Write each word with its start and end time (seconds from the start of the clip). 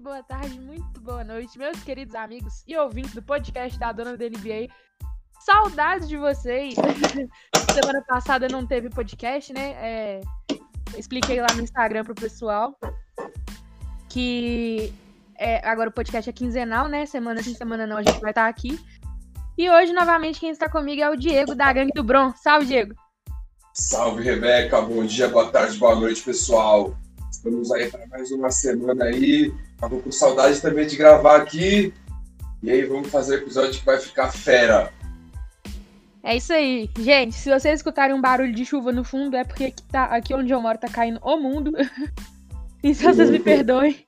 Muito 0.00 0.08
boa 0.08 0.22
tarde, 0.22 0.58
muito 0.58 1.00
boa 1.02 1.22
noite, 1.22 1.58
meus 1.58 1.82
queridos 1.82 2.14
amigos 2.14 2.64
e 2.66 2.74
ouvintes 2.74 3.12
do 3.12 3.20
podcast 3.20 3.78
da 3.78 3.92
Dona 3.92 4.16
da 4.16 4.24
NBA. 4.24 4.72
Saudades 5.44 6.08
de 6.08 6.16
vocês! 6.16 6.74
Semana 7.74 8.02
passada 8.08 8.48
não 8.48 8.66
teve 8.66 8.88
podcast, 8.88 9.52
né? 9.52 9.72
É, 9.72 10.20
expliquei 10.96 11.38
lá 11.38 11.48
no 11.54 11.60
Instagram 11.62 12.02
pro 12.02 12.14
pessoal 12.14 12.74
que 14.08 14.90
é, 15.38 15.60
agora 15.68 15.90
o 15.90 15.92
podcast 15.92 16.30
é 16.30 16.32
quinzenal, 16.32 16.88
né? 16.88 17.04
Semana 17.04 17.42
sim, 17.42 17.54
semana 17.54 17.86
não, 17.86 17.98
a 17.98 18.02
gente 18.02 18.20
vai 18.20 18.30
estar 18.30 18.48
aqui. 18.48 18.80
E 19.58 19.70
hoje, 19.70 19.92
novamente, 19.92 20.40
quem 20.40 20.48
está 20.48 20.66
comigo 20.66 21.02
é 21.02 21.10
o 21.10 21.16
Diego, 21.16 21.54
da 21.54 21.70
Gangue 21.74 21.92
do 21.92 22.02
Bron. 22.02 22.32
Salve, 22.36 22.64
Diego! 22.64 22.94
Salve, 23.74 24.22
Rebeca! 24.22 24.80
Bom 24.80 25.04
dia, 25.04 25.28
boa 25.28 25.50
tarde, 25.50 25.76
boa 25.76 25.94
noite, 25.94 26.22
pessoal! 26.22 26.96
Estamos 27.30 27.70
aí 27.70 27.90
para 27.90 28.06
mais 28.06 28.30
uma 28.30 28.50
semana 28.50 29.04
aí. 29.04 29.52
Estava 29.80 29.98
com 29.98 30.12
saudade 30.12 30.60
também 30.60 30.86
de 30.86 30.94
gravar 30.94 31.36
aqui. 31.36 31.94
E 32.62 32.70
aí, 32.70 32.84
vamos 32.84 33.08
fazer 33.08 33.36
o 33.36 33.38
episódio 33.38 33.80
que 33.80 33.86
vai 33.86 33.98
ficar 33.98 34.30
fera. 34.30 34.92
É 36.22 36.36
isso 36.36 36.52
aí. 36.52 36.90
Gente, 36.98 37.34
se 37.34 37.48
vocês 37.48 37.78
escutarem 37.78 38.14
um 38.14 38.20
barulho 38.20 38.52
de 38.52 38.62
chuva 38.66 38.92
no 38.92 39.02
fundo, 39.02 39.38
é 39.38 39.42
porque 39.42 39.64
aqui, 39.64 39.82
tá, 39.84 40.04
aqui 40.04 40.34
onde 40.34 40.52
eu 40.52 40.60
moro 40.60 40.76
tá 40.76 40.86
caindo 40.86 41.18
o 41.22 41.38
mundo. 41.38 41.72
então 42.84 43.14
vocês 43.14 43.30
me 43.30 43.38
perdoem. 43.38 44.04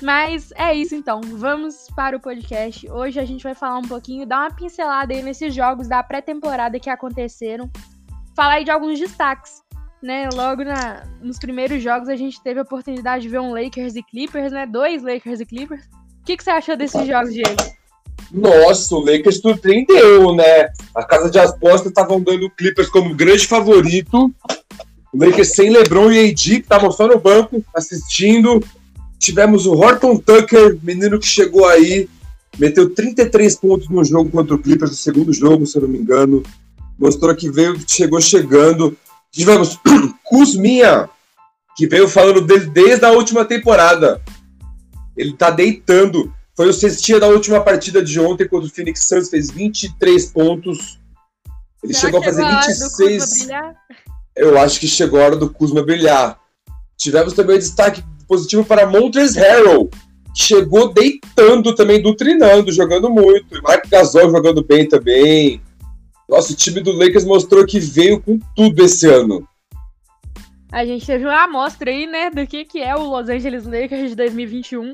Mas 0.00 0.52
é 0.52 0.72
isso 0.72 0.94
então. 0.94 1.20
Vamos 1.22 1.88
para 1.96 2.16
o 2.16 2.20
podcast. 2.20 2.88
Hoje 2.88 3.18
a 3.18 3.24
gente 3.24 3.42
vai 3.42 3.54
falar 3.56 3.78
um 3.78 3.88
pouquinho, 3.88 4.24
dar 4.24 4.42
uma 4.42 4.54
pincelada 4.54 5.12
aí 5.12 5.24
nesses 5.24 5.52
jogos 5.52 5.88
da 5.88 6.04
pré-temporada 6.04 6.78
que 6.78 6.88
aconteceram. 6.88 7.68
Falar 8.36 8.54
aí 8.54 8.64
de 8.64 8.70
alguns 8.70 9.00
destaques 9.00 9.63
né? 10.04 10.28
Logo 10.34 10.62
na, 10.62 11.02
nos 11.22 11.38
primeiros 11.38 11.82
jogos 11.82 12.08
a 12.10 12.14
gente 12.14 12.40
teve 12.42 12.60
a 12.60 12.62
oportunidade 12.62 13.22
de 13.22 13.28
ver 13.30 13.40
um 13.40 13.54
Lakers 13.54 13.96
e 13.96 14.02
Clippers, 14.02 14.52
né? 14.52 14.66
Dois 14.66 15.02
Lakers 15.02 15.40
e 15.40 15.46
Clippers. 15.46 15.82
O 16.20 16.24
que, 16.26 16.36
que 16.36 16.44
você 16.44 16.50
achou 16.50 16.76
desses 16.76 17.06
jogos, 17.06 17.32
Diego? 17.32 17.56
Nossa, 18.30 18.94
o 18.94 19.00
Lakers 19.00 19.40
surpreendeu, 19.40 20.34
né? 20.34 20.68
A 20.94 21.02
casa 21.02 21.30
de 21.30 21.38
apostas 21.38 21.88
estavam 21.88 22.20
dando 22.20 22.46
o 22.46 22.50
Clippers 22.50 22.88
como 22.90 23.14
grande 23.14 23.46
favorito. 23.46 24.30
O 25.12 25.24
Lakers 25.24 25.54
sem 25.54 25.70
LeBron 25.70 26.12
e 26.12 26.30
AD, 26.30 26.34
que 26.34 26.56
estavam 26.56 26.90
só 26.90 27.08
no 27.08 27.18
banco 27.18 27.64
assistindo. 27.74 28.62
Tivemos 29.18 29.64
o 29.64 29.72
Horton 29.72 30.18
Tucker, 30.18 30.76
menino 30.82 31.18
que 31.18 31.26
chegou 31.26 31.66
aí, 31.66 32.08
meteu 32.58 32.90
33 32.90 33.56
pontos 33.56 33.88
no 33.88 34.04
jogo 34.04 34.28
contra 34.28 34.54
o 34.54 34.58
Clippers, 34.58 34.90
no 34.90 34.96
segundo 34.96 35.32
jogo, 35.32 35.64
se 35.64 35.78
eu 35.78 35.82
não 35.82 35.88
me 35.88 35.98
engano. 35.98 36.42
Mostrou 36.98 37.34
que 37.34 37.50
veio, 37.50 37.78
chegou 37.86 38.20
chegando. 38.20 38.96
Tivemos 39.34 39.80
Kuzminha, 40.22 41.10
que 41.76 41.88
veio 41.88 42.08
falando 42.08 42.40
dele 42.40 42.66
desde 42.66 43.04
a 43.04 43.10
última 43.10 43.44
temporada. 43.44 44.22
Ele 45.16 45.32
tá 45.32 45.50
deitando. 45.50 46.32
Foi 46.56 46.68
o 46.68 46.72
cestinha 46.72 47.18
da 47.18 47.26
última 47.26 47.60
partida 47.60 48.00
de 48.00 48.20
ontem 48.20 48.48
contra 48.48 48.68
o 48.68 48.70
Phoenix 48.70 49.08
Suns, 49.08 49.28
fez 49.28 49.50
23 49.50 50.26
pontos. 50.26 51.00
Ele 51.82 51.92
Será 51.92 52.06
chegou 52.06 52.20
a 52.20 52.24
fazer 52.24 52.44
26. 52.44 53.48
Eu 54.36 54.56
acho 54.58 54.78
que 54.78 54.86
chegou 54.86 55.20
a 55.20 55.24
hora 55.24 55.36
do 55.36 55.50
Kuzma 55.50 55.82
brilhar. 55.82 56.38
Tivemos 56.96 57.34
também 57.34 57.58
destaque 57.58 58.04
positivo 58.28 58.64
para 58.64 58.86
Montres 58.86 59.34
Harrell, 59.34 59.90
que 60.32 60.42
chegou 60.42 60.92
deitando 60.92 61.74
também, 61.74 62.00
doutrinando, 62.00 62.72
jogando 62.72 63.10
muito. 63.10 63.60
Marco 63.62 63.88
Gasol 63.88 64.30
jogando 64.30 64.64
bem 64.64 64.88
também. 64.88 65.60
Nossa, 66.28 66.52
o 66.52 66.56
time 66.56 66.80
do 66.80 66.92
Lakers 66.92 67.24
mostrou 67.24 67.66
que 67.66 67.78
veio 67.78 68.20
com 68.20 68.38
tudo 68.56 68.82
esse 68.82 69.08
ano. 69.08 69.46
A 70.72 70.84
gente 70.84 71.06
teve 71.06 71.24
uma 71.24 71.44
amostra 71.44 71.90
aí, 71.90 72.06
né, 72.06 72.30
do 72.30 72.46
que, 72.46 72.64
que 72.64 72.82
é 72.82 72.96
o 72.96 73.04
Los 73.04 73.28
Angeles 73.28 73.64
Lakers 73.64 74.10
de 74.10 74.16
2021. 74.16 74.92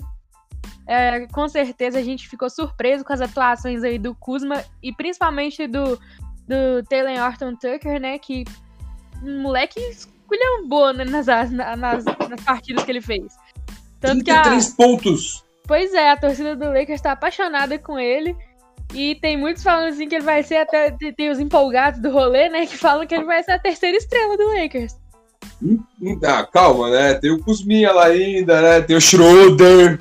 É, 0.86 1.26
com 1.28 1.48
certeza 1.48 1.98
a 1.98 2.02
gente 2.02 2.28
ficou 2.28 2.50
surpreso 2.50 3.04
com 3.04 3.12
as 3.12 3.20
atuações 3.20 3.82
aí 3.84 3.98
do 3.98 4.14
Kuzma 4.14 4.62
e 4.82 4.92
principalmente 4.92 5.66
do, 5.66 5.96
do 6.46 6.82
Taylor 6.88 7.24
Horton 7.24 7.54
Tucker, 7.54 8.00
né, 8.00 8.18
que 8.18 8.44
um 9.22 9.40
moleque 9.40 9.78
esculhambou 9.80 10.92
né, 10.92 11.04
nas, 11.04 11.26
nas, 11.26 11.50
nas, 11.50 12.04
nas 12.04 12.44
partidas 12.44 12.84
que 12.84 12.90
ele 12.90 13.00
fez. 13.00 13.32
Tanto 14.00 14.24
33 14.24 14.66
que 14.66 14.72
a... 14.72 14.76
pontos! 14.76 15.44
Pois 15.66 15.94
é, 15.94 16.10
a 16.10 16.16
torcida 16.16 16.56
do 16.56 16.66
Lakers 16.66 16.98
está 16.98 17.12
apaixonada 17.12 17.78
com 17.78 17.98
ele. 17.98 18.36
E 18.92 19.14
tem 19.16 19.36
muitos 19.36 19.62
falando 19.62 19.88
assim 19.88 20.08
que 20.08 20.14
ele 20.14 20.24
vai 20.24 20.42
ser 20.42 20.56
até. 20.56 20.90
Tem 20.90 21.30
os 21.30 21.38
empolgados 21.38 22.00
do 22.00 22.10
rolê, 22.10 22.48
né? 22.48 22.66
Que 22.66 22.76
falam 22.76 23.06
que 23.06 23.14
ele 23.14 23.24
vai 23.24 23.42
ser 23.42 23.52
a 23.52 23.58
terceira 23.58 23.96
estrela 23.96 24.36
do 24.36 24.46
Lakers. 24.48 24.96
Hum, 25.62 25.78
hum, 26.00 26.20
ah, 26.24 26.44
calma, 26.44 26.90
né? 26.90 27.14
Tem 27.14 27.30
o 27.30 27.42
Kuzminha 27.42 27.92
lá 27.92 28.06
ainda, 28.06 28.60
né? 28.60 28.80
Tem 28.80 28.96
o 28.96 29.00
Schroeder. 29.00 30.00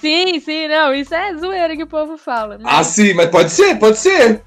Sim, 0.00 0.40
sim, 0.40 0.66
não. 0.66 0.92
Isso 0.92 1.14
é 1.14 1.36
zoeira 1.36 1.76
que 1.76 1.82
o 1.84 1.86
povo 1.86 2.16
fala. 2.16 2.58
Né? 2.58 2.64
Ah, 2.66 2.82
sim, 2.82 3.14
mas 3.14 3.30
pode 3.30 3.50
ser, 3.50 3.78
pode 3.78 3.98
ser. 3.98 4.42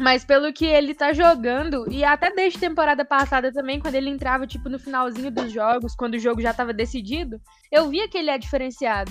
Mas 0.00 0.24
pelo 0.24 0.52
que 0.52 0.64
ele 0.64 0.94
tá 0.94 1.12
jogando, 1.12 1.90
e 1.90 2.04
até 2.04 2.32
desde 2.32 2.58
temporada 2.58 3.04
passada 3.04 3.52
também, 3.52 3.80
quando 3.80 3.94
ele 3.94 4.10
entrava, 4.10 4.46
tipo, 4.46 4.68
no 4.68 4.78
finalzinho 4.78 5.30
dos 5.30 5.52
jogos, 5.52 5.94
quando 5.94 6.14
o 6.14 6.18
jogo 6.18 6.40
já 6.40 6.54
tava 6.54 6.72
decidido, 6.72 7.40
eu 7.70 7.88
via 7.88 8.08
que 8.08 8.16
ele 8.16 8.30
é 8.30 8.38
diferenciado. 8.38 9.10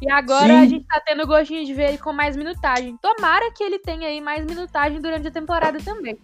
E 0.00 0.10
agora 0.10 0.46
Sim. 0.46 0.60
a 0.60 0.66
gente 0.66 0.86
tá 0.86 1.02
tendo 1.04 1.26
gostinho 1.26 1.64
de 1.64 1.74
ver 1.74 1.88
ele 1.88 1.98
com 1.98 2.12
mais 2.12 2.36
minutagem. 2.36 2.96
Tomara 2.98 3.52
que 3.52 3.64
ele 3.64 3.78
tenha 3.78 4.08
aí 4.08 4.20
mais 4.20 4.44
minutagem 4.44 5.00
durante 5.00 5.28
a 5.28 5.30
temporada 5.30 5.78
também. 5.80 6.18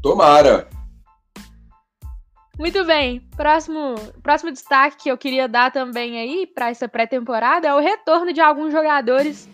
Tomara. 0.00 0.68
Muito 2.58 2.84
bem. 2.84 3.20
Próximo, 3.36 3.94
próximo 4.22 4.52
destaque 4.52 5.04
que 5.04 5.10
eu 5.10 5.18
queria 5.18 5.48
dar 5.48 5.72
também 5.72 6.20
aí 6.20 6.46
para 6.46 6.70
essa 6.70 6.88
pré-temporada 6.88 7.66
é 7.66 7.74
o 7.74 7.80
retorno 7.80 8.32
de 8.32 8.40
alguns 8.40 8.72
jogadores 8.72 9.48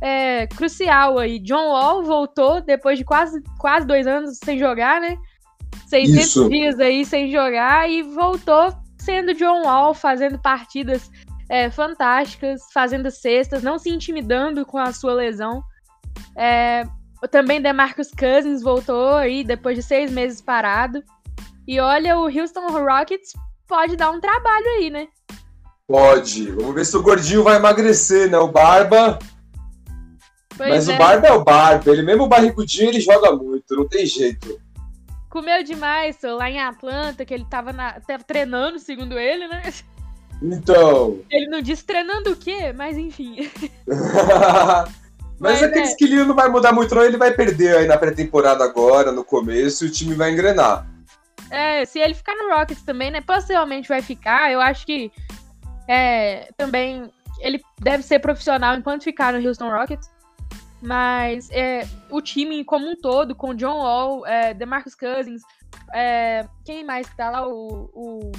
é, 0.00 0.46
crucial 0.46 1.18
aí. 1.18 1.38
John 1.38 1.72
Wall 1.72 2.02
voltou 2.02 2.62
depois 2.62 2.98
de 2.98 3.04
quase, 3.04 3.42
quase 3.58 3.86
dois 3.86 4.06
anos 4.06 4.38
sem 4.42 4.58
jogar, 4.58 5.00
né? 5.00 5.18
600 5.86 6.24
Isso. 6.24 6.48
dias 6.48 6.80
aí 6.80 7.04
sem 7.04 7.30
jogar 7.30 7.90
e 7.90 8.02
voltou 8.02 8.72
sendo 8.98 9.34
John 9.34 9.62
Wall, 9.62 9.94
fazendo 9.94 10.38
partidas 10.38 11.10
é, 11.48 11.70
fantásticas, 11.70 12.62
fazendo 12.72 13.10
cestas, 13.10 13.62
não 13.62 13.78
se 13.78 13.90
intimidando 13.90 14.64
com 14.64 14.78
a 14.78 14.92
sua 14.92 15.14
lesão. 15.14 15.62
É, 16.36 16.84
também 17.30 17.60
Demarcus 17.60 18.10
Cousins 18.10 18.62
voltou 18.62 19.14
aí 19.14 19.44
depois 19.44 19.76
de 19.76 19.82
seis 19.82 20.10
meses 20.10 20.40
parado. 20.40 21.02
E 21.66 21.80
olha, 21.80 22.18
o 22.18 22.24
Houston 22.24 22.66
Rockets 22.68 23.32
pode 23.66 23.96
dar 23.96 24.10
um 24.10 24.20
trabalho 24.20 24.66
aí, 24.78 24.90
né? 24.90 25.08
Pode. 25.88 26.50
Vamos 26.52 26.74
ver 26.74 26.84
se 26.84 26.96
o 26.96 27.02
gordinho 27.02 27.42
vai 27.42 27.56
emagrecer, 27.56 28.30
né? 28.30 28.38
O 28.38 28.48
Barba. 28.48 29.18
Pois 30.56 30.70
Mas 30.70 30.88
é. 30.88 30.94
o 30.94 30.98
Barba 30.98 31.26
é 31.28 31.32
o 31.32 31.44
Barba. 31.44 31.90
Ele 31.90 32.02
mesmo 32.02 32.28
barrigudinho, 32.28 32.88
ele 32.88 33.00
joga 33.00 33.34
muito, 33.34 33.76
não 33.76 33.86
tem 33.86 34.06
jeito. 34.06 34.60
Comeu 35.28 35.62
demais, 35.62 36.16
só, 36.20 36.34
lá 36.34 36.50
em 36.50 36.58
Atlanta, 36.58 37.24
que 37.24 37.34
ele 37.34 37.44
tava, 37.44 37.72
na, 37.72 38.00
tava 38.00 38.24
treinando, 38.24 38.78
segundo 38.78 39.18
ele, 39.18 39.46
né? 39.48 39.62
Então. 40.42 41.20
Ele 41.30 41.48
não 41.48 41.60
disse 41.60 41.84
treinando 41.84 42.32
o 42.32 42.36
quê, 42.36 42.72
mas 42.72 42.96
enfim. 42.96 43.50
mas, 45.38 45.60
mas 45.60 45.62
aquele 45.62 46.20
é. 46.20 46.24
não 46.24 46.34
vai 46.34 46.48
mudar 46.48 46.72
muito, 46.72 46.94
não. 46.94 47.02
Ele 47.02 47.16
vai 47.16 47.32
perder 47.32 47.76
aí 47.76 47.86
na 47.86 47.96
pré-temporada 47.96 48.64
agora, 48.64 49.12
no 49.12 49.24
começo, 49.24 49.84
e 49.84 49.88
o 49.88 49.92
time 49.92 50.14
vai 50.14 50.32
engrenar. 50.32 50.86
É, 51.50 51.84
se 51.84 51.98
ele 51.98 52.14
ficar 52.14 52.34
no 52.34 52.54
Rockets 52.54 52.82
também, 52.82 53.10
né? 53.10 53.20
Possivelmente 53.20 53.88
vai 53.88 54.02
ficar. 54.02 54.50
Eu 54.52 54.60
acho 54.60 54.84
que 54.84 55.10
é, 55.88 56.48
também 56.56 57.10
ele 57.40 57.60
deve 57.80 58.02
ser 58.02 58.18
profissional 58.18 58.76
enquanto 58.76 59.04
ficar 59.04 59.32
no 59.32 59.46
Houston 59.46 59.70
Rockets. 59.70 60.10
Mas 60.82 61.48
é, 61.50 61.86
o 62.10 62.20
time 62.20 62.62
como 62.64 62.86
um 62.88 62.96
todo, 62.96 63.34
com 63.34 63.54
John 63.54 63.78
Wall, 63.78 64.26
é, 64.26 64.52
DeMarcus 64.52 64.94
Cousins, 64.94 65.42
é, 65.94 66.46
quem 66.64 66.84
mais 66.84 67.08
que 67.08 67.16
tá 67.16 67.30
lá? 67.30 67.48
O, 67.48 67.90
o 67.94 68.32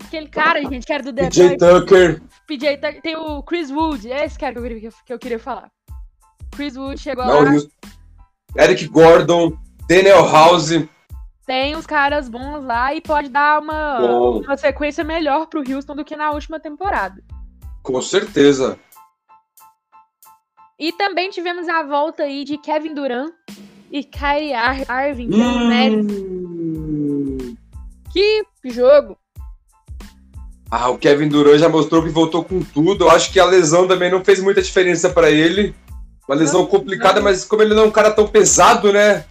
Aquele 0.00 0.28
cara, 0.28 0.62
gente, 0.62 0.86
que 0.86 0.92
era 0.92 1.02
do 1.02 1.12
Detroit. 1.12 1.58
PJ 1.58 1.80
Tucker. 1.80 2.22
PJ 2.46 2.76
Tucker. 2.78 3.02
Tem 3.02 3.16
o 3.16 3.42
Chris 3.42 3.70
Wood. 3.70 4.10
É 4.10 4.24
esse 4.24 4.38
cara 4.38 4.52
que 4.52 4.58
eu 4.58 4.62
queria, 4.62 4.90
que 5.06 5.12
eu 5.12 5.18
queria 5.18 5.38
falar. 5.38 5.70
Chris 6.50 6.76
Wood 6.76 6.98
chegou 6.98 7.24
Não, 7.24 7.42
lá. 7.42 7.52
Eric 8.56 8.88
Gordon, 8.88 9.56
Daniel 9.88 10.30
House. 10.30 10.70
Tem 11.46 11.76
os 11.76 11.86
caras 11.86 12.28
bons 12.28 12.64
lá 12.64 12.94
e 12.94 13.00
pode 13.00 13.28
dar 13.28 13.60
uma, 13.60 13.98
uma 14.36 14.56
sequência 14.56 15.02
melhor 15.02 15.46
pro 15.46 15.60
Houston 15.60 15.96
do 15.96 16.04
que 16.04 16.16
na 16.16 16.30
última 16.30 16.60
temporada. 16.60 17.22
Com 17.82 18.00
certeza. 18.00 18.78
E 20.78 20.92
também 20.92 21.30
tivemos 21.30 21.68
a 21.68 21.82
volta 21.82 22.22
aí 22.22 22.44
de 22.44 22.56
Kevin 22.58 22.94
Durant 22.94 23.32
e 23.90 24.04
Kyrie 24.04 24.54
Ar 24.54 25.08
Irving 25.08 25.30
hum. 25.34 25.70
Que 28.12 28.44
jogo! 28.64 29.18
Ah, 30.74 30.88
o 30.88 30.96
Kevin 30.96 31.28
Durant 31.28 31.58
já 31.58 31.68
mostrou 31.68 32.02
que 32.02 32.08
voltou 32.08 32.42
com 32.42 32.62
tudo. 32.62 33.04
Eu 33.04 33.10
acho 33.10 33.30
que 33.30 33.38
a 33.38 33.44
lesão 33.44 33.86
também 33.86 34.10
não 34.10 34.24
fez 34.24 34.40
muita 34.40 34.62
diferença 34.62 35.10
para 35.10 35.30
ele. 35.30 35.74
Uma 36.26 36.34
lesão 36.34 36.64
complicada, 36.64 37.20
mas 37.20 37.44
como 37.44 37.60
ele 37.60 37.74
não 37.74 37.82
é 37.82 37.86
um 37.88 37.90
cara 37.90 38.10
tão 38.10 38.26
pesado, 38.26 38.90
né? 38.90 39.26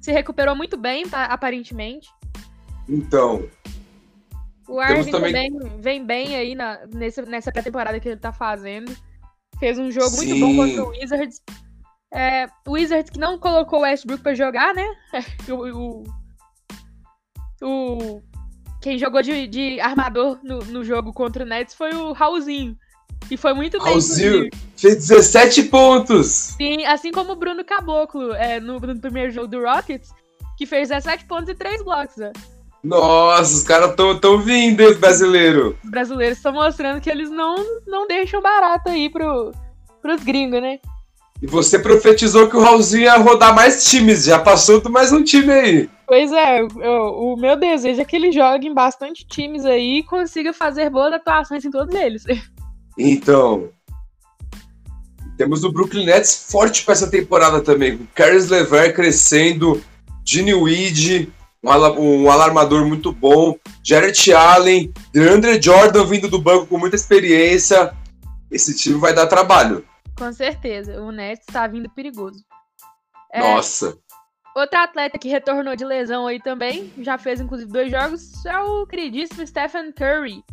Se 0.00 0.10
recuperou 0.10 0.56
muito 0.56 0.76
bem, 0.76 1.04
aparentemente. 1.12 2.08
Então. 2.88 3.48
O 4.68 4.82
Irving 4.82 5.12
também... 5.12 5.52
também... 5.52 5.80
vem 5.80 6.04
bem 6.04 6.34
aí 6.34 6.56
na, 6.56 6.80
nessa, 6.92 7.22
nessa 7.22 7.52
pré-temporada 7.52 8.00
que 8.00 8.08
ele 8.08 8.16
tá 8.16 8.32
fazendo. 8.32 8.92
Fez 9.60 9.78
um 9.78 9.88
jogo 9.88 10.08
Sim. 10.08 10.34
muito 10.34 10.40
bom 10.40 10.56
contra 10.56 10.84
o 10.84 10.88
Wizards. 10.88 11.40
É, 12.12 12.46
o 12.66 12.72
Wizards 12.72 13.08
que 13.08 13.20
não 13.20 13.38
colocou 13.38 13.78
o 13.78 13.82
Westbrook 13.82 14.20
pra 14.20 14.34
jogar, 14.34 14.74
né? 14.74 14.84
o, 15.48 16.02
o, 17.62 18.16
o 18.16 18.31
quem 18.82 18.98
jogou 18.98 19.22
de, 19.22 19.46
de 19.46 19.80
armador 19.80 20.38
no, 20.42 20.58
no, 20.58 20.84
jogo 20.84 21.12
contra 21.12 21.44
o 21.44 21.46
Nets 21.46 21.72
foi 21.72 21.94
o 21.94 22.12
Raulzinho. 22.12 22.76
E 23.30 23.36
foi 23.36 23.54
muito 23.54 23.78
bem. 23.78 23.92
Raulzinho 23.92 24.50
fez 24.76 24.96
17 24.96 25.62
pontos. 25.64 26.26
Sim, 26.26 26.84
assim 26.84 27.12
como 27.12 27.32
o 27.32 27.36
Bruno 27.36 27.64
Caboclo 27.64 28.34
é, 28.34 28.58
no, 28.58 28.80
no, 28.80 29.00
primeiro 29.00 29.30
jogo 29.30 29.46
do 29.46 29.62
Rockets, 29.62 30.10
que 30.58 30.66
fez 30.66 30.88
17 30.88 31.26
pontos 31.26 31.48
e 31.48 31.54
3 31.54 31.84
blocos. 31.84 32.16
Né? 32.16 32.32
Nossa, 32.82 33.54
os 33.54 33.62
caras 33.62 33.90
estão 33.90 34.18
tão 34.18 34.38
vindo, 34.38 34.82
os 34.82 34.96
brasileiros. 34.96 35.76
Os 35.84 35.90
brasileiros 35.90 36.38
estão 36.38 36.52
mostrando 36.52 37.00
que 37.00 37.08
eles 37.08 37.30
não, 37.30 37.54
não 37.86 38.08
deixam 38.08 38.42
barato 38.42 38.90
aí 38.90 39.08
pro, 39.08 39.52
pros 40.02 40.24
gringos, 40.24 40.60
né? 40.60 40.80
E 41.42 41.46
você 41.46 41.76
profetizou 41.76 42.48
que 42.48 42.56
o 42.56 42.60
Raulzinho 42.60 43.02
ia 43.02 43.18
rodar 43.18 43.52
mais 43.52 43.90
times, 43.90 44.24
já 44.24 44.38
passou 44.38 44.80
do 44.80 44.88
mais 44.88 45.10
um 45.10 45.24
time 45.24 45.50
aí. 45.52 45.90
Pois 46.06 46.30
é, 46.30 46.60
eu, 46.60 46.68
o 46.70 47.36
meu 47.36 47.56
desejo 47.56 48.00
é 48.00 48.04
que 48.04 48.14
ele 48.14 48.30
jogue 48.30 48.68
em 48.68 48.74
bastante 48.74 49.26
times 49.26 49.64
aí 49.64 49.98
e 49.98 50.02
consiga 50.04 50.52
fazer 50.52 50.88
boas 50.88 51.12
atuações 51.12 51.64
em 51.64 51.70
todos 51.70 51.94
eles. 51.94 52.24
Então, 52.98 53.70
temos 55.38 55.64
o 55.64 55.72
Brooklyn 55.72 56.04
Nets 56.04 56.44
forte 56.50 56.84
para 56.84 56.92
essa 56.92 57.10
temporada 57.10 57.62
também, 57.62 57.96
com 57.96 58.06
Caris 58.14 58.50
LeVert 58.50 58.94
crescendo, 58.94 59.82
Gene 60.22 60.52
Weed, 60.52 61.32
um, 61.64 62.30
alarmador 62.30 62.86
muito 62.86 63.10
bom, 63.10 63.56
Jared 63.82 64.30
Allen, 64.34 64.92
DeAndre 65.10 65.58
Jordan 65.60 66.04
vindo 66.04 66.28
do 66.28 66.38
banco 66.38 66.66
com 66.66 66.76
muita 66.76 66.96
experiência. 66.96 67.94
Esse 68.50 68.76
time 68.76 68.98
vai 68.98 69.14
dar 69.14 69.26
trabalho. 69.26 69.82
Com 70.18 70.32
certeza, 70.32 71.00
o 71.00 71.10
Nets 71.10 71.44
está 71.48 71.66
vindo 71.66 71.90
perigoso. 71.90 72.44
É, 73.32 73.40
Nossa. 73.40 73.98
Outra 74.54 74.84
atleta 74.84 75.18
que 75.18 75.28
retornou 75.28 75.74
de 75.74 75.84
lesão 75.84 76.26
aí 76.26 76.38
também, 76.38 76.92
já 76.98 77.16
fez 77.16 77.40
inclusive 77.40 77.70
dois 77.70 77.90
jogos, 77.90 78.44
é 78.44 78.58
o 78.58 78.86
queridíssimo 78.86 79.46
Stephen 79.46 79.92
Curry. 79.92 80.44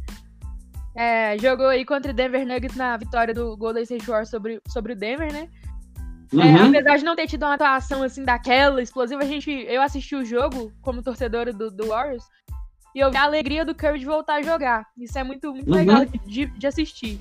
É, 0.96 1.38
jogou 1.38 1.68
aí 1.68 1.86
contra 1.86 2.12
o 2.12 2.14
Denver 2.14 2.46
Nuggets 2.46 2.78
na 2.78 2.96
vitória 2.98 3.34
do 3.34 3.56
Golden 3.58 3.84
State 3.84 4.06
Warriors 4.06 4.30
sobre, 4.30 4.62
sobre 4.70 4.94
o 4.94 4.96
Denver, 4.96 5.32
né? 5.32 5.50
É, 6.32 6.36
uhum. 6.36 6.42
É, 6.42 6.68
apesar 6.70 6.98
de 6.98 7.04
não 7.04 7.16
ter 7.16 7.28
tido 7.28 7.44
uma 7.44 7.56
atuação 7.56 8.04
assim 8.04 8.24
daquela 8.24 8.82
explosiva, 8.82 9.22
a 9.22 9.26
gente, 9.26 9.52
eu 9.52 9.82
assisti 9.82 10.16
o 10.16 10.26
jogo 10.26 10.72
como 10.82 11.04
torcedora 11.04 11.52
do, 11.52 11.70
do 11.70 11.88
Warriors 11.88 12.24
e 12.96 13.00
eu 13.00 13.12
vi 13.12 13.18
a 13.18 13.24
alegria 13.24 13.66
do 13.66 13.76
Curry 13.76 14.00
de 14.00 14.06
voltar 14.06 14.36
a 14.36 14.42
jogar. 14.42 14.86
Isso 14.98 15.18
é 15.18 15.24
muito, 15.24 15.52
muito 15.52 15.70
uhum. 15.70 15.76
legal 15.76 16.06
de, 16.06 16.46
de 16.46 16.68
assistir. 16.68 17.20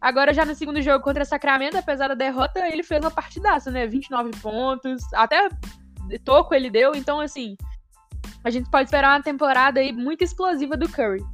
Agora, 0.00 0.34
já 0.34 0.44
no 0.44 0.54
segundo 0.54 0.80
jogo 0.82 1.02
contra 1.02 1.24
Sacramento, 1.24 1.76
apesar 1.76 2.08
da 2.08 2.14
derrota, 2.14 2.60
ele 2.68 2.82
fez 2.82 3.00
uma 3.00 3.10
partidaça, 3.10 3.70
né? 3.70 3.86
29 3.86 4.30
pontos, 4.40 5.02
até 5.14 5.48
toco 6.24 6.54
ele 6.54 6.70
deu. 6.70 6.94
Então, 6.94 7.20
assim, 7.20 7.56
a 8.44 8.50
gente 8.50 8.70
pode 8.70 8.84
esperar 8.84 9.16
uma 9.16 9.22
temporada 9.22 9.80
aí 9.80 9.92
muito 9.92 10.22
explosiva 10.22 10.76
do 10.76 10.88
Curry. 10.88 11.24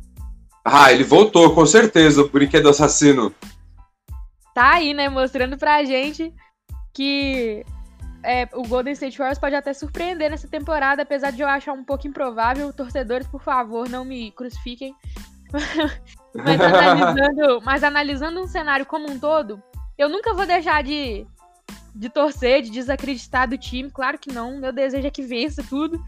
Ah, 0.64 0.92
ele 0.92 1.04
voltou, 1.04 1.54
com 1.54 1.66
certeza, 1.66 2.22
o 2.22 2.28
brinquedo 2.28 2.68
assassino. 2.68 3.34
Tá 4.54 4.74
aí, 4.74 4.94
né? 4.94 5.08
Mostrando 5.08 5.58
pra 5.58 5.84
gente 5.84 6.32
que 6.94 7.64
é, 8.22 8.48
o 8.52 8.62
Golden 8.62 8.92
State 8.92 9.18
Warriors 9.18 9.38
pode 9.38 9.54
até 9.54 9.72
surpreender 9.72 10.30
nessa 10.30 10.46
temporada, 10.46 11.02
apesar 11.02 11.32
de 11.32 11.42
eu 11.42 11.48
achar 11.48 11.72
um 11.72 11.84
pouco 11.84 12.06
improvável. 12.06 12.72
Torcedores, 12.72 13.26
por 13.26 13.42
favor, 13.42 13.88
não 13.88 14.04
me 14.04 14.30
crucifiquem. 14.30 14.94
Mas, 16.34 16.60
analisando, 16.60 17.60
mas 17.64 17.84
analisando 17.84 18.40
um 18.40 18.46
cenário 18.46 18.86
como 18.86 19.10
um 19.10 19.18
todo, 19.18 19.62
eu 19.98 20.08
nunca 20.08 20.34
vou 20.34 20.46
deixar 20.46 20.82
de, 20.82 21.26
de 21.94 22.08
torcer, 22.08 22.62
de 22.62 22.70
desacreditar 22.70 23.48
do 23.48 23.58
time. 23.58 23.90
Claro 23.90 24.18
que 24.18 24.32
não. 24.32 24.58
Meu 24.58 24.72
desejo 24.72 25.06
é 25.06 25.10
que 25.10 25.22
vença 25.22 25.62
tudo. 25.68 26.02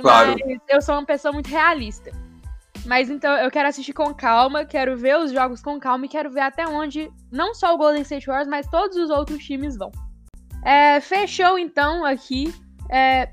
Claro. 0.00 0.36
Mas 0.44 0.58
eu 0.68 0.82
sou 0.82 0.94
uma 0.94 1.06
pessoa 1.06 1.32
muito 1.32 1.48
realista. 1.48 2.10
Mas 2.84 3.10
então 3.10 3.36
eu 3.36 3.50
quero 3.50 3.68
assistir 3.68 3.92
com 3.92 4.14
calma, 4.14 4.64
quero 4.64 4.96
ver 4.96 5.18
os 5.18 5.32
jogos 5.32 5.60
com 5.60 5.78
calma 5.78 6.06
e 6.06 6.08
quero 6.08 6.30
ver 6.30 6.40
até 6.40 6.68
onde 6.68 7.10
não 7.32 7.52
só 7.52 7.74
o 7.74 7.78
Golden 7.78 8.02
State 8.02 8.26
Warriors, 8.26 8.48
mas 8.48 8.68
todos 8.68 8.96
os 8.96 9.10
outros 9.10 9.42
times 9.44 9.76
vão. 9.76 9.90
É, 10.64 11.00
fechou 11.00 11.58
então 11.58 12.04
aqui. 12.04 12.54
É, 12.88 13.30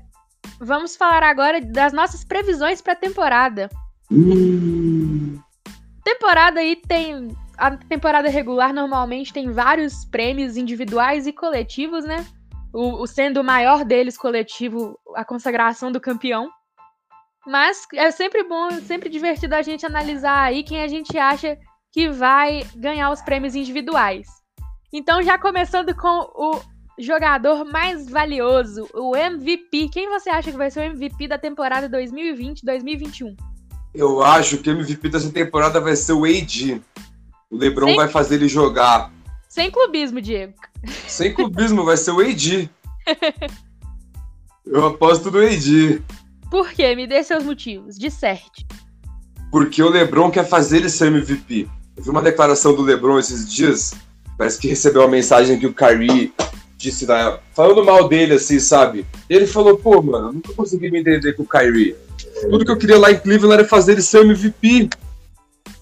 vamos 0.58 0.96
falar 0.96 1.22
agora 1.22 1.60
das 1.60 1.92
nossas 1.92 2.24
previsões 2.24 2.80
para 2.80 2.94
a 2.94 2.96
temporada. 2.96 3.70
Hum. 4.14 5.40
Temporada 6.04 6.60
aí 6.60 6.76
tem. 6.76 7.36
A 7.56 7.76
temporada 7.76 8.28
regular 8.28 8.72
normalmente 8.72 9.32
tem 9.32 9.50
vários 9.50 10.04
prêmios 10.04 10.56
individuais 10.56 11.26
e 11.26 11.32
coletivos, 11.32 12.04
né? 12.04 12.24
O, 12.72 13.02
o 13.02 13.06
sendo 13.06 13.40
o 13.40 13.44
maior 13.44 13.84
deles 13.84 14.16
coletivo, 14.16 14.98
a 15.14 15.24
consagração 15.24 15.90
do 15.90 16.00
campeão. 16.00 16.48
Mas 17.46 17.86
é 17.94 18.10
sempre 18.10 18.42
bom, 18.44 18.70
sempre 18.80 19.08
divertido 19.08 19.54
a 19.54 19.62
gente 19.62 19.84
analisar 19.84 20.44
aí 20.44 20.62
quem 20.62 20.82
a 20.82 20.88
gente 20.88 21.16
acha 21.18 21.58
que 21.92 22.08
vai 22.08 22.64
ganhar 22.74 23.10
os 23.10 23.22
prêmios 23.22 23.54
individuais. 23.54 24.26
Então, 24.92 25.22
já 25.22 25.38
começando 25.38 25.94
com 25.94 26.30
o 26.34 26.60
jogador 26.98 27.64
mais 27.64 28.08
valioso, 28.08 28.88
o 28.94 29.14
MVP. 29.14 29.88
Quem 29.90 30.08
você 30.08 30.30
acha 30.30 30.50
que 30.50 30.56
vai 30.56 30.70
ser 30.70 30.80
o 30.80 30.92
MVP 30.92 31.28
da 31.28 31.38
temporada 31.38 31.88
2020-2021? 31.88 33.36
Eu 33.94 34.22
acho 34.22 34.58
que 34.58 34.68
o 34.68 34.72
MVP 34.72 35.08
dessa 35.08 35.30
temporada 35.30 35.80
vai 35.80 35.94
ser 35.94 36.12
o 36.12 36.24
AD. 36.24 36.82
O 37.50 37.56
LeBron 37.56 37.86
Sem... 37.86 37.96
vai 37.96 38.08
fazer 38.08 38.34
ele 38.34 38.48
jogar. 38.48 39.12
Sem 39.48 39.70
clubismo, 39.70 40.20
Diego. 40.20 40.54
Sem 41.06 41.32
clubismo, 41.32 41.84
vai 41.84 41.96
ser 41.96 42.10
o 42.10 42.20
AD. 42.20 42.68
Eu 44.66 44.86
aposto 44.86 45.30
no 45.30 45.38
AD. 45.38 46.02
Por 46.50 46.70
quê? 46.72 46.94
Me 46.96 47.06
dê 47.06 47.22
seus 47.22 47.44
motivos. 47.44 47.96
Disserte. 47.96 48.66
Porque 49.50 49.82
o 49.82 49.90
LeBron 49.90 50.30
quer 50.30 50.48
fazer 50.48 50.78
ele 50.78 50.88
ser 50.88 51.06
MVP. 51.06 51.68
Eu 51.96 52.02
vi 52.02 52.10
uma 52.10 52.22
declaração 52.22 52.74
do 52.74 52.82
LeBron 52.82 53.18
esses 53.18 53.52
dias. 53.52 53.94
Parece 54.36 54.58
que 54.58 54.66
recebeu 54.66 55.02
uma 55.02 55.08
mensagem 55.08 55.58
que 55.58 55.66
o 55.66 55.72
Kyrie 55.72 56.34
disse, 56.76 57.06
na... 57.06 57.38
falando 57.54 57.84
mal 57.84 58.08
dele, 58.08 58.34
assim, 58.34 58.58
sabe? 58.58 59.06
E 59.30 59.34
ele 59.34 59.46
falou, 59.46 59.78
pô, 59.78 60.02
mano, 60.02 60.32
nunca 60.32 60.52
consegui 60.52 60.90
me 60.90 60.98
entender 60.98 61.34
com 61.34 61.44
o 61.44 61.48
Kyrie. 61.48 61.94
Tudo 62.50 62.64
que 62.64 62.70
eu 62.70 62.78
queria 62.78 62.98
lá 62.98 63.10
em 63.10 63.18
Cleveland 63.18 63.60
era 63.60 63.68
fazer 63.68 63.92
ele 63.92 64.02
ser 64.02 64.22
MVP. 64.22 64.90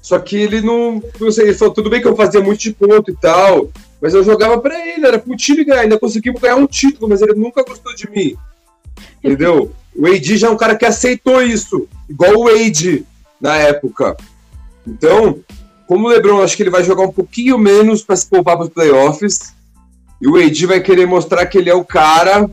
Só 0.01 0.19
que 0.19 0.37
ele 0.37 0.61
não. 0.61 1.03
Não 1.21 1.31
sei, 1.31 1.47
ele 1.47 1.55
falou, 1.55 1.75
tudo 1.75 1.89
bem 1.89 2.01
que 2.01 2.09
eu 2.09 2.17
fazia 2.17 2.41
muito 2.41 2.61
de 2.61 2.73
ponto 2.73 3.11
e 3.11 3.15
tal, 3.15 3.71
mas 4.01 4.15
eu 4.15 4.25
jogava 4.25 4.59
para 4.59 4.77
ele, 4.89 5.07
era 5.07 5.19
pro 5.19 5.37
time 5.37 5.65
ganhar, 5.65 5.83
ainda 5.83 5.99
conseguimos 5.99 6.41
ganhar 6.41 6.57
um 6.57 6.67
título, 6.67 7.09
mas 7.09 7.23
ele 7.23 7.35
nunca 7.35 7.63
gostou 7.63 7.95
de 7.95 8.11
mim. 8.11 8.37
Entendeu? 9.23 9.73
O 9.95 10.07
AD 10.07 10.37
já 10.37 10.49
é 10.49 10.51
um 10.51 10.57
cara 10.57 10.75
que 10.75 10.85
aceitou 10.85 11.41
isso, 11.41 11.89
igual 12.09 12.35
o 12.35 12.49
AD 12.49 13.05
na 13.41 13.57
época. 13.57 14.17
Então, 14.87 15.39
como 15.87 16.07
o 16.07 16.11
LeBron, 16.11 16.43
acho 16.43 16.57
que 16.57 16.63
ele 16.63 16.71
vai 16.71 16.83
jogar 16.83 17.05
um 17.05 17.13
pouquinho 17.13 17.59
menos 17.59 18.03
para 18.03 18.17
se 18.17 18.27
poupar 18.27 18.57
para 18.57 18.65
os 18.65 18.73
playoffs. 18.73 19.53
E 20.21 20.27
o 20.27 20.37
AD 20.37 20.67
vai 20.67 20.81
querer 20.81 21.07
mostrar 21.07 21.47
que 21.47 21.59
ele 21.59 21.71
é 21.71 21.75
o 21.75 21.85
cara. 21.85 22.49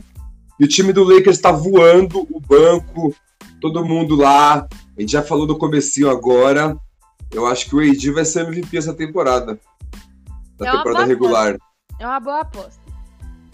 E 0.58 0.64
o 0.64 0.68
time 0.68 0.92
do 0.92 1.04
Lakers 1.04 1.36
está 1.36 1.50
voando, 1.50 2.26
o 2.30 2.38
banco, 2.38 3.14
todo 3.60 3.84
mundo 3.84 4.16
lá. 4.16 4.66
A 4.96 5.00
gente 5.00 5.12
já 5.12 5.22
falou 5.22 5.46
do 5.46 5.58
comecinho 5.58 6.10
agora. 6.10 6.76
Eu 7.30 7.46
acho 7.46 7.68
que 7.68 7.76
o 7.76 7.80
AD 7.80 8.10
vai 8.10 8.24
ser 8.24 8.46
MVP 8.46 8.76
essa 8.76 8.94
temporada. 8.94 9.58
Da 10.56 10.68
é 10.68 10.72
temporada 10.72 11.04
regular. 11.04 11.54
Aposta. 11.54 11.70
É 11.98 12.06
uma 12.06 12.20
boa 12.20 12.40
aposta. 12.40 12.80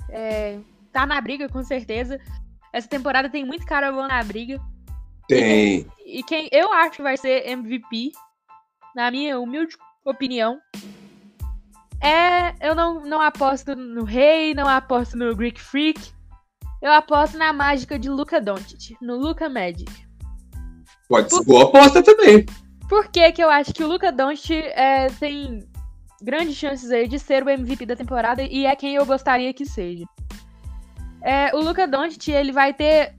É, 0.09 0.59
tá 0.93 1.05
na 1.05 1.21
briga, 1.21 1.49
com 1.49 1.63
certeza. 1.63 2.21
Essa 2.73 2.89
temporada 2.89 3.29
tem 3.29 3.45
muito 3.45 3.67
cara 3.67 3.93
bom 3.93 4.07
na 4.07 4.23
briga. 4.23 4.61
Tem. 5.29 5.87
E, 6.05 6.21
e 6.21 6.23
quem 6.23 6.49
eu 6.53 6.73
acho 6.73 6.97
que 6.97 7.03
vai 7.03 7.17
ser 7.17 7.49
MVP, 7.49 8.13
na 8.95 9.11
minha 9.11 9.39
humilde 9.39 9.77
opinião, 10.05 10.61
é. 12.01 12.55
Eu 12.61 12.75
não, 12.75 13.01
não 13.05 13.21
aposto 13.21 13.75
no 13.75 14.05
Rei, 14.05 14.55
não 14.55 14.69
aposto 14.69 15.17
no 15.17 15.35
Greek 15.35 15.61
Freak. 15.61 16.16
Eu 16.83 16.93
aposto 16.93 17.39
na 17.39 17.53
mágica 17.53 17.99
de 17.99 18.09
Luca 18.09 18.41
Doncic, 18.41 18.97
no 19.01 19.17
Luca 19.17 19.49
Magic. 19.49 19.91
Pode 21.09 21.33
ser 21.33 21.45
boa 21.45 21.65
aposta 21.65 22.03
também. 22.03 22.45
Por 22.89 23.09
que, 23.09 23.33
que 23.33 23.43
eu 23.43 23.51
acho 23.51 23.73
que 23.73 23.83
o 23.83 23.89
Luca 23.89 24.13
Doncic 24.13 24.51
é, 24.53 25.09
tem 25.19 25.67
grandes 26.23 26.57
chances 26.57 26.91
aí 26.91 27.09
de 27.09 27.19
ser 27.19 27.43
o 27.45 27.51
MVP 27.51 27.87
da 27.87 27.97
temporada 27.97 28.43
e 28.43 28.67
é 28.67 28.77
quem 28.77 28.95
eu 28.95 29.07
gostaria 29.07 29.53
que 29.53 29.65
seja? 29.65 30.05
É, 31.23 31.55
o 31.55 31.61
Luca 31.61 31.87
Doncic, 31.89 32.29
ele 32.29 32.53
vai 32.53 32.73
ter 32.73 33.15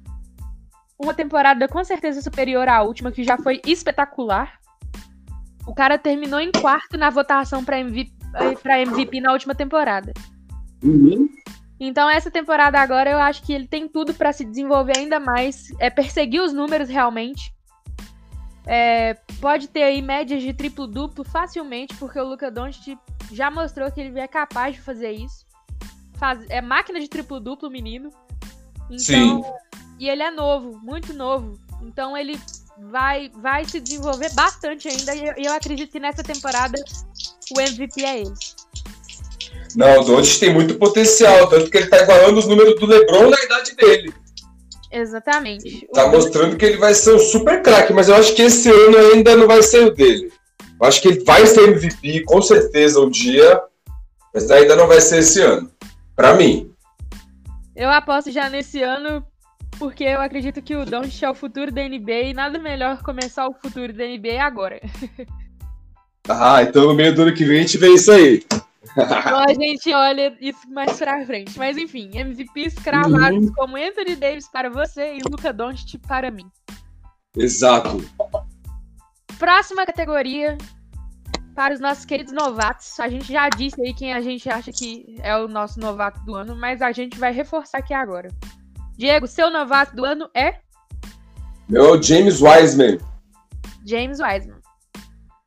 uma 1.00 1.14
temporada 1.14 1.68
com 1.68 1.84
certeza 1.84 2.22
superior 2.22 2.68
à 2.68 2.82
última, 2.82 3.12
que 3.12 3.24
já 3.24 3.38
foi 3.38 3.62
espetacular. 3.66 4.60
O 5.68 5.74
cara 5.74 5.98
terminou 5.98 6.40
em 6.40 6.52
quarto 6.52 6.98
na 6.98 7.10
votação 7.10 7.64
para 7.64 7.80
MVP, 7.80 8.12
MVP 8.82 9.20
na 9.20 9.34
última 9.34 9.54
temporada. 9.54 10.14
Uhum. 10.84 11.28
Então, 11.80 12.10
essa 12.10 12.32
temporada 12.32 12.80
agora, 12.80 13.10
eu 13.10 13.20
acho 13.20 13.44
que 13.44 13.54
ele 13.54 13.68
tem 13.68 13.88
tudo 13.88 14.14
para 14.14 14.34
se 14.34 14.44
desenvolver 14.44 14.98
ainda 14.98 15.20
mais, 15.20 15.70
é 15.80 15.90
perseguir 15.90 16.42
os 16.42 16.52
números 16.52 16.90
realmente. 16.90 17.54
É, 18.66 19.14
pode 19.40 19.68
ter 19.68 19.84
aí 19.84 20.02
médias 20.02 20.42
de 20.42 20.54
triplo-duplo 20.54 21.24
facilmente, 21.24 21.96
porque 21.96 22.20
o 22.20 22.28
Luca 22.28 22.52
Doncic 22.52 22.98
já 23.32 23.50
mostrou 23.50 23.92
que 23.92 24.02
ele 24.02 24.20
é 24.20 24.28
capaz 24.28 24.76
de 24.76 24.82
fazer 24.82 25.12
isso. 25.12 25.46
Faz, 26.16 26.44
é 26.50 26.62
máquina 26.62 27.00
de 27.00 27.08
triplo-duplo, 27.08 27.70
menino. 27.70 28.10
Então, 28.90 28.98
Sim. 28.98 29.44
E 30.00 30.10
ele 30.10 30.22
é 30.22 30.32
novo, 30.32 30.80
muito 30.84 31.14
novo. 31.14 31.60
Então 31.82 32.18
ele 32.18 32.40
vai, 32.78 33.30
vai 33.30 33.66
se 33.66 33.80
desenvolver 33.80 34.32
bastante 34.34 34.88
ainda. 34.88 35.16
E 35.16 35.26
eu, 35.26 35.34
eu 35.38 35.54
acredito 35.54 35.92
que 35.92 36.00
nessa 36.00 36.24
temporada 36.24 36.78
o 37.56 37.60
MVP 37.60 38.04
é 38.04 38.22
ele. 38.22 38.34
Não, 39.76 40.00
o 40.00 40.04
Doncic 40.04 40.40
tem 40.40 40.54
muito 40.54 40.76
potencial, 40.76 41.48
tanto 41.48 41.70
que 41.70 41.78
ele 41.78 41.88
tá 41.88 42.02
igualando 42.02 42.40
os 42.40 42.48
números 42.48 42.80
do 42.80 42.86
LeBron 42.86 43.30
na 43.30 43.44
idade 43.44 43.76
dele. 43.76 44.14
Exatamente. 44.92 45.88
Tá 45.94 46.08
mostrando 46.08 46.56
que 46.56 46.66
ele 46.66 46.78
vai 46.78 46.94
ser 46.94 47.16
um 47.16 47.20
super 47.20 47.62
craque, 47.62 47.94
mas 47.94 48.10
eu 48.10 48.16
acho 48.16 48.34
que 48.34 48.44
esse 48.44 48.70
ano 48.70 48.98
ainda 48.98 49.36
não 49.36 49.48
vai 49.48 49.62
ser 49.62 49.86
o 49.86 49.92
dele. 49.92 50.32
Eu 50.80 50.88
acho 50.88 51.02
que 51.02 51.08
ele 51.10 51.24
vai 51.24 51.46
ser 51.46 51.70
MVP, 51.70 52.24
com 52.24 52.42
certeza, 52.42 53.02
um 53.02 53.10
dia, 53.10 53.62
mas 54.34 54.50
ainda 54.50 54.76
não 54.76 54.88
vai 54.88 55.02
ser 55.02 55.20
esse 55.20 55.42
ano. 55.42 55.70
Pra 56.16 56.34
mim. 56.34 56.72
Eu 57.76 57.90
aposto 57.90 58.32
já 58.32 58.50
nesse 58.50 58.82
ano, 58.82 59.24
porque 59.78 60.04
eu 60.04 60.22
acredito 60.22 60.62
que 60.62 60.76
o 60.76 60.86
Doncic 60.86 61.24
é 61.24 61.30
o 61.30 61.36
futuro 61.36 61.72
da 61.72 61.88
NBA 61.88 62.22
e 62.30 62.34
nada 62.34 62.58
melhor 62.58 63.04
começar 63.04 63.48
o 63.48 63.54
futuro 63.54 63.94
da 63.94 64.06
NBA 64.06 64.42
agora. 64.42 64.82
Ah, 66.30 66.62
então 66.62 66.88
no 66.88 66.94
meio 66.94 67.16
do 67.16 67.22
ano 67.22 67.34
que 67.34 67.46
vem 67.46 67.60
a 67.60 67.62
gente 67.62 67.78
vê 67.78 67.88
isso 67.88 68.12
aí. 68.12 68.44
Então 68.98 69.40
a 69.40 69.54
gente 69.54 69.94
olha 69.94 70.36
isso 70.42 70.68
mais 70.72 70.98
pra 70.98 71.24
frente. 71.26 71.58
Mas 71.58 71.78
enfim, 71.78 72.10
MVPs 72.14 72.74
cravados 72.76 73.46
Uhum. 73.48 73.54
como 73.54 73.78
Anthony 73.78 74.16
Davis 74.16 74.48
para 74.50 74.70
você 74.70 75.16
e 75.16 75.20
Luca 75.30 75.54
Doncic 75.54 76.00
para 76.08 76.32
mim. 76.32 76.50
Exato. 77.36 78.04
Próxima 79.38 79.86
categoria 79.86 80.58
para 81.54 81.74
os 81.74 81.80
nossos 81.80 82.06
queridos 82.06 82.34
novatos. 82.34 83.00
A 83.00 83.08
gente 83.08 83.32
já 83.32 83.48
disse 83.50 83.80
aí 83.82 83.94
quem 83.94 84.14
a 84.14 84.22
gente 84.22 84.50
acha 84.50 84.72
que 84.72 85.18
é 85.22 85.36
o 85.38 85.48
nosso 85.48 85.80
novato 85.80 86.20
do 86.26 86.34
ano, 86.36 86.56
mas 86.56 86.82
a 86.82 86.92
gente 86.92 87.18
vai 87.20 87.32
reforçar 87.32 87.78
aqui 87.80 87.94
agora. 87.94 88.30
Diego, 88.98 89.28
seu 89.28 89.52
novato 89.52 89.96
do 89.96 90.04
ano 90.06 90.28
é 90.36 90.56
Meu 91.70 92.02
James 92.02 92.42
Wiseman. 92.42 92.98
James 93.86 94.20
Wiseman. 94.20 94.58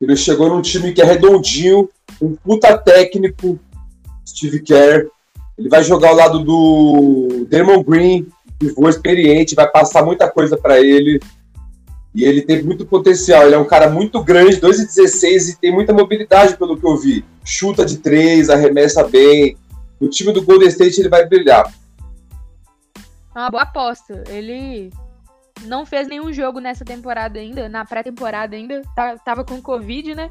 Ele 0.01 0.17
chegou 0.17 0.49
num 0.49 0.63
time 0.63 0.93
que 0.93 1.03
é 1.03 1.05
redondinho, 1.05 1.89
um 2.21 2.35
puta 2.35 2.77
técnico, 2.77 3.59
Steve 4.27 4.61
Kerr. 4.61 5.09
Ele 5.59 5.69
vai 5.69 5.83
jogar 5.83 6.09
ao 6.09 6.17
lado 6.17 6.39
do 6.45 7.47
Damon 7.51 7.83
Green, 7.83 8.27
pivô 8.59 8.89
experiente, 8.89 9.55
vai 9.55 9.71
passar 9.71 10.05
muita 10.05 10.31
coisa 10.31 10.57
pra 10.57 10.81
ele. 10.81 11.21
E 12.15 12.25
ele 12.25 12.43
tem 12.43 12.63
muito 12.63 12.85
potencial. 12.85 13.45
Ele 13.45 13.55
é 13.55 13.59
um 13.59 13.67
cara 13.67 13.89
muito 13.89 14.23
grande, 14.23 14.61
2,16 14.61 15.51
e 15.51 15.57
tem 15.57 15.73
muita 15.73 15.93
mobilidade, 15.93 16.57
pelo 16.57 16.77
que 16.77 16.87
eu 16.87 16.97
vi. 16.97 17.25
Chuta 17.45 17.85
de 17.85 17.99
três, 17.99 18.51
arremessa 18.51 19.07
bem. 19.07 19.57
No 20.01 20.09
time 20.09 20.33
do 20.33 20.43
Golden 20.43 20.69
State 20.69 21.01
ele 21.01 21.09
vai 21.09 21.27
brilhar. 21.27 21.73
É 23.35 23.39
uma 23.39 23.51
boa 23.51 23.63
aposta. 23.63 24.25
Ele 24.29 24.91
não 25.63 25.87
fez 25.87 26.09
nenhum 26.09 26.33
jogo 26.33 26.59
nessa 26.59 26.85
temporada 26.85 27.39
ainda, 27.39 27.69
na 27.69 27.85
pré-temporada 27.85 28.57
ainda. 28.57 28.83
Tá- 28.97 29.19
tava 29.19 29.45
com 29.45 29.61
Covid, 29.61 30.15
né? 30.15 30.31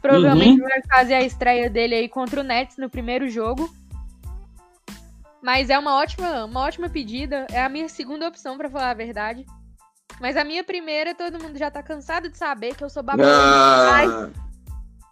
Provavelmente 0.00 0.60
vai 0.60 0.82
fazer 0.88 1.14
a 1.14 1.22
estreia 1.22 1.68
dele 1.68 1.94
aí 1.94 2.08
contra 2.08 2.40
o 2.40 2.44
Nets 2.44 2.76
no 2.76 2.88
primeiro 2.88 3.28
jogo. 3.28 3.72
Mas 5.42 5.70
é 5.70 5.78
uma 5.78 5.94
ótima, 5.96 6.44
uma 6.44 6.60
ótima 6.60 6.88
pedida. 6.88 7.46
É 7.50 7.62
a 7.62 7.68
minha 7.68 7.88
segunda 7.88 8.26
opção, 8.28 8.56
pra 8.56 8.68
falar 8.68 8.90
a 8.90 8.94
verdade. 8.94 9.46
Mas 10.20 10.36
a 10.36 10.44
minha 10.44 10.64
primeira, 10.64 11.14
todo 11.14 11.40
mundo 11.40 11.56
já 11.56 11.70
tá 11.70 11.82
cansado 11.82 12.28
de 12.28 12.36
saber 12.36 12.74
que 12.74 12.82
eu 12.82 12.90
sou 12.90 13.02
baba 13.02 13.22
ovo 13.22 13.32
demais. 13.32 14.10
Ah, 14.10 14.48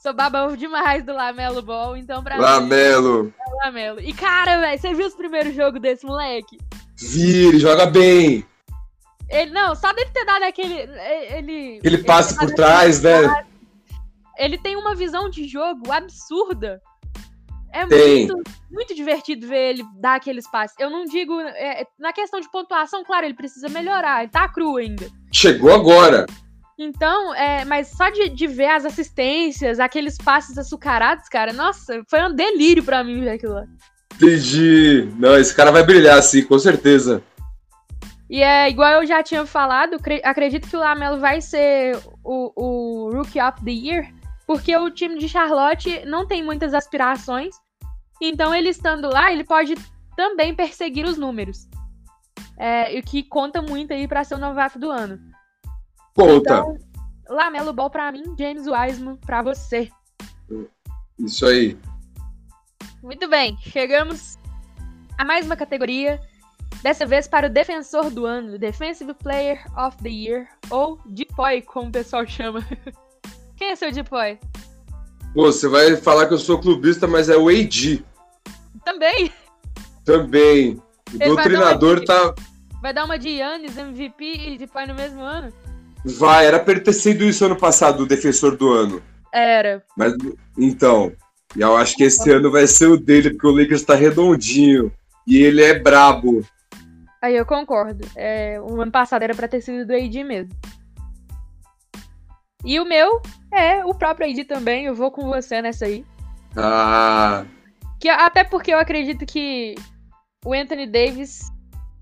Sou 0.01 0.13
baba 0.13 0.45
ovo 0.45 0.57
demais 0.57 1.05
do 1.05 1.13
Lamelo 1.13 1.63
Ball. 1.63 1.97
Então, 1.97 2.23
pra 2.23 2.37
mim, 2.37 2.43
Lamelo. 2.43 3.33
é 3.41 3.51
o 3.51 3.57
Lamelo. 3.65 4.01
E, 4.01 4.13
cara, 4.13 4.61
velho, 4.61 4.81
você 4.81 4.95
viu 4.95 5.07
os 5.07 5.15
primeiros 5.15 5.55
jogos 5.55 5.81
desse 5.81 6.05
moleque? 6.05 6.59
Vire, 6.97 7.59
joga 7.59 7.87
bem. 7.87 8.45
Ele, 9.29 9.51
não, 9.51 9.75
só 9.75 9.93
dele 9.93 10.11
ter 10.13 10.25
dado 10.25 10.45
aquele. 10.45 10.75
Ele. 11.37 11.81
Ele 11.83 11.99
passa 11.99 12.35
faz 12.35 12.51
por 12.51 12.55
trás, 12.55 13.03
né? 13.03 13.45
Ele 14.39 14.59
tem 14.59 14.77
uma 14.77 14.95
visão 14.95 15.29
de 15.31 15.47
jogo 15.47 15.91
absurda. 15.91 16.81
É 17.73 17.85
Tem. 17.87 18.27
muito, 18.27 18.51
muito 18.71 18.95
divertido 18.95 19.47
ver 19.47 19.71
ele 19.75 19.85
dar 20.01 20.15
aquele 20.15 20.39
espaço. 20.39 20.75
Eu 20.79 20.89
não 20.89 21.05
digo. 21.05 21.39
é, 21.41 21.85
na 21.99 22.13
questão 22.13 22.41
de 22.41 22.51
pontuação, 22.51 23.05
claro, 23.05 23.27
ele 23.27 23.35
precisa 23.35 23.69
melhorar. 23.69 24.23
Ele 24.23 24.31
tá 24.33 24.49
cru 24.49 24.77
ainda. 24.77 25.07
Chegou 25.33 25.75
agora. 25.75 26.25
Então, 26.79 27.35
é, 27.35 27.65
mas 27.65 27.89
só 27.89 28.11
de, 28.11 28.29
de 28.29 28.47
ver 28.47 28.69
as 28.69 28.85
assistências, 28.85 29.81
aqueles 29.81 30.17
passes 30.19 30.59
açucarados, 30.59 31.27
cara, 31.29 31.53
nossa, 31.53 32.03
foi 32.09 32.23
um 32.23 32.35
delírio 32.35 32.83
pra 32.83 33.03
mim 33.03 33.21
ver 33.23 33.31
aquilo 33.31 33.55
lá. 33.55 33.65
Entendi. 34.15 35.11
Não, 35.19 35.37
esse 35.39 35.55
cara 35.55 35.71
vai 35.71 35.83
brilhar, 35.83 36.23
sim, 36.23 36.43
com 36.45 36.59
certeza. 36.59 37.23
E 38.29 38.43
é 38.43 38.69
igual 38.69 39.03
eu 39.03 39.07
já 39.07 39.23
tinha 39.23 39.47
falado, 39.47 39.99
cre- 39.99 40.21
acredito 40.25 40.69
que 40.69 40.77
o 40.77 40.81
Lamelo 40.81 41.19
vai 41.21 41.41
ser 41.41 41.97
o, 42.25 42.53
o 42.55 43.11
Rookie 43.11 43.41
of 43.41 43.65
the 43.65 43.71
Year, 43.71 44.13
porque 44.47 44.77
o 44.77 44.91
time 44.91 45.19
de 45.19 45.29
Charlotte 45.29 46.05
não 46.07 46.27
tem 46.27 46.43
muitas 46.43 46.73
aspirações. 46.73 47.55
Então, 48.21 48.55
ele 48.55 48.69
estando 48.69 49.09
lá, 49.09 49.33
ele 49.33 49.45
pode 49.45 49.75
também 50.17 50.55
perseguir 50.55 51.05
os 51.05 51.19
números. 51.19 51.69
É, 52.57 52.99
o 52.99 53.03
que 53.03 53.23
conta 53.23 53.61
muito 53.61 53.93
aí 53.93 54.09
pra 54.09 54.25
ser 54.25 54.35
o 54.37 54.39
novato 54.39 54.79
do 54.79 54.91
ano. 54.91 55.19
Conta. 56.15 56.37
Então, 56.37 56.79
Lamelo 57.29 57.73
Ball 57.73 57.91
pra 57.91 58.11
mim, 58.13 58.23
James 58.39 58.67
Wiseman 58.67 59.17
pra 59.17 59.43
você. 59.43 59.91
Isso 61.19 61.45
aí. 61.47 61.77
Muito 63.03 63.29
bem, 63.29 63.57
chegamos 63.59 64.39
a 65.19 65.25
mais 65.25 65.45
uma 65.45 65.57
categoria. 65.57 66.21
Dessa 66.83 67.07
vez 67.07 67.27
para 67.27 67.47
o 67.47 67.51
defensor 67.51 68.11
do 68.11 68.27
ano, 68.27 68.59
Defensive 68.59 69.13
Player 69.15 69.65
of 69.79 69.97
the 70.03 70.09
Year, 70.09 70.49
ou 70.71 71.01
Depoy, 71.07 71.63
como 71.63 71.89
o 71.89 71.93
pessoal 71.93 72.27
chama. 72.27 72.61
Quem 73.57 73.71
é 73.71 73.77
seu 73.77 73.91
Depoy? 73.91 74.39
Pô, 75.35 75.53
você 75.53 75.69
vai 75.69 75.97
falar 75.97 76.27
que 76.27 76.35
eu 76.35 76.39
sou 76.39 76.59
clubista, 76.59 77.07
mas 77.07 77.29
é 77.29 77.37
o 77.37 77.49
AD 77.49 78.05
Também 78.85 79.33
também. 80.07 80.81
O 81.13 81.17
Ele 81.17 81.19
vai 81.19 81.29
doutrinador 81.29 82.05
dar 82.05 82.33
tá. 82.33 82.43
vai 82.81 82.95
dar 82.95 83.05
uma 83.05 83.19
de 83.19 83.29
Yannis, 83.29 83.77
MVP 83.77 84.25
e 84.25 84.59
Depoy 84.59 84.87
no 84.87 84.95
mesmo 84.95 85.21
ano? 85.21 85.53
Vai, 86.05 86.47
era 86.47 86.61
pra 86.61 86.73
ele 86.73 86.81
ter 86.81 86.93
sido 86.93 87.25
isso 87.25 87.45
ano 87.45 87.57
passado, 87.57 88.05
o 88.05 88.07
defensor 88.07 88.57
do 88.57 88.73
ano. 88.73 89.03
Era. 89.35 89.83
Mas, 89.97 90.15
então, 90.57 91.13
e 91.55 91.61
eu 91.61 91.77
acho 91.77 91.97
que 91.97 92.05
esse 92.05 92.31
ano 92.31 92.51
vai 92.51 92.67
ser 92.67 92.87
o 92.87 92.97
dele, 92.97 93.31
porque 93.31 93.47
o 93.47 93.51
Lakers 93.51 93.83
tá 93.83 93.95
redondinho. 93.95 94.93
E 95.27 95.39
ele 95.39 95.63
é 95.63 95.77
brabo. 95.77 96.47
Aí 97.21 97.35
eu 97.35 97.45
concordo. 97.45 98.07
É, 98.15 98.61
o 98.61 98.81
ano 98.81 98.93
passado 98.93 99.23
era 99.23 99.35
pra 99.35 99.49
ter 99.49 99.61
sido 99.61 99.85
do 99.85 99.95
AD 99.95 100.23
mesmo. 100.23 100.53
E 102.67 102.81
o 102.81 102.85
meu 102.85 103.23
é 103.53 103.85
o 103.85 103.95
próprio 103.95 104.29
AD 104.29 104.45
também, 104.45 104.87
eu 104.87 104.95
vou 104.95 105.13
com 105.13 105.29
você 105.29 105.63
nessa 105.63 105.85
aí. 105.85 106.05
Ah, 106.57 107.45
Que, 108.01 108.09
até 108.09 108.43
porque 108.43 108.75
eu 108.75 108.79
acredito 108.79 109.25
que 109.25 109.77
o 110.45 110.53
Anthony 110.53 110.87
Davis 110.89 111.41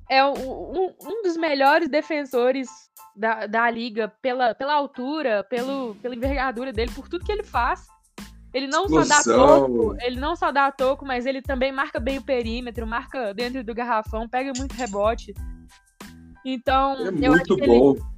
é 0.09 0.25
um, 0.25 0.87
um 1.02 1.23
dos 1.23 1.37
melhores 1.37 1.88
defensores 1.90 2.68
da, 3.14 3.47
da 3.47 3.71
liga 3.71 4.11
pela, 4.23 4.54
pela 4.54 4.73
altura, 4.73 5.44
pelo, 5.50 5.97
pela 5.97 6.14
envergadura 6.14 6.73
dele, 6.73 6.90
por 6.94 7.11
tudo 7.11 7.26
que 7.26 7.33
ele 7.33 7.44
faz. 7.44 7.87
Ele 8.54 8.66
não 8.66 8.88
só 8.88 9.04
dá 9.04 9.23
toco, 9.23 9.97
ele 10.00 10.18
não 10.18 10.35
só 10.35 10.50
dá 10.50 10.73
toco, 10.73 11.04
mas 11.04 11.26
ele 11.26 11.42
também 11.42 11.73
marca 11.73 12.00
bem 12.00 12.18
o 12.18 12.23
perímetro, 12.23 12.87
marca 12.87 13.35
dentro 13.35 13.62
do 13.62 13.75
garrafão, 13.75 14.28
pega 14.28 14.52
muito 14.56 14.73
rebote. 14.73 15.35
Então, 16.44 16.92
é 16.92 17.09
eu 17.21 17.35
acho 17.35 17.49
muito 17.49 17.56
que, 17.56 17.62
ele, 17.64 17.78
bom. 17.78 18.13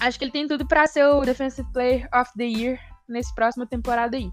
Acho 0.00 0.18
que 0.18 0.24
ele 0.24 0.32
tem 0.32 0.46
tudo 0.48 0.66
pra 0.66 0.86
ser 0.86 1.04
o 1.06 1.20
Defensive 1.22 1.68
Player 1.72 2.08
of 2.14 2.30
the 2.36 2.44
Year 2.44 2.78
nesse 3.08 3.34
próxima 3.34 3.66
temporada 3.66 4.16
aí. 4.16 4.30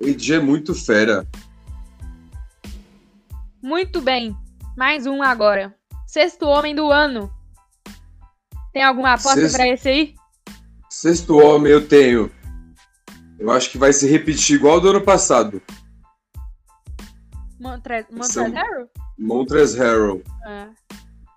O 0.00 0.06
AD 0.08 0.34
é 0.34 0.40
muito 0.40 0.74
fera. 0.74 1.26
Muito 3.62 4.00
bem. 4.00 4.36
Mais 4.76 5.06
um 5.06 5.22
agora. 5.22 5.74
Sexto 6.06 6.46
homem 6.46 6.74
do 6.74 6.90
ano. 6.90 7.32
Tem 8.72 8.82
alguma 8.82 9.10
aposta 9.12 9.40
Sexto- 9.40 9.56
pra 9.56 9.68
esse 9.68 9.88
aí? 9.88 10.14
Sexto 10.90 11.36
homem 11.38 11.72
eu 11.72 11.86
tenho. 11.86 12.30
Eu 13.38 13.50
acho 13.50 13.70
que 13.70 13.78
vai 13.78 13.92
se 13.92 14.08
repetir 14.08 14.56
igual 14.56 14.80
do 14.80 14.90
ano 14.90 15.00
passado. 15.00 15.62
Montre... 17.60 18.04
São- 18.22 18.44
Montrezl 18.48 18.54
Harrell? 18.54 18.90
Montrezl 19.18 19.78
Harrell. 19.78 20.22
É. 20.46 20.68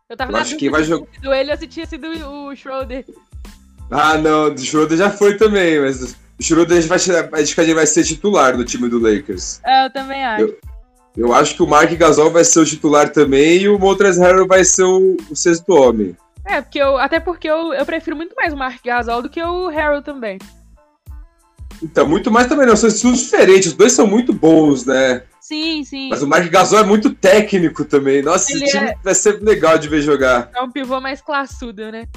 Eu 0.09 0.17
tava 0.17 0.31
Eu 0.31 0.33
na 0.33 0.41
acho 0.41 0.57
que 0.57 0.69
vai 0.69 0.83
jogar. 0.83 1.07
ele 1.35 1.51
ou 1.51 1.57
se 1.57 1.67
tinha 1.67 1.85
sido 1.85 2.07
o 2.07 2.55
Schroeder. 2.55 3.05
Ah, 3.89 4.17
não, 4.17 4.53
o 4.53 4.57
Schroeder 4.57 4.97
já 4.97 5.09
foi 5.09 5.37
também, 5.37 5.79
mas 5.79 6.15
o 6.39 6.43
Schroeder 6.43 6.85
vai, 6.87 6.97
acho 6.97 7.55
que 7.55 7.61
ele 7.61 7.73
vai 7.73 7.87
ser 7.87 8.03
titular 8.03 8.57
do 8.57 8.65
time 8.65 8.89
do 8.89 8.99
Lakers. 8.99 9.59
É, 9.65 9.85
eu 9.85 9.89
também 9.91 10.23
acho. 10.23 10.55
Eu 11.15 11.33
acho 11.33 11.55
que 11.55 11.63
o 11.63 11.67
Mark 11.67 11.91
Gasol 11.93 12.29
vai 12.29 12.43
ser 12.43 12.59
o 12.59 12.65
titular 12.65 13.09
também 13.09 13.61
e 13.61 13.69
o 13.69 13.79
Montrezl 13.79 14.21
Harrell 14.21 14.47
vai 14.47 14.63
ser 14.63 14.83
o, 14.83 15.17
o 15.31 15.35
sexto 15.35 15.69
homem. 15.73 16.15
É, 16.45 16.61
porque 16.61 16.79
eu, 16.79 16.97
até 16.97 17.19
porque 17.19 17.49
eu, 17.49 17.73
eu 17.73 17.85
prefiro 17.85 18.15
muito 18.15 18.35
mais 18.35 18.53
o 18.53 18.57
Mark 18.57 18.79
Gasol 18.85 19.21
do 19.23 19.29
que 19.29 19.41
o 19.41 19.69
Harold 19.69 20.05
também. 20.05 20.37
Então, 21.81 22.07
muito 22.07 22.31
mais 22.31 22.47
também 22.47 22.65
não, 22.67 22.75
são 22.75 22.89
estilos 22.89 23.19
diferentes, 23.19 23.67
os 23.71 23.73
dois 23.73 23.93
são 23.93 24.07
muito 24.07 24.31
bons, 24.31 24.85
né? 24.85 25.23
Sim, 25.41 25.83
sim. 25.83 26.09
Mas 26.09 26.21
o 26.21 26.27
Mark 26.27 26.47
Gasol 26.49 26.79
é 26.79 26.83
muito 26.83 27.09
técnico 27.13 27.85
também. 27.85 28.21
Nossa, 28.21 28.51
Ele 28.51 28.65
esse 28.65 28.77
time 28.77 28.89
é- 28.89 28.95
vai 29.03 29.15
ser 29.15 29.41
legal 29.41 29.77
de 29.77 29.87
ver 29.87 30.01
jogar. 30.01 30.49
É 30.53 30.61
um 30.61 30.71
pivô 30.71 30.99
mais 30.99 31.21
classudo, 31.21 31.91
né? 31.91 32.07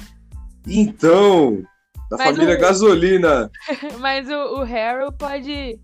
Então, 0.67 1.63
da 2.09 2.17
Mas 2.17 2.35
família 2.35 2.55
o- 2.55 2.59
Gasolina. 2.59 3.51
Mas 3.99 4.27
o, 4.29 4.59
o 4.59 4.61
Harold 4.61 5.15
pode, 5.17 5.79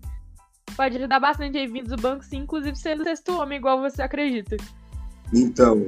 pode 0.76 0.96
ajudar 0.96 1.20
bastante 1.20 1.58
aí 1.58 1.66
vindo 1.66 1.94
do 1.94 2.00
banco, 2.00 2.24
sim, 2.24 2.38
inclusive 2.38 2.76
sendo 2.76 3.04
sexto 3.04 3.38
homem, 3.40 3.58
igual 3.58 3.80
você 3.80 4.02
acredita. 4.02 4.56
Então, 5.34 5.86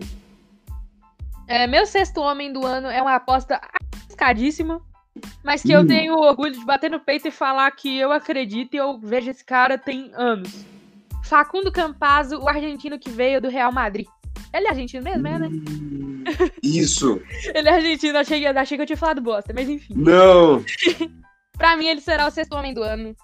É, 1.47 1.66
meu 1.66 1.87
sexto 1.87 2.20
homem 2.20 2.52
do 2.52 2.64
ano 2.66 2.88
é 2.88 3.00
uma 3.02 3.14
aposta 3.16 3.61
arriscadíssima, 4.04 4.80
mas 5.42 5.62
que 5.62 5.73
eu 5.73 5.82
Hum. 5.82 5.87
tenho 5.87 6.14
orgulho 6.14 6.52
de 6.52 6.64
bater 6.64 6.90
no 6.90 7.00
peito 7.00 7.26
e 7.28 7.30
falar 7.30 7.70
que 7.73 7.99
eu 7.99 8.12
acredito 8.12 8.75
e 8.75 8.76
eu 8.76 8.99
vejo 8.99 9.30
esse 9.30 9.44
cara 9.44 9.76
tem 9.78 10.11
anos. 10.14 10.64
Facundo 11.25 11.70
Campazzo, 11.73 12.38
o 12.38 12.49
argentino 12.49 12.99
que 12.99 13.11
veio 13.11 13.40
do 13.40 13.49
Real 13.49 13.73
Madrid. 13.73 14.06
Ele 14.52 14.66
é 14.66 14.70
argentino 14.70 15.02
mesmo, 15.02 15.26
é, 15.26 15.38
né? 15.38 15.49
hum, 15.49 16.09
isso. 16.62 17.20
Ele 17.54 17.68
é 17.68 17.72
argentino, 17.74 18.18
achei, 18.18 18.46
achei 18.46 18.76
que 18.76 18.82
eu 18.82 18.86
tinha 18.86 18.96
falado 18.96 19.20
bosta, 19.20 19.52
mas 19.54 19.68
enfim. 19.68 19.94
Não. 19.96 20.64
Pra 21.56 21.76
mim, 21.76 21.86
ele 21.88 22.00
será 22.00 22.26
o 22.26 22.30
sexto 22.30 22.54
homem 22.54 22.72
do 22.72 22.82
ano. 22.82 23.14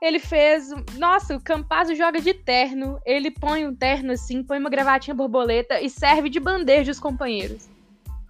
Ele 0.00 0.18
fez. 0.18 0.68
Nossa, 0.96 1.36
o 1.36 1.42
Campazzo 1.42 1.94
joga 1.94 2.20
de 2.20 2.32
terno. 2.32 2.98
Ele 3.04 3.30
põe 3.30 3.66
um 3.66 3.74
terno 3.74 4.12
assim, 4.12 4.42
põe 4.42 4.58
uma 4.58 4.70
gravatinha 4.70 5.14
borboleta 5.14 5.80
e 5.80 5.90
serve 5.90 6.30
de 6.30 6.40
bandeja 6.40 6.92
os 6.92 7.00
companheiros. 7.00 7.68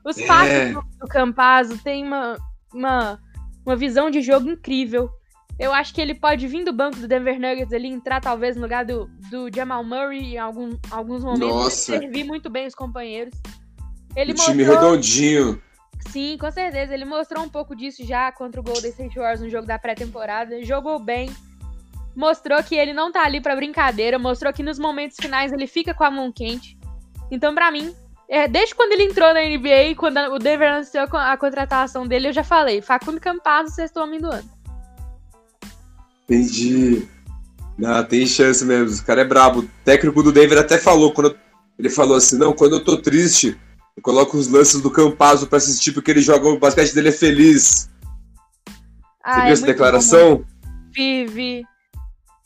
Os 0.04 0.18
É. 0.18 0.26
passos 0.26 0.84
do, 0.98 1.06
Campazzo 1.06 1.78
têm 1.84 2.04
uma, 2.04 2.36
uma, 2.72 3.20
uma 3.64 3.76
visão 3.76 4.10
de 4.10 4.22
jogo 4.22 4.50
incrível. 4.50 5.10
Eu 5.58 5.72
acho 5.72 5.92
que 5.92 6.00
ele 6.00 6.14
pode 6.14 6.46
vir 6.46 6.64
do 6.64 6.72
banco 6.72 6.96
do 6.98 7.08
Denver 7.08 7.38
Nuggets 7.38 7.72
ali, 7.72 7.88
entrar 7.88 8.20
talvez 8.20 8.56
no 8.56 8.62
lugar 8.62 8.84
do, 8.84 9.06
do 9.28 9.54
Jamal 9.54 9.82
Murray 9.84 10.34
em 10.34 10.38
algum, 10.38 10.70
alguns 10.90 11.22
momentos. 11.22 11.48
Nossa. 11.48 11.98
servir 11.98 12.24
muito 12.24 12.48
bem 12.48 12.66
os 12.66 12.74
companheiros. 12.74 13.34
Ele 14.18 14.32
o 14.32 14.34
time 14.34 14.64
mostrou- 14.64 14.90
redondinho. 14.90 15.62
Sim, 16.10 16.36
com 16.38 16.50
certeza. 16.50 16.92
Ele 16.92 17.04
mostrou 17.04 17.44
um 17.44 17.48
pouco 17.48 17.76
disso 17.76 18.04
já 18.04 18.32
contra 18.32 18.60
o 18.60 18.64
Golden 18.64 18.90
State 18.90 19.16
Warriors 19.16 19.40
no 19.40 19.48
jogo 19.48 19.66
da 19.66 19.78
pré-temporada. 19.78 20.62
Jogou 20.64 20.98
bem. 20.98 21.30
Mostrou 22.16 22.62
que 22.62 22.74
ele 22.74 22.92
não 22.92 23.12
tá 23.12 23.22
ali 23.24 23.40
pra 23.40 23.54
brincadeira. 23.54 24.18
Mostrou 24.18 24.52
que 24.52 24.62
nos 24.62 24.78
momentos 24.78 25.16
finais 25.20 25.52
ele 25.52 25.66
fica 25.66 25.94
com 25.94 26.04
a 26.04 26.10
mão 26.10 26.32
quente. 26.32 26.76
Então, 27.30 27.54
pra 27.54 27.70
mim, 27.70 27.94
é, 28.28 28.48
desde 28.48 28.74
quando 28.74 28.92
ele 28.92 29.04
entrou 29.04 29.32
na 29.32 29.40
NBA, 29.40 29.94
quando 29.96 30.16
o 30.32 30.38
Denver 30.38 30.72
anunciou 30.72 31.06
a 31.12 31.36
contratação 31.36 32.06
dele, 32.06 32.28
eu 32.28 32.32
já 32.32 32.42
falei: 32.42 32.80
Facundo 32.82 33.20
Campazzo, 33.20 33.74
sexto 33.74 33.98
homem 33.98 34.20
do 34.20 34.28
ano. 34.32 34.48
Entendi. 36.24 37.06
Não, 37.78 38.02
tem 38.04 38.26
chance 38.26 38.64
mesmo. 38.64 38.86
Esse 38.88 39.04
cara 39.04 39.20
é 39.20 39.24
brabo. 39.24 39.60
O 39.60 39.70
técnico 39.84 40.22
do 40.22 40.32
Denver 40.32 40.58
até 40.58 40.78
falou 40.78 41.12
quando 41.12 41.36
ele 41.78 41.88
falou 41.88 42.16
assim: 42.16 42.36
"Não, 42.36 42.52
quando 42.52 42.76
eu 42.76 42.84
tô 42.84 42.96
triste, 42.96 43.56
eu 43.98 44.02
coloco 44.02 44.36
os 44.36 44.48
lances 44.48 44.80
do 44.80 44.90
Campazzo 44.90 45.46
pra 45.46 45.58
assistir 45.58 45.92
porque 45.92 46.10
ele 46.10 46.20
joga 46.20 46.48
o 46.48 46.58
basquete 46.58 46.94
dele 46.94 47.08
é 47.08 47.12
feliz". 47.12 47.90
Você 48.66 48.76
Ah, 49.24 49.40
viu 49.40 49.44
é 49.44 49.52
essa 49.52 49.66
declaração? 49.66 50.36
bom. 50.36 50.44
Vive. 50.94 51.64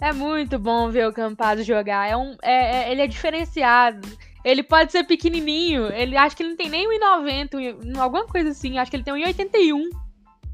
É 0.01 0.13
muito 0.13 0.59
bom 0.59 0.91
ver 0.91 1.07
o 1.07 1.13
Campazzo 1.13 1.63
jogar. 1.63 2.09
É 2.11 2.17
um, 2.17 2.37
é, 2.43 2.89
é- 2.89 2.93
ele 2.93 3.03
é 3.03 3.07
diferenciado. 3.07 4.09
Ele 4.45 4.63
pode 4.65 4.91
ser 4.91 5.05
pequenininho. 5.05 5.87
Ele 5.93 6.17
acho 6.17 6.37
que 6.37 6.43
ele 6.43 6.51
não 6.51 6.57
tem 6.57 6.69
nem 6.69 6.89
1,90, 6.89 8.01
alguma 8.01 8.27
coisa 8.27 8.51
assim. 8.51 8.79
Acho 8.79 8.91
que 8.91 8.97
ele 8.97 9.05
tem 9.05 9.15
1,81. 9.15 9.89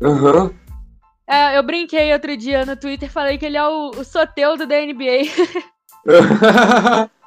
Aham. 0.03 0.53
É, 1.27 1.57
eu 1.57 1.63
brinquei 1.63 2.13
outro 2.13 2.37
dia 2.37 2.67
no 2.67 2.77
Twitter, 2.77 3.11
falei 3.11 3.39
que 3.39 3.47
ele 3.47 3.57
é 3.57 3.67
o, 3.67 3.91
o 3.91 4.05
Soteudo 4.05 4.67
da 4.67 4.77
NBA. 4.81 5.23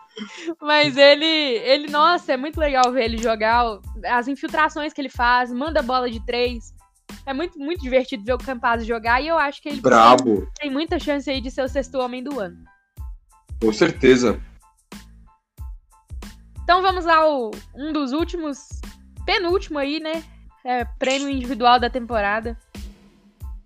Mas 0.62 0.98
ele, 0.98 1.26
ele, 1.26 1.92
nossa, 1.92 2.34
é 2.34 2.38
muito 2.38 2.60
legal 2.60 2.92
ver 2.92 3.06
ele 3.06 3.18
jogar. 3.18 3.80
As 4.06 4.28
infiltrações 4.28 4.94
que 4.94 5.02
ele 5.02 5.10
faz, 5.10 5.52
manda 5.52 5.82
bola 5.82 6.10
de 6.10 6.24
três. 6.26 6.74
É 7.26 7.34
muito, 7.34 7.58
muito 7.60 7.82
divertido 7.82 8.24
ver 8.24 8.34
o 8.34 8.38
Campazzo 8.38 8.86
jogar. 8.86 9.22
E 9.22 9.28
eu 9.28 9.38
acho 9.38 9.62
que 9.62 9.70
ele 9.70 9.82
Brabo, 9.82 10.48
tem 10.60 10.70
muita 10.70 11.00
chance 11.00 11.30
aí 11.30 11.42
de 11.42 11.52
ser 11.52 11.64
o 11.64 11.70
sexto 11.70 12.00
homem 12.00 12.24
do 12.24 12.40
ano. 12.40 12.64
com 13.62 13.72
certeza. 13.72 14.40
Então 16.64 16.82
vamos 16.82 17.06
ao 17.08 17.52
um 17.76 17.92
dos 17.92 18.12
últimos, 18.14 18.70
penúltimo 19.26 19.78
aí, 19.78 20.00
né? 20.00 20.24
É, 20.64 20.86
prêmio 20.86 21.30
individual 21.30 21.80
da 21.80 21.90
temporada. 21.90 22.58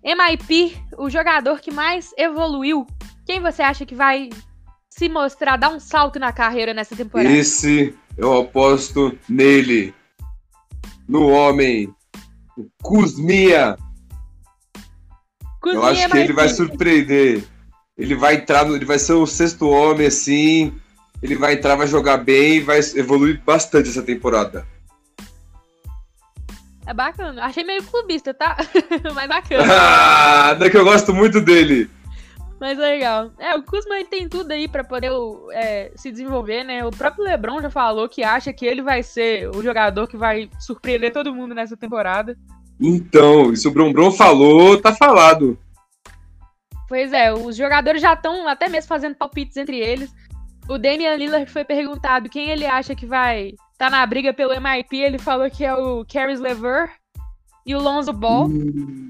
MIP, 0.02 0.76
o 0.96 1.10
jogador 1.10 1.60
que 1.60 1.70
mais 1.70 2.14
evoluiu. 2.16 2.86
Quem 3.24 3.40
você 3.40 3.62
acha 3.62 3.84
que 3.84 3.94
vai 3.94 4.30
se 4.96 5.08
mostrar, 5.08 5.56
dar 5.56 5.68
um 5.70 5.78
salto 5.80 6.18
na 6.18 6.32
carreira 6.32 6.72
nessa 6.72 6.96
temporada? 6.96 7.30
Esse 7.30 7.94
eu 8.16 8.38
aposto 8.40 9.16
nele. 9.28 9.94
No 11.08 11.28
homem. 11.28 11.94
O 12.56 12.66
Kuzmia. 12.82 13.76
Eu 15.64 15.84
acho 15.84 16.08
que 16.08 16.16
ele 16.18 16.32
vai 16.32 16.48
surpreender. 16.48 17.44
Ele 17.98 18.14
vai 18.14 18.36
entrar, 18.36 18.64
no- 18.64 18.74
ele 18.74 18.84
vai 18.84 18.98
ser 18.98 19.12
o 19.12 19.26
sexto 19.26 19.68
homem, 19.68 20.06
assim. 20.06 20.72
Ele 21.22 21.34
vai 21.36 21.54
entrar, 21.54 21.76
vai 21.76 21.86
jogar 21.86 22.18
bem, 22.18 22.62
vai 22.62 22.78
evoluir 22.94 23.42
bastante 23.44 23.88
essa 23.88 24.02
temporada. 24.02 24.66
É 26.86 26.94
bacana. 26.94 27.44
Achei 27.44 27.64
meio 27.64 27.82
clubista, 27.82 28.32
tá? 28.32 28.56
Mas 29.14 29.28
bacana. 29.28 29.64
Ah, 29.74 30.56
é 30.60 30.70
que 30.70 30.76
eu 30.76 30.84
gosto 30.84 31.12
muito 31.12 31.40
dele. 31.40 31.90
Mas 32.58 32.78
é 32.78 32.82
legal. 32.82 33.30
É, 33.38 33.54
o 33.54 33.62
Kuzma 33.62 33.96
tem 34.08 34.28
tudo 34.28 34.50
aí 34.50 34.66
pra 34.66 34.82
poder 34.82 35.10
é, 35.52 35.92
se 35.94 36.10
desenvolver, 36.10 36.64
né? 36.64 36.84
O 36.84 36.90
próprio 36.90 37.24
LeBron 37.24 37.60
já 37.60 37.70
falou 37.70 38.08
que 38.08 38.22
acha 38.22 38.52
que 38.52 38.64
ele 38.64 38.82
vai 38.82 39.02
ser 39.02 39.50
o 39.50 39.62
jogador 39.62 40.08
que 40.08 40.16
vai 40.16 40.48
surpreender 40.58 41.12
todo 41.12 41.34
mundo 41.34 41.54
nessa 41.54 41.76
temporada. 41.76 42.36
Então, 42.80 43.54
se 43.54 43.68
o 43.68 43.70
Brombron 43.70 44.10
falou, 44.10 44.80
tá 44.80 44.94
falado. 44.94 45.58
Pois 46.88 47.12
é, 47.12 47.32
os 47.32 47.56
jogadores 47.56 48.00
já 48.00 48.14
estão 48.14 48.46
até 48.46 48.68
mesmo 48.68 48.88
fazendo 48.88 49.16
palpites 49.16 49.56
entre 49.56 49.78
eles. 49.78 50.14
O 50.68 50.78
Damian 50.78 51.16
Lillard 51.16 51.50
foi 51.50 51.64
perguntado 51.64 52.28
quem 52.28 52.50
ele 52.50 52.66
acha 52.66 52.94
que 52.94 53.06
vai 53.06 53.54
estar 53.72 53.90
na 53.90 54.04
briga 54.06 54.32
pelo 54.32 54.58
MIP. 54.60 54.96
Ele 54.96 55.18
falou 55.18 55.50
que 55.50 55.64
é 55.64 55.74
o 55.74 56.04
Caris 56.04 56.40
LeVer 56.40 56.90
e 57.64 57.74
o 57.74 57.80
Lonzo 57.80 58.12
Ball. 58.12 58.46
Hum. 58.46 59.08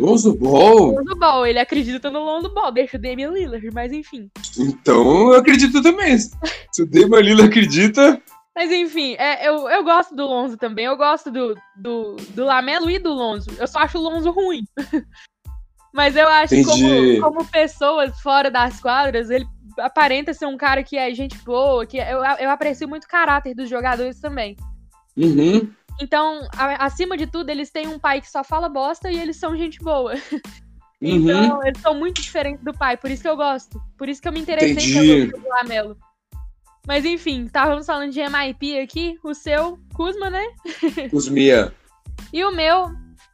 Lonzo 0.00 0.34
Ball? 0.34 0.94
Lonzo 0.94 1.16
Ball, 1.16 1.46
ele 1.46 1.58
acredita 1.58 2.10
no 2.10 2.24
Lonzo 2.24 2.48
Ball, 2.54 2.72
deixa 2.72 2.96
o 2.96 3.00
Damian 3.00 3.30
Lillard, 3.30 3.68
mas 3.72 3.92
enfim. 3.92 4.30
Então 4.58 5.32
eu 5.32 5.38
acredito 5.38 5.82
também. 5.82 6.16
Se 6.18 6.82
o 6.82 6.86
Damian 6.86 7.20
Lillard 7.20 7.50
acredita, 7.50 8.20
Mas 8.56 8.70
enfim, 8.70 9.14
é, 9.18 9.46
eu, 9.46 9.68
eu 9.68 9.84
gosto 9.84 10.14
do 10.14 10.26
Lonzo 10.26 10.56
também. 10.56 10.86
Eu 10.86 10.96
gosto 10.96 11.30
do, 11.30 11.54
do, 11.76 12.16
do 12.30 12.44
Lamelo 12.44 12.90
e 12.90 12.98
do 12.98 13.12
Lonzo. 13.12 13.50
Eu 13.58 13.66
só 13.66 13.80
acho 13.80 13.98
o 13.98 14.02
Lonzo 14.02 14.30
ruim. 14.30 14.62
Mas 15.92 16.16
eu 16.16 16.28
acho 16.28 16.54
que 16.54 16.64
como, 16.64 17.20
como 17.20 17.44
pessoas 17.50 18.18
fora 18.20 18.50
das 18.50 18.80
quadras, 18.80 19.28
ele 19.28 19.44
aparenta 19.78 20.32
ser 20.32 20.46
um 20.46 20.56
cara 20.56 20.82
que 20.82 20.96
é 20.96 21.12
gente 21.12 21.36
boa, 21.38 21.84
que 21.84 21.98
eu, 21.98 22.22
eu 22.38 22.50
aprecio 22.50 22.88
muito 22.88 23.04
o 23.04 23.08
caráter 23.08 23.54
dos 23.54 23.68
jogadores 23.68 24.20
também. 24.20 24.56
uhum, 25.16 25.68
Então, 26.00 26.46
a- 26.56 26.84
acima 26.84 27.16
de 27.16 27.26
tudo, 27.26 27.50
eles 27.50 27.70
têm 27.70 27.88
um 27.88 27.98
pai 27.98 28.20
que 28.20 28.30
só 28.30 28.44
fala 28.44 28.68
bosta 28.68 29.10
e 29.10 29.18
eles 29.18 29.36
são 29.36 29.56
gente 29.56 29.78
boa. 29.78 30.12
uhum. 31.00 31.30
Então, 31.30 31.66
eles 31.66 31.80
são 31.80 31.94
muito 31.94 32.20
diferentes 32.20 32.62
do 32.62 32.72
pai, 32.72 32.96
por 32.96 33.10
isso 33.10 33.22
que 33.22 33.28
eu 33.28 33.36
gosto. 33.36 33.80
Por 33.98 34.08
isso 34.08 34.20
que 34.20 34.28
eu 34.28 34.32
me 34.32 34.40
interessei 34.40 34.72
Entendi. 34.72 35.30
pelo, 35.30 35.48
Lamelo. 35.48 35.96
Mas 36.86 37.04
enfim, 37.04 37.44
estávamos 37.44 37.86
falando 37.86 38.10
de 38.10 38.20
MIP 38.20 38.78
aqui, 38.80 39.18
o 39.22 39.34
seu, 39.34 39.78
Kuzma, 39.94 40.30
né? 40.30 40.44
Kuzmia. 41.10 41.74
E 42.32 42.42
o 42.44 42.50
meu 42.50 42.90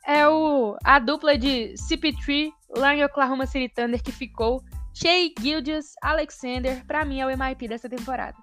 é 0.06 0.28
o 0.28 0.76
a 0.84 0.98
dupla 0.98 1.38
de 1.38 1.74
CP3 1.74 2.50
lá 2.76 2.94
em 2.94 3.04
Oklahoma 3.04 3.46
City 3.46 3.72
Thunder 3.72 4.02
que 4.02 4.12
ficou. 4.12 4.62
Shea 4.94 5.30
Gildius 5.38 5.92
Alexander, 6.02 6.84
pra 6.86 7.04
mim 7.04 7.20
é 7.20 7.26
o 7.26 7.38
MIP 7.38 7.68
dessa 7.68 7.88
temporada. 7.88 8.36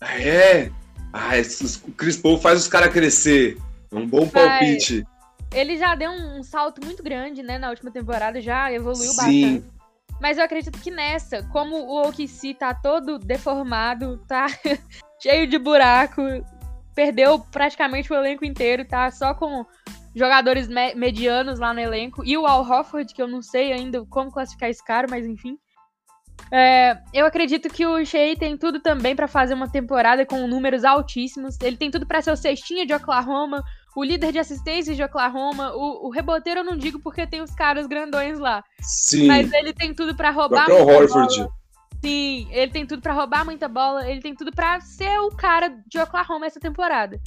Ah, 0.00 0.20
é? 0.20 0.70
Ah, 1.12 1.36
esses, 1.38 1.76
o 1.76 1.92
Chris 1.92 2.16
Paul 2.16 2.38
faz 2.38 2.60
os 2.60 2.68
caras 2.68 2.92
crescer. 2.92 3.56
É 3.90 3.96
um 3.96 4.06
bom 4.06 4.28
palpite. 4.28 5.04
Ele 5.52 5.78
já 5.78 5.94
deu 5.94 6.10
um, 6.10 6.40
um 6.40 6.42
salto 6.42 6.84
muito 6.84 7.02
grande, 7.02 7.42
né, 7.42 7.58
na 7.58 7.70
última 7.70 7.90
temporada, 7.90 8.40
já 8.40 8.70
evoluiu 8.70 9.12
Sim. 9.12 9.16
bastante. 9.16 9.78
Mas 10.20 10.36
eu 10.36 10.44
acredito 10.44 10.78
que 10.78 10.90
nessa, 10.90 11.42
como 11.44 11.76
o 11.76 12.08
OKC 12.08 12.54
tá 12.54 12.74
todo 12.74 13.18
deformado, 13.18 14.18
tá 14.26 14.46
cheio 15.22 15.46
de 15.46 15.58
buraco, 15.58 16.20
perdeu 16.94 17.38
praticamente 17.38 18.12
o 18.12 18.16
elenco 18.16 18.44
inteiro, 18.44 18.84
tá 18.84 19.10
só 19.10 19.32
com 19.32 19.64
jogadores 20.14 20.68
me- 20.68 20.94
medianos 20.94 21.60
lá 21.60 21.72
no 21.72 21.80
elenco, 21.80 22.24
e 22.24 22.36
o 22.36 22.46
Al 22.46 22.68
Horford, 22.68 23.14
que 23.14 23.22
eu 23.22 23.28
não 23.28 23.40
sei 23.40 23.72
ainda 23.72 24.04
como 24.06 24.32
classificar 24.32 24.68
esse 24.68 24.84
cara, 24.84 25.06
mas 25.08 25.24
enfim. 25.24 25.56
É, 26.50 26.96
eu 27.12 27.26
acredito 27.26 27.68
que 27.68 27.86
o 27.86 28.04
Shea 28.04 28.36
tem 28.36 28.56
tudo 28.56 28.80
também 28.80 29.14
pra 29.14 29.28
fazer 29.28 29.54
uma 29.54 29.68
temporada 29.68 30.24
com 30.24 30.46
números 30.46 30.84
altíssimos. 30.84 31.56
Ele 31.62 31.76
tem 31.76 31.90
tudo 31.90 32.06
pra 32.06 32.22
ser 32.22 32.30
o 32.30 32.36
cestinha 32.36 32.86
de 32.86 32.94
Oklahoma, 32.94 33.62
o 33.94 34.02
líder 34.02 34.32
de 34.32 34.38
assistências 34.38 34.96
de 34.96 35.02
Oklahoma, 35.02 35.72
o, 35.74 36.06
o 36.06 36.10
reboteiro 36.10 36.60
eu 36.60 36.64
não 36.64 36.76
digo 36.76 36.98
porque 37.00 37.26
tem 37.26 37.42
os 37.42 37.54
caras 37.54 37.86
grandões 37.86 38.38
lá. 38.38 38.62
Sim. 38.80 39.26
Mas 39.26 39.52
ele 39.52 39.72
tem 39.72 39.92
tudo 39.92 40.14
pra 40.14 40.30
roubar 40.30 40.68
muita 40.68 40.84
Horford. 40.84 41.36
bola. 41.36 41.50
Sim, 42.04 42.48
ele 42.52 42.70
tem 42.70 42.86
tudo 42.86 43.02
pra 43.02 43.12
roubar 43.12 43.44
muita 43.44 43.66
bola, 43.68 44.08
ele 44.08 44.20
tem 44.20 44.34
tudo 44.34 44.52
pra 44.52 44.80
ser 44.80 45.18
o 45.18 45.30
cara 45.30 45.74
de 45.86 45.98
Oklahoma 45.98 46.46
essa 46.46 46.60
temporada. 46.60 47.20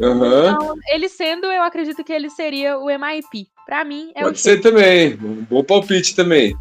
Aham. 0.00 0.50
Então, 0.50 0.74
ele 0.88 1.08
sendo, 1.08 1.46
eu 1.46 1.62
acredito 1.62 2.02
que 2.02 2.12
ele 2.12 2.28
seria 2.28 2.78
o 2.78 2.86
MIP. 2.86 3.46
Pra 3.64 3.84
mim, 3.84 4.10
é 4.16 4.22
Pode 4.22 4.38
o 4.38 4.40
ser 4.40 4.60
também. 4.60 5.14
Um 5.22 5.44
bom 5.44 5.62
palpite 5.62 6.16
também. 6.16 6.56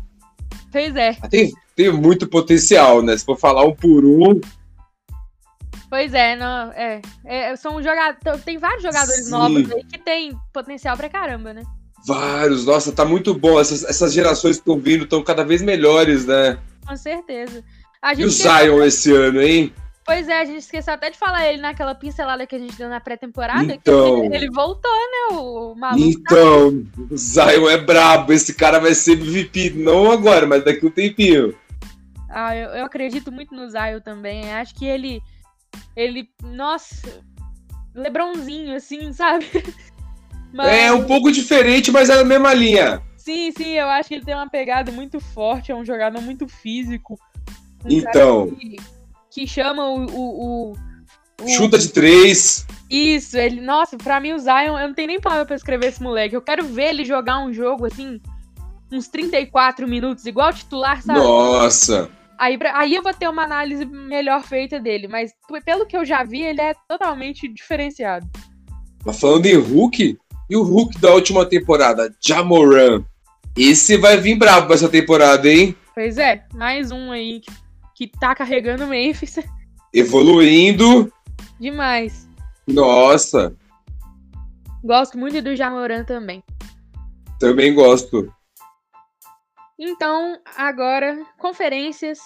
Pois 0.71 0.95
é, 0.95 1.13
Tem, 1.29 1.51
tem 1.75 1.91
muito 1.91 2.27
potencial, 2.27 3.01
né? 3.01 3.17
Se 3.17 3.25
for 3.25 3.37
falar 3.37 3.65
um 3.65 3.75
por 3.75 4.05
um. 4.05 4.39
pois 5.89 6.13
é, 6.13 6.35
não, 6.35 6.71
é, 6.71 7.01
é 7.25 7.55
são 7.57 7.81
jogadores, 7.83 8.43
tem 8.43 8.57
vários 8.57 8.81
jogadores 8.81 9.25
Sim. 9.25 9.31
novos 9.31 9.71
aí 9.71 9.83
que 9.83 9.97
tem 9.97 10.37
potencial 10.53 10.95
pra 10.95 11.09
caramba, 11.09 11.53
né? 11.53 11.63
Vários. 12.05 12.65
Nossa, 12.65 12.91
tá 12.91 13.05
muito 13.05 13.33
bom. 13.33 13.59
Essas, 13.59 13.83
essas 13.83 14.13
gerações 14.13 14.55
que 14.55 14.61
estão 14.61 14.79
vindo 14.79 15.03
estão 15.03 15.21
cada 15.23 15.43
vez 15.43 15.61
melhores, 15.61 16.25
né? 16.25 16.57
Com 16.87 16.95
certeza. 16.95 17.63
E 18.17 18.25
o 18.25 18.29
Zion 18.29 18.83
esse 18.83 19.13
ano, 19.13 19.41
hein? 19.41 19.71
Pois 20.03 20.27
é, 20.27 20.41
a 20.41 20.45
gente 20.45 20.59
esqueceu 20.59 20.93
até 20.93 21.09
de 21.11 21.17
falar 21.17 21.47
ele 21.47 21.61
naquela 21.61 21.93
pincelada 21.93 22.45
que 22.47 22.55
a 22.55 22.59
gente 22.59 22.75
deu 22.75 22.89
na 22.89 22.99
pré-temporada. 22.99 23.73
Então. 23.73 24.21
que 24.21 24.25
ele, 24.25 24.35
ele 24.35 24.51
voltou, 24.51 24.91
né? 24.91 25.37
O, 25.37 25.71
o 25.71 25.75
maluco. 25.75 26.03
Então, 26.03 26.83
o 27.09 27.17
Zion 27.17 27.69
é 27.69 27.77
brabo. 27.77 28.33
Esse 28.33 28.53
cara 28.53 28.79
vai 28.79 28.95
ser 28.95 29.13
MVP. 29.13 29.71
Não 29.75 30.11
agora, 30.11 30.47
mas 30.47 30.65
daqui 30.65 30.85
a 30.85 30.89
um 30.89 30.91
tempinho. 30.91 31.55
Ah, 32.29 32.55
eu, 32.55 32.69
eu 32.69 32.85
acredito 32.85 33.31
muito 33.31 33.53
no 33.53 33.69
Zion 33.69 33.99
também. 34.03 34.51
Acho 34.53 34.73
que 34.73 34.85
ele. 34.85 35.21
Ele. 35.95 36.27
Nossa. 36.43 37.21
Lebronzinho, 37.93 38.75
assim, 38.75 39.11
sabe? 39.13 39.45
Mas, 40.53 40.67
É 40.67 40.91
um 40.91 41.05
pouco 41.05 41.31
diferente, 41.31 41.91
mas 41.91 42.09
é 42.09 42.15
na 42.17 42.25
mesma 42.25 42.53
linha. 42.53 43.01
Sim, 43.15 43.51
sim, 43.51 43.69
eu 43.69 43.87
acho 43.87 44.09
que 44.09 44.15
ele 44.15 44.25
tem 44.25 44.35
uma 44.35 44.49
pegada 44.49 44.91
muito 44.91 45.17
forte, 45.19 45.71
é 45.71 45.75
um 45.75 45.85
jogador 45.85 46.21
muito 46.21 46.45
físico. 46.45 47.17
Um 47.85 47.89
Então. 47.89 48.47
cara 48.47 48.59
que, 48.59 48.75
que 49.31 49.47
chama 49.47 49.87
o, 49.87 50.05
o, 50.05 50.71
o- 50.71 50.77
o- 51.41 51.47
Chuta 51.49 51.77
de 51.77 51.89
três. 51.89 52.65
Isso, 52.89 53.37
ele. 53.37 53.61
Nossa, 53.61 53.97
pra 53.97 54.19
mim 54.19 54.33
o 54.33 54.39
Zion, 54.39 54.77
eu 54.77 54.87
não 54.87 54.93
tenho 54.93 55.07
nem 55.07 55.19
palavra 55.21 55.45
pra 55.45 55.55
escrever 55.55 55.87
esse 55.87 56.03
moleque. 56.03 56.35
Eu 56.35 56.41
quero 56.41 56.65
ver 56.65 56.89
ele 56.89 57.05
jogar 57.05 57.39
um 57.39 57.53
jogo 57.53 57.85
assim, 57.85 58.19
uns 58.91 59.07
34 59.07 59.87
minutos, 59.87 60.25
igual 60.25 60.53
titular, 60.53 61.01
sabe? 61.01 61.19
Nossa. 61.19 62.09
Aí, 62.37 62.57
aí 62.73 62.95
eu 62.95 63.03
vou 63.03 63.13
ter 63.13 63.29
uma 63.29 63.43
análise 63.43 63.85
melhor 63.85 64.43
feita 64.43 64.79
dele, 64.79 65.07
mas 65.07 65.31
pelo 65.63 65.85
que 65.85 65.95
eu 65.95 66.03
já 66.03 66.23
vi, 66.23 66.41
ele 66.41 66.59
é 66.59 66.73
totalmente 66.89 67.47
diferenciado. 67.47 68.27
Mas 69.05 69.19
falando 69.19 69.45
em 69.45 69.55
Hulk, 69.55 70.17
e 70.49 70.55
o 70.57 70.63
Hulk 70.63 70.99
da 70.99 71.13
última 71.13 71.45
temporada, 71.45 72.13
Jamoran. 72.19 73.03
Esse 73.55 73.95
vai 73.97 74.17
vir 74.17 74.35
brabo 74.35 74.65
pra 74.67 74.75
essa 74.75 74.89
temporada, 74.89 75.47
hein? 75.49 75.75
Pois 75.93 76.17
é, 76.17 76.43
mais 76.53 76.91
um 76.91 77.11
aí 77.11 77.41
que, 77.41 77.51
que 78.01 78.19
tá 78.19 78.33
carregando 78.33 78.85
o 78.85 78.87
Memphis 78.87 79.35
Evoluindo. 79.93 81.13
demais. 81.59 82.27
Nossa, 82.67 83.55
Gosto 84.83 85.15
muito 85.19 85.39
do 85.43 85.55
Jamoran 85.55 86.03
também. 86.03 86.43
também 87.39 87.71
gosto. 87.75 88.33
Então, 89.77 90.39
agora, 90.57 91.23
conferências 91.37 92.19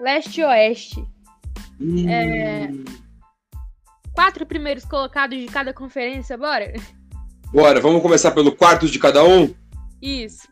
leste 0.00 0.40
e 0.40 0.44
oeste. 0.44 1.08
É. 2.08 2.68
Quatro 4.12 4.44
primeiros 4.44 4.84
colocados 4.84 5.38
de 5.38 5.46
cada 5.46 5.72
conferência, 5.72 6.36
bora? 6.36 6.72
Bora, 7.52 7.80
vamos 7.80 8.02
começar 8.02 8.32
pelo 8.32 8.56
quarto 8.56 8.88
de 8.88 8.98
cada 8.98 9.22
um? 9.22 9.54
Isso. 10.02 10.48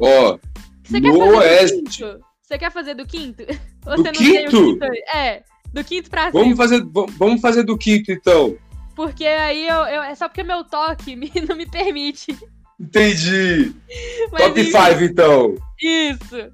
Ó, 0.00 0.36
Você 0.82 0.98
No 0.98 1.36
oeste. 1.36 2.02
Você 2.50 2.58
quer 2.58 2.72
fazer 2.72 2.94
do 2.94 3.06
quinto? 3.06 3.44
Ou 3.86 3.94
Do 3.96 4.02
você 4.02 4.10
não 4.10 4.12
tem 4.12 4.46
o 4.46 4.50
quinto? 4.50 4.80
quinto? 4.80 4.84
É, 5.14 5.42
do 5.72 5.84
quinto 5.84 6.10
pra 6.10 6.30
vamos 6.30 6.48
cima. 6.48 6.56
fazer, 6.56 6.84
vamos 7.16 7.40
fazer 7.40 7.62
do 7.62 7.78
quinto 7.78 8.10
então. 8.10 8.56
Porque 8.96 9.24
aí 9.24 9.68
eu, 9.68 9.76
eu- 9.84 10.02
é 10.02 10.12
só 10.16 10.28
porque 10.28 10.42
meu 10.42 10.64
toque 10.64 11.14
me- 11.14 11.30
não 11.48 11.54
me 11.54 11.64
permite. 11.64 12.36
Entendi. 12.78 13.72
Mas 14.32 14.42
Top 14.42 14.60
isso, 14.60 14.72
5 14.72 15.04
então. 15.04 15.54
Isso. 15.80 16.50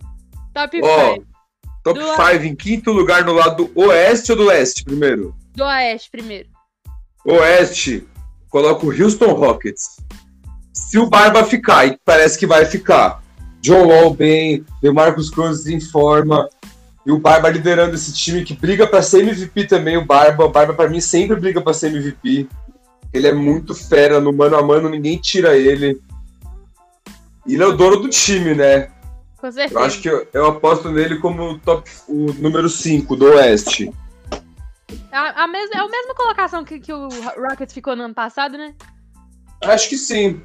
Top 0.53 0.81
Ó, 0.83 1.15
5. 1.15 1.27
top 1.83 1.99
Do- 1.99 2.07
5 2.15 2.45
em 2.45 2.55
quinto 2.55 2.93
lugar 2.93 3.25
no 3.25 3.33
lado 3.33 3.65
do 3.65 3.81
oeste 3.81 4.33
ou 4.33 4.37
do 4.39 4.45
leste 4.45 4.85
primeiro? 4.85 5.35
Do 5.55 5.65
Oeste 5.65 6.11
primeiro. 6.11 6.51
Oeste, 7.25 8.07
coloca 8.51 8.85
o 8.85 8.91
Houston 8.91 9.33
Rockets. 9.33 9.97
Se 10.75 10.99
o 10.99 11.09
Barba 11.09 11.43
ficar, 11.43 11.87
e 11.87 11.99
parece 12.05 12.39
que 12.39 12.47
vai 12.47 12.67
ficar, 12.67 13.23
John 13.61 13.87
Wall 13.87 14.15
bem, 14.15 14.65
Marcos 14.95 15.31
Cruz 15.31 15.67
em 15.67 15.81
forma, 15.81 16.49
e 17.05 17.13
o 17.13 17.19
Barba 17.19 17.49
liderando 17.49 17.95
esse 17.95 18.13
time 18.13 18.45
que 18.45 18.55
briga 18.55 18.87
pra 18.87 19.01
ser 19.03 19.23
MVP 19.23 19.67
também, 19.67 19.97
o 19.97 20.05
Barba. 20.05 20.45
O 20.45 20.51
Barba 20.51 20.75
pra 20.75 20.89
mim 20.89 21.01
sempre 21.01 21.37
briga 21.37 21.61
pra 21.61 21.73
ser 21.73 21.89
MVP. 21.89 22.49
Ele 23.13 23.27
é 23.29 23.33
muito 23.33 23.75
fera, 23.75 24.21
no 24.21 24.33
mano 24.33 24.57
a 24.57 24.63
mano 24.63 24.89
ninguém 24.89 25.17
tira 25.19 25.57
ele. 25.57 26.01
E 27.47 27.55
ele 27.55 27.63
é 27.63 27.67
o 27.67 27.77
dono 27.77 27.97
do 27.99 28.09
time, 28.09 28.55
né? 28.55 28.91
Com 29.39 29.53
certeza. 29.53 29.79
Eu 29.79 29.85
acho 29.85 30.01
que 30.01 30.09
eu, 30.09 30.27
eu 30.33 30.47
aposto 30.47 30.91
nele 30.91 31.19
como 31.19 31.53
o 31.53 31.59
top, 31.61 31.89
o 32.09 32.33
número 32.35 32.69
5 32.69 33.15
do 33.15 33.27
Oeste. 33.27 33.93
A, 35.13 35.45
a 35.45 35.47
mes- 35.47 35.71
é 35.71 35.79
a 35.79 35.89
mesma 35.89 36.15
colocação 36.15 36.65
que, 36.65 36.81
que 36.81 36.93
o 36.93 37.09
Rockets 37.09 37.73
ficou 37.73 37.95
no 37.95 38.03
ano 38.03 38.15
passado, 38.15 38.59
né? 38.59 38.75
Acho 39.63 39.89
que 39.89 39.97
sim. 39.97 40.43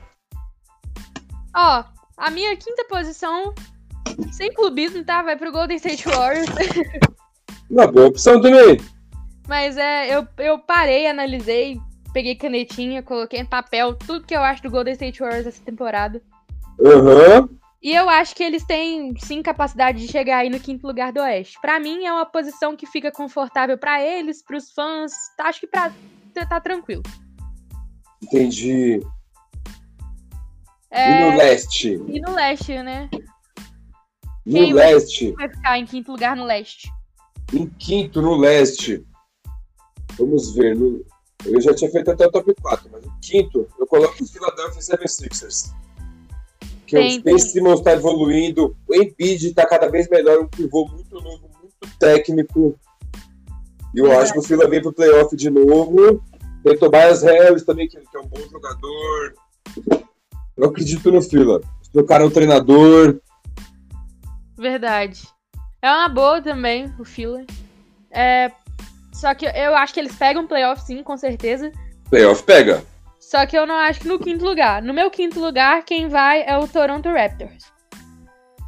Ó, 1.56 1.84
a 2.22 2.30
minha 2.30 2.56
quinta 2.56 2.86
posição, 2.86 3.54
sem 4.32 4.54
clubismo, 4.54 5.04
tá? 5.04 5.24
Vai 5.24 5.36
pro 5.36 5.52
Golden 5.52 5.78
State 5.78 6.08
Warriors. 6.08 6.48
Uma 7.70 7.88
boa 7.88 8.08
opção 8.08 8.40
também. 8.40 8.80
Mas 9.48 9.76
é, 9.76 10.16
eu, 10.16 10.28
eu 10.38 10.60
parei, 10.60 11.08
analisei, 11.08 11.80
peguei 12.14 12.36
canetinha, 12.36 13.02
coloquei 13.02 13.40
em 13.40 13.46
papel 13.46 13.96
tudo 13.96 14.26
que 14.26 14.36
eu 14.36 14.42
acho 14.42 14.62
do 14.62 14.70
Golden 14.70 14.94
State 14.94 15.20
Warriors 15.20 15.48
essa 15.48 15.64
temporada. 15.64 16.22
Aham. 16.80 17.50
E 17.82 17.96
eu 17.96 18.08
acho 18.08 18.36
que 18.36 18.44
eles 18.44 18.64
têm 18.64 19.16
sim 19.18 19.42
capacidade 19.42 20.00
de 20.00 20.12
chegar 20.12 20.38
aí 20.38 20.50
no 20.50 20.60
quinto 20.60 20.86
lugar 20.86 21.12
do 21.12 21.20
Oeste. 21.22 21.58
Pra 21.60 21.80
mim 21.80 22.06
é 22.06 22.14
uma 22.14 22.26
posição 22.26 22.76
que 22.76 22.86
fica 22.86 23.12
confortável 23.12 23.76
pra 23.80 24.00
eles, 24.00 24.44
pros 24.44 24.72
fãs. 24.72 25.12
Tá, 25.36 25.46
Acho 25.46 25.62
que 25.62 25.68
pra 25.68 25.92
tá, 26.36 26.46
tá 26.46 26.60
tranquilo. 26.62 27.02
Entendi. 28.22 29.02
E 30.92 30.96
É, 30.98 31.32
no 31.32 31.38
leste? 31.38 31.90
e 32.08 32.20
no 32.20 32.34
leste, 32.34 32.84
né? 32.84 33.10
No 34.46 34.54
Quem 34.54 34.74
leste. 34.74 35.32
Vai 35.34 35.50
ficar 35.50 35.78
em 35.80 35.86
quinto 35.86 36.12
lugar 36.12 36.36
no 36.36 36.44
leste. 36.46 36.90
Em 37.54 37.66
quinto 37.68 38.22
no 38.22 38.36
leste. 38.36 39.06
Vamos 40.18 40.54
ver. 40.54 40.76
no- 40.76 41.04
Eu 41.46 41.60
já 41.60 41.74
tinha 41.74 41.90
feito 41.90 42.12
até 42.12 42.28
o 42.28 42.32
top 42.32 42.54
4, 42.62 42.88
mas 42.92 43.04
em 43.04 43.12
quinto 43.22 43.68
eu 43.80 43.88
coloco 43.88 44.22
o 44.24 44.28
Philadelphia 44.28 44.80
76ers. 44.82 45.72
Que 46.86 46.98
Tem, 46.98 47.20
o 47.20 47.24
tem. 47.24 47.40
Simmons 47.40 47.80
está 47.80 47.94
evoluindo, 47.94 48.76
o 48.88 48.94
Embiid 48.96 49.48
está 49.48 49.66
cada 49.66 49.88
vez 49.90 50.08
melhor, 50.10 50.42
um 50.42 50.48
pivô 50.48 50.86
muito 50.88 51.16
novo, 51.16 51.50
muito 51.60 51.98
técnico. 51.98 52.78
E 53.96 54.00
eu 54.00 54.04
Verdade. 54.06 54.24
acho 54.24 54.34
que 54.34 54.40
o 54.40 54.44
Phila 54.44 54.70
vem 54.70 54.82
pro 54.82 54.94
playoff 54.94 55.36
de 55.36 55.50
novo. 55.50 56.22
Tem 56.64 56.78
Tobias 56.78 57.24
Harris 57.24 57.64
também, 57.66 57.88
que, 57.88 57.98
que 58.00 58.18
é 58.18 58.20
um 58.20 58.28
bom 58.28 58.40
jogador. 58.50 59.34
Eu 60.62 60.70
acredito 60.70 61.12
no 61.12 61.24
Phila. 61.24 61.60
O 61.92 62.04
cara 62.04 62.24
é 62.24 62.28
um 62.28 62.30
treinador. 62.30 63.20
Verdade. 64.56 65.28
É 65.82 65.90
uma 65.90 66.08
boa 66.08 66.40
também, 66.40 66.94
o 67.00 67.04
Fila. 67.04 67.44
É, 68.12 68.52
só 69.12 69.34
que 69.34 69.48
eu 69.48 69.76
acho 69.76 69.92
que 69.92 70.00
eles 70.00 70.16
pegam 70.16 70.46
playoff 70.46 70.84
sim, 70.84 71.02
com 71.02 71.18
certeza. 71.18 71.72
Playoff 72.12 72.44
pega. 72.44 72.84
Só 73.20 73.44
que 73.48 73.58
eu 73.58 73.66
não 73.66 73.74
acho 73.74 74.02
que 74.02 74.08
no 74.08 74.20
quinto 74.20 74.46
lugar. 74.46 74.84
No 74.84 74.94
meu 74.94 75.10
quinto 75.10 75.40
lugar, 75.40 75.84
quem 75.84 76.08
vai 76.08 76.44
é 76.44 76.56
o 76.56 76.68
Toronto 76.68 77.10
Raptors. 77.10 77.64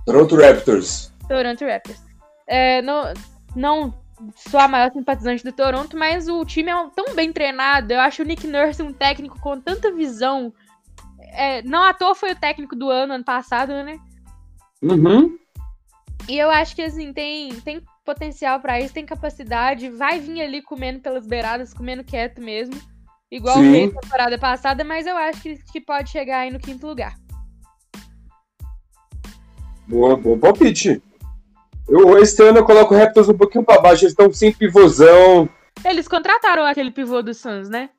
Toronto 0.03 0.36
Raptors. 0.36 1.13
Toronto 1.27 1.63
Raptors. 1.63 2.01
É, 2.47 2.82
não, 2.82 3.13
não 3.56 3.93
sou 4.36 4.60
a 4.60 4.67
maior 4.67 4.91
simpatizante 4.91 5.43
do 5.43 5.51
Toronto, 5.51 5.95
mas 5.95 6.27
o 6.27 6.43
time 6.43 6.71
é 6.71 6.89
tão 6.95 7.13
bem 7.13 7.32
treinado. 7.32 7.93
Eu 7.93 7.99
acho 7.99 8.23
o 8.23 8.25
Nick 8.25 8.47
Nurse 8.47 8.82
um 8.82 8.91
técnico 8.91 9.39
com 9.39 9.62
tanta 9.62 9.91
visão. 9.91 10.51
É, 11.34 11.62
não 11.63 11.84
à 11.84 11.93
toa 11.93 12.13
foi 12.13 12.32
o 12.32 12.39
técnico 12.39 12.76
do 12.76 12.89
ano, 12.89 13.13
ano 13.13 13.24
passado, 13.24 13.72
né? 13.84 14.00
Uhum. 14.82 15.38
E 16.30 16.38
eu 16.38 16.50
acho 16.50 16.76
que 16.76 16.82
assim, 16.82 17.12
tem, 17.12 17.54
tem 17.62 17.82
potencial 18.06 18.60
pra 18.60 18.80
isso, 18.80 18.93
tem 18.93 19.06
capacidade, 19.06 19.89
vai 19.89 20.19
vir 20.19 20.41
ali 20.41 20.62
comendo 20.62 21.00
pelas 21.00 21.26
beiradas, 21.26 21.74
comendo 21.74 22.04
quieto 22.04 22.41
mesmo. 22.41 22.76
Igual 23.32 23.58
Sim. 23.58 23.72
fez 23.72 23.93
na 23.93 24.02
temporada 24.02 24.38
passada, 24.38 24.84
mas 24.84 25.08
eu 25.08 25.17
acho 25.17 25.41
que, 25.41 25.56
que 25.72 25.82
pode 25.82 26.12
chegar 26.12 26.41
aí 26.41 26.52
no 26.52 26.60
quinto 26.60 26.86
lugar. 26.86 27.15
Boa, 29.88 30.15
bom 30.15 30.38
palpite. 30.38 31.02
Eu, 31.88 32.17
esse 32.19 32.41
ano 32.41 32.60
eu 32.60 32.65
coloco 32.65 32.93
o 32.93 32.98
Raptors 32.98 33.28
um 33.28 33.38
pouquinho 33.38 33.63
pra 33.63 33.82
baixo. 33.82 34.04
Eles 34.04 34.12
estão 34.12 34.32
sem 34.32 34.54
pivôzão. 34.54 35.50
Eles 35.84 36.08
contrataram 36.08 36.63
aquele 36.63 36.91
pivô 36.91 37.22
do 37.22 37.34
Suns, 37.34 37.67
né? 37.67 37.89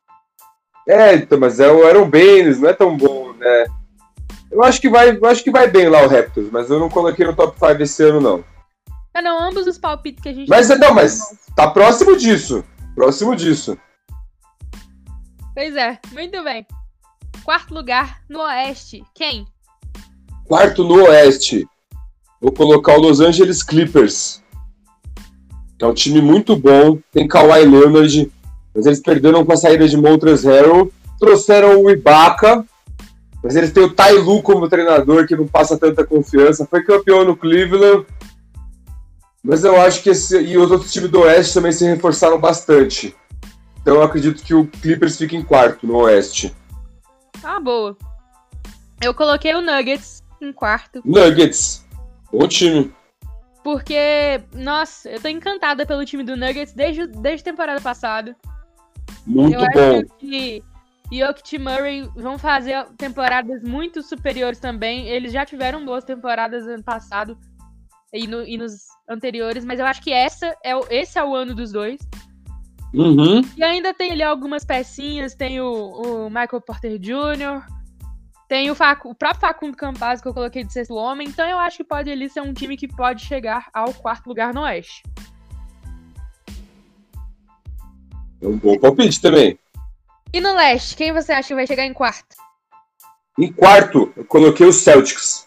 É, 0.87 1.15
então, 1.15 1.39
mas 1.39 1.61
é 1.61 1.71
o 1.71 1.87
Aaron 1.87 2.09
Baines, 2.09 2.61
não 2.61 2.69
é 2.69 2.73
tão 2.73 2.97
bom, 2.97 3.24
né? 3.45 3.67
Eu 4.51 4.63
acho 4.63 4.81
que 4.81 4.89
vai, 4.89 5.17
eu 5.17 5.27
acho 5.27 5.43
que 5.43 5.51
vai 5.51 5.69
bem 5.69 5.89
lá 5.89 6.03
o 6.03 6.09
Raptors, 6.09 6.49
mas 6.51 6.71
eu 6.71 6.79
não 6.79 6.89
coloquei 6.89 7.27
no 7.27 7.35
top 7.35 7.59
5 7.59 7.83
esse 7.83 8.03
ano, 8.05 8.21
não. 8.21 8.45
Ah, 9.13 9.23
não, 9.23 9.41
ambos 9.41 9.67
os 9.67 9.79
palpites 9.79 10.23
que 10.23 10.29
a 10.29 10.33
gente. 10.33 10.49
Mas 10.49 10.69
não, 10.69 10.95
mas 10.95 11.21
tá 11.55 11.71
próximo 11.71 12.17
disso. 12.17 12.65
Próximo 12.95 13.35
disso. 13.37 13.79
Pois 15.55 15.77
é, 15.77 15.99
muito 16.13 16.43
bem. 16.43 16.67
Quarto 17.45 17.75
lugar 17.75 18.23
no 18.29 18.41
Oeste. 18.41 19.05
Quem? 19.15 19.47
Quarto 20.47 20.83
no 20.83 21.05
Oeste. 21.05 21.67
Vou 22.41 22.53
colocar 22.53 22.97
o 22.97 23.01
Los 23.01 23.21
Angeles 23.21 23.63
Clippers. 23.63 24.43
Que 25.79 25.85
é 25.85 25.89
um 25.89 25.95
time 25.95 26.21
muito 26.21 26.57
bom. 26.57 26.99
Tem 27.13 27.27
Kawhi 27.27 27.65
Leonard. 27.65 28.33
Mas 28.75 28.87
eles 28.87 29.01
perderam 29.01 29.45
com 29.45 29.53
a 29.53 29.57
saída 29.57 29.89
de 29.89 29.97
Montrezl 29.97 30.49
Harrell. 30.49 30.93
Trouxeram 31.19 31.83
o 31.83 31.91
Ibaka. 31.91 32.65
Mas 33.45 33.57
eles 33.57 33.73
têm 33.73 33.83
o 33.83 33.93
Tai 33.93 34.15
Lu 34.15 34.43
como 34.43 34.71
treinador, 34.71 35.27
que 35.27 35.37
não 35.37 35.47
passa 35.47 35.79
tanta 35.79 36.03
confiança. 36.03 36.67
Foi 36.67 36.83
campeão 36.83 37.27
no 37.27 37.37
Cleveland. 37.37 38.07
Mas 39.43 39.63
eu 39.63 39.79
acho 39.79 40.03
que 40.03 40.09
esse. 40.09 40.41
E 40.41 40.57
os 40.57 40.71
outros 40.71 40.91
times 40.91 41.11
do 41.11 41.21
Oeste 41.21 41.53
também 41.53 41.71
se 41.71 41.85
reforçaram 41.85 42.41
bastante. 42.41 43.15
Então 43.83 43.97
eu 43.97 44.03
acredito 44.03 44.43
que 44.43 44.55
o 44.55 44.67
Clippers 44.67 45.19
fica 45.19 45.37
em 45.37 45.43
quarto 45.43 45.87
no 45.87 45.99
Oeste. 45.99 46.57
Ah, 47.43 47.61
boa. 47.61 47.95
Eu 49.03 49.13
coloquei 49.13 49.55
o 49.55 49.61
Nuggets 49.61 50.25
em 50.41 50.51
quarto. 50.51 51.03
Nuggets. 51.05 51.85
Bom 52.33 52.49
time. 52.49 52.91
Porque, 53.63 54.41
nossa, 54.55 55.11
eu 55.11 55.21
tô 55.21 55.29
encantada 55.29 55.85
pelo 55.85 56.07
time 56.07 56.25
do 56.25 56.35
Nuggets 56.35 56.73
desde, 56.73 57.07
desde 57.07 57.43
a 57.43 57.53
temporada 57.53 57.81
passada. 57.83 58.35
Muito 59.27 59.55
eu 59.55 59.61
bom. 59.61 59.99
acho 59.99 60.05
que 60.19 60.63
E 61.11 61.23
Murray 61.59 62.09
vão 62.17 62.39
fazer 62.39 62.87
temporadas 62.97 63.63
muito 63.63 64.03
superiores 64.03 64.59
também. 64.59 65.07
Eles 65.07 65.33
já 65.33 65.45
tiveram 65.45 65.85
boas 65.85 66.03
temporadas 66.03 66.67
ano 66.67 66.83
passado 66.83 67.39
e, 68.13 68.27
no, 68.27 68.43
e 68.43 68.57
nos 68.57 68.87
anteriores, 69.09 69.65
mas 69.65 69.79
eu 69.79 69.87
acho 69.87 70.03
que 70.03 70.13
essa 70.13 70.57
é, 70.65 70.75
o- 70.75 70.87
esse 70.91 71.19
é 71.19 71.25
o 71.25 71.35
ano 71.35 71.55
dos 71.55 71.73
dois. 71.73 72.01
Uhum. 72.95 73.43
E 73.57 73.63
ainda 73.63 73.93
tem 73.93 74.13
ali 74.13 74.23
algumas 74.23 74.65
pecinhas, 74.65 75.35
tem 75.35 75.61
o, 75.61 75.67
o 75.67 76.29
Michael 76.31 76.61
Porter 76.61 76.99
Jr., 76.99 77.67
tem 78.49 78.71
o, 78.71 78.75
Facu- 78.75 79.11
o 79.11 79.15
próprio 79.15 79.41
Facundo 79.41 79.77
Campazzo 79.77 80.23
que 80.23 80.29
eu 80.29 80.35
coloquei 80.35 80.65
de 80.65 80.73
sexto 80.73 80.95
homem, 80.95 81.29
então 81.29 81.49
eu 81.49 81.59
acho 81.59 81.79
que 81.79 81.85
pode 81.85 82.11
ali 82.11 82.29
ser 82.29 82.41
um 82.41 82.53
time 82.53 82.77
que 82.77 82.87
pode 82.87 83.25
chegar 83.25 83.69
ao 83.73 83.93
quarto 83.93 84.27
lugar 84.27 84.55
no 84.55 84.61
Oeste. 84.63 85.03
É 88.41 88.47
um 88.47 88.57
bom 88.59 88.79
palpite 88.79 89.21
também. 89.21 89.59
E 90.35 90.41
no 90.41 90.53
Leste, 90.53 90.97
quem 90.97 91.13
você 91.13 91.31
acha 91.31 91.47
que 91.47 91.55
vai 91.55 91.65
chegar 91.65 91.87
em 91.87 91.93
quarto? 91.93 92.35
Em 93.39 93.53
quarto, 93.53 94.13
eu 94.17 94.25
coloquei 94.25 94.67
os 94.67 94.79
Celtics. 94.79 95.47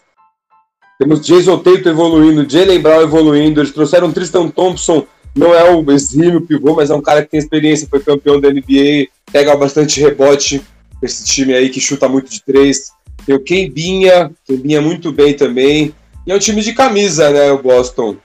Temos 0.98 1.20
Jason 1.20 1.58
Tatum 1.58 1.90
evoluindo, 1.90 2.48
Jalen 2.48 2.80
Brown 2.80 3.02
evoluindo. 3.02 3.60
Eles 3.60 3.70
trouxeram 3.70 4.10
Tristan 4.10 4.48
Thompson, 4.48 5.06
não 5.36 5.54
é 5.54 5.70
o 5.70 5.92
exímio 5.92 6.40
pivô, 6.40 6.74
mas 6.74 6.88
é 6.88 6.94
um 6.94 7.02
cara 7.02 7.22
que 7.22 7.28
tem 7.28 7.38
experiência, 7.38 7.86
foi 7.86 8.00
campeão 8.00 8.40
da 8.40 8.48
NBA, 8.48 9.08
pega 9.30 9.54
bastante 9.58 10.00
rebote. 10.00 10.62
Esse 11.02 11.22
time 11.22 11.52
aí 11.52 11.68
que 11.68 11.82
chuta 11.82 12.08
muito 12.08 12.30
de 12.30 12.42
três. 12.42 12.90
Tem 13.26 13.34
o 13.34 13.44
Kembinha, 13.44 14.32
Kembinha 14.46 14.80
muito 14.80 15.12
bem 15.12 15.36
também. 15.36 15.94
E 16.26 16.32
é 16.32 16.34
um 16.34 16.38
time 16.38 16.62
de 16.62 16.72
camisa, 16.72 17.28
né, 17.28 17.52
o 17.52 17.62
Boston. 17.62 18.16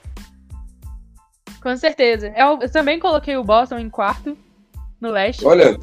Com 1.62 1.76
certeza. 1.76 2.32
Eu, 2.34 2.58
eu 2.62 2.72
também 2.72 2.98
coloquei 2.98 3.36
o 3.36 3.44
Boston 3.44 3.78
em 3.80 3.90
quarto 3.90 4.34
no 4.98 5.10
Leste. 5.10 5.44
Olha, 5.44 5.78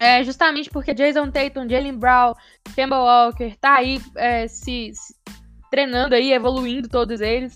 É, 0.00 0.24
justamente 0.24 0.70
porque 0.70 0.94
Jason 0.94 1.30
Tatum, 1.30 1.68
Jalen 1.68 1.98
Brown, 1.98 2.32
Kemba 2.74 2.98
Walker, 2.98 3.54
tá 3.60 3.74
aí 3.76 4.00
é, 4.16 4.48
se, 4.48 4.92
se 4.94 5.14
treinando 5.70 6.14
aí, 6.14 6.32
evoluindo 6.32 6.88
todos 6.88 7.20
eles. 7.20 7.54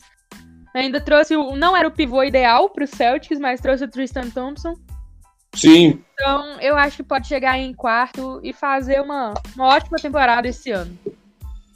Ainda 0.74 1.00
trouxe 1.00 1.34
o. 1.34 1.56
Não 1.56 1.74
era 1.74 1.88
o 1.88 1.90
pivô 1.90 2.22
ideal 2.22 2.68
pro 2.68 2.86
Celtics, 2.86 3.38
mas 3.38 3.60
trouxe 3.62 3.84
o 3.84 3.88
Tristan 3.90 4.28
Thompson. 4.28 4.74
sim, 5.54 6.02
Então 6.12 6.60
eu 6.60 6.76
acho 6.76 6.96
que 6.98 7.02
pode 7.02 7.26
chegar 7.28 7.56
em 7.58 7.72
quarto 7.72 8.40
e 8.42 8.52
fazer 8.52 9.00
uma, 9.00 9.32
uma 9.56 9.68
ótima 9.68 9.96
temporada 9.98 10.46
esse 10.46 10.70
ano. 10.70 10.98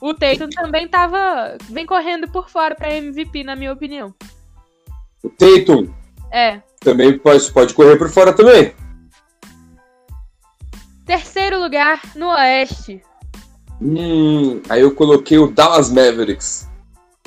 O 0.00 0.12
Tatum 0.12 0.48
também 0.50 0.87
tava. 0.87 1.57
vem 1.70 1.87
correndo 1.87 2.28
por 2.31 2.50
fora 2.50 2.74
pra 2.74 2.94
MVP, 2.94 3.42
na 3.42 3.57
minha 3.57 3.72
opinião. 3.72 4.14
o 5.24 5.31
Tatum 5.31 5.88
É. 6.31 6.61
também 6.81 7.18
pode, 7.18 7.50
pode 7.52 7.72
correr 7.72 7.96
por 7.96 8.11
fora 8.11 8.33
também. 8.33 8.74
Terceiro 11.09 11.59
lugar 11.59 12.03
no 12.14 12.29
Oeste. 12.29 13.01
Hum, 13.81 14.61
aí 14.68 14.83
eu 14.83 14.94
coloquei 14.94 15.38
o 15.38 15.51
Dallas 15.51 15.88
Mavericks. 15.88 16.68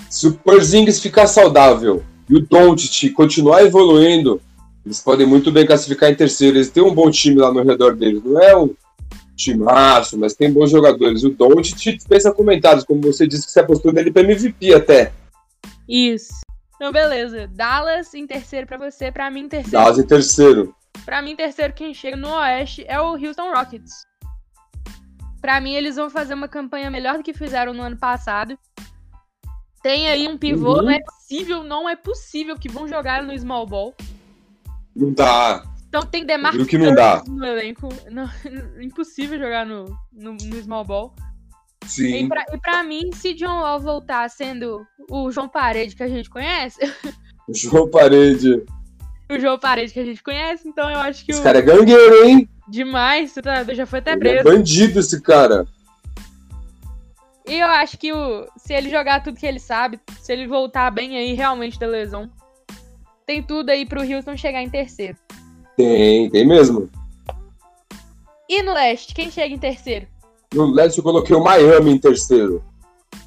Se 0.07 0.27
o 0.27 0.33
Porzingis 0.35 0.99
ficar 0.99 1.25
saudável 1.25 2.03
e 2.29 2.35
o 2.35 2.45
Doncic 2.45 3.11
continuar 3.11 3.63
evoluindo, 3.63 4.39
eles 4.85 5.01
podem 5.01 5.25
muito 5.25 5.51
bem 5.51 5.65
classificar 5.65 6.11
em 6.11 6.15
terceiro. 6.15 6.57
Eles 6.57 6.69
têm 6.69 6.83
um 6.83 6.93
bom 6.93 7.09
time 7.09 7.37
lá 7.37 7.51
no 7.51 7.63
redor 7.63 7.95
deles. 7.95 8.23
Não 8.23 8.39
é 8.39 8.55
um 8.55 8.69
timaço, 9.35 10.15
mas 10.15 10.35
tem 10.35 10.53
bons 10.53 10.69
jogadores. 10.69 11.23
O 11.23 11.31
Doncic 11.31 11.97
dispensa 11.97 12.31
comentários, 12.31 12.83
como 12.83 13.01
você 13.01 13.25
disse 13.25 13.47
que 13.47 13.51
você 13.51 13.61
apostou 13.61 13.91
nele 13.91 14.11
para 14.11 14.21
MVP 14.21 14.75
até. 14.75 15.11
Isso. 15.89 16.35
Então, 16.75 16.91
beleza. 16.91 17.49
Dallas 17.51 18.13
em 18.13 18.27
terceiro 18.27 18.67
pra 18.67 18.77
você, 18.77 19.11
pra 19.11 19.31
mim 19.31 19.45
em 19.45 19.49
terceiro. 19.49 19.71
Dallas 19.71 19.97
em 19.97 20.05
terceiro. 20.05 20.75
Pra 21.05 21.21
mim, 21.21 21.35
terceiro 21.35 21.73
quem 21.73 21.93
chega 21.93 22.15
no 22.17 22.29
Oeste 22.29 22.85
é 22.87 22.99
o 23.01 23.13
Houston 23.15 23.51
Rockets. 23.53 24.05
Pra 25.41 25.59
mim, 25.59 25.73
eles 25.73 25.95
vão 25.95 26.09
fazer 26.09 26.33
uma 26.35 26.47
campanha 26.47 26.91
melhor 26.91 27.17
do 27.17 27.23
que 27.23 27.33
fizeram 27.33 27.73
no 27.73 27.81
ano 27.81 27.97
passado. 27.97 28.57
Tem 29.81 30.07
aí 30.07 30.27
um 30.27 30.37
pivô, 30.37 30.75
Uhum. 30.75 30.83
não 30.83 30.91
é 30.91 30.99
possível, 31.01 31.63
não 31.63 31.89
é 31.89 31.95
possível 31.95 32.55
que 32.57 32.69
vão 32.69 32.87
jogar 32.87 33.23
no 33.23 33.37
small 33.37 33.65
ball. 33.65 33.95
Não 34.95 35.11
dá. 35.11 35.63
Então 35.87 36.03
tem 36.03 36.23
Demar 36.25 36.53
Juro 36.53 36.65
que 36.67 36.77
não 36.77 36.93
dá. 36.93 37.23
no 37.27 37.43
elenco. 37.45 37.89
Não, 38.11 38.29
impossível 38.79 39.39
jogar 39.39 39.65
no, 39.65 39.85
no, 40.13 40.33
no 40.33 40.61
small 40.61 40.85
ball. 40.85 41.15
E 41.83 41.87
Sim. 41.87 42.27
pra, 42.29 42.45
e 42.53 42.57
pra 42.59 42.83
mim, 42.83 43.09
se 43.11 43.33
John 43.33 43.61
Wall 43.61 43.79
voltar 43.79 44.29
sendo 44.29 44.85
o 45.09 45.31
João 45.31 45.49
Parede 45.49 45.95
que 45.95 46.03
a 46.03 46.07
gente 46.07 46.29
conhece, 46.29 46.79
João 47.49 47.89
Parede. 47.89 48.63
O 49.33 49.39
João 49.39 49.57
Parede 49.59 49.93
que 49.93 49.99
a 49.99 50.05
gente 50.05 50.21
conhece, 50.23 50.67
então 50.67 50.89
eu 50.89 50.97
acho 50.99 51.25
que 51.25 51.31
Esse 51.31 51.41
o 51.41 51.43
cara 51.43 51.59
é 51.59 51.61
gangueiro, 51.61 52.25
hein? 52.25 52.49
demais, 52.67 53.33
tá- 53.33 53.63
já 53.73 53.85
foi 53.85 53.99
até 53.99 54.13
Ele 54.13 54.29
é 54.29 54.43
bandido 54.43 54.99
esse 54.99 55.21
cara. 55.21 55.65
E 57.47 57.59
eu 57.59 57.67
acho 57.67 57.97
que 57.97 58.13
o, 58.13 58.47
se 58.57 58.73
ele 58.73 58.89
jogar 58.89 59.23
tudo 59.23 59.37
que 59.37 59.45
ele 59.45 59.59
sabe, 59.59 59.99
se 60.21 60.31
ele 60.31 60.47
voltar 60.47 60.89
bem 60.91 61.17
aí 61.17 61.33
realmente 61.33 61.79
da 61.79 61.87
lesão, 61.87 62.29
tem 63.25 63.41
tudo 63.41 63.69
aí 63.69 63.85
pro 63.85 64.01
Houston 64.01 64.37
chegar 64.37 64.61
em 64.61 64.69
terceiro. 64.69 65.17
Tem, 65.75 66.29
tem 66.29 66.45
mesmo. 66.47 66.89
E 68.47 68.61
no 68.61 68.73
leste, 68.73 69.13
quem 69.13 69.31
chega 69.31 69.53
em 69.53 69.57
terceiro? 69.59 70.07
No 70.53 70.71
leste 70.71 70.97
eu 70.97 71.03
coloquei 71.03 71.35
o 71.35 71.43
Miami 71.43 71.91
em 71.91 71.97
terceiro. 71.97 72.63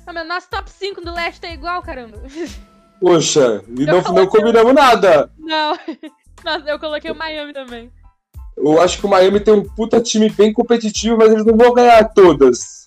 Ah, 0.06 0.12
meu, 0.12 0.24
nosso 0.24 0.48
top 0.50 0.70
5 0.70 1.00
do 1.00 1.12
leste 1.12 1.40
tá 1.40 1.48
igual, 1.48 1.82
caramba. 1.82 2.18
Poxa, 3.00 3.62
e 3.76 3.82
Eu 3.82 3.86
não, 3.86 3.94
não 3.94 4.02
coloquei- 4.02 4.40
combinamos 4.40 4.74
nada. 4.74 5.30
Não. 5.38 5.76
Nossa, 6.44 6.68
eu 6.68 6.78
coloquei 6.78 7.10
o 7.10 7.14
Miami 7.14 7.52
também. 7.52 7.90
Eu 8.56 8.80
acho 8.80 8.98
que 8.98 9.06
o 9.06 9.08
Miami 9.08 9.40
tem 9.40 9.54
um 9.54 9.64
puta 9.64 10.00
time 10.00 10.28
bem 10.30 10.52
competitivo, 10.52 11.16
mas 11.16 11.32
eles 11.32 11.44
não 11.44 11.56
vão 11.56 11.72
ganhar 11.72 12.04
todas. 12.12 12.86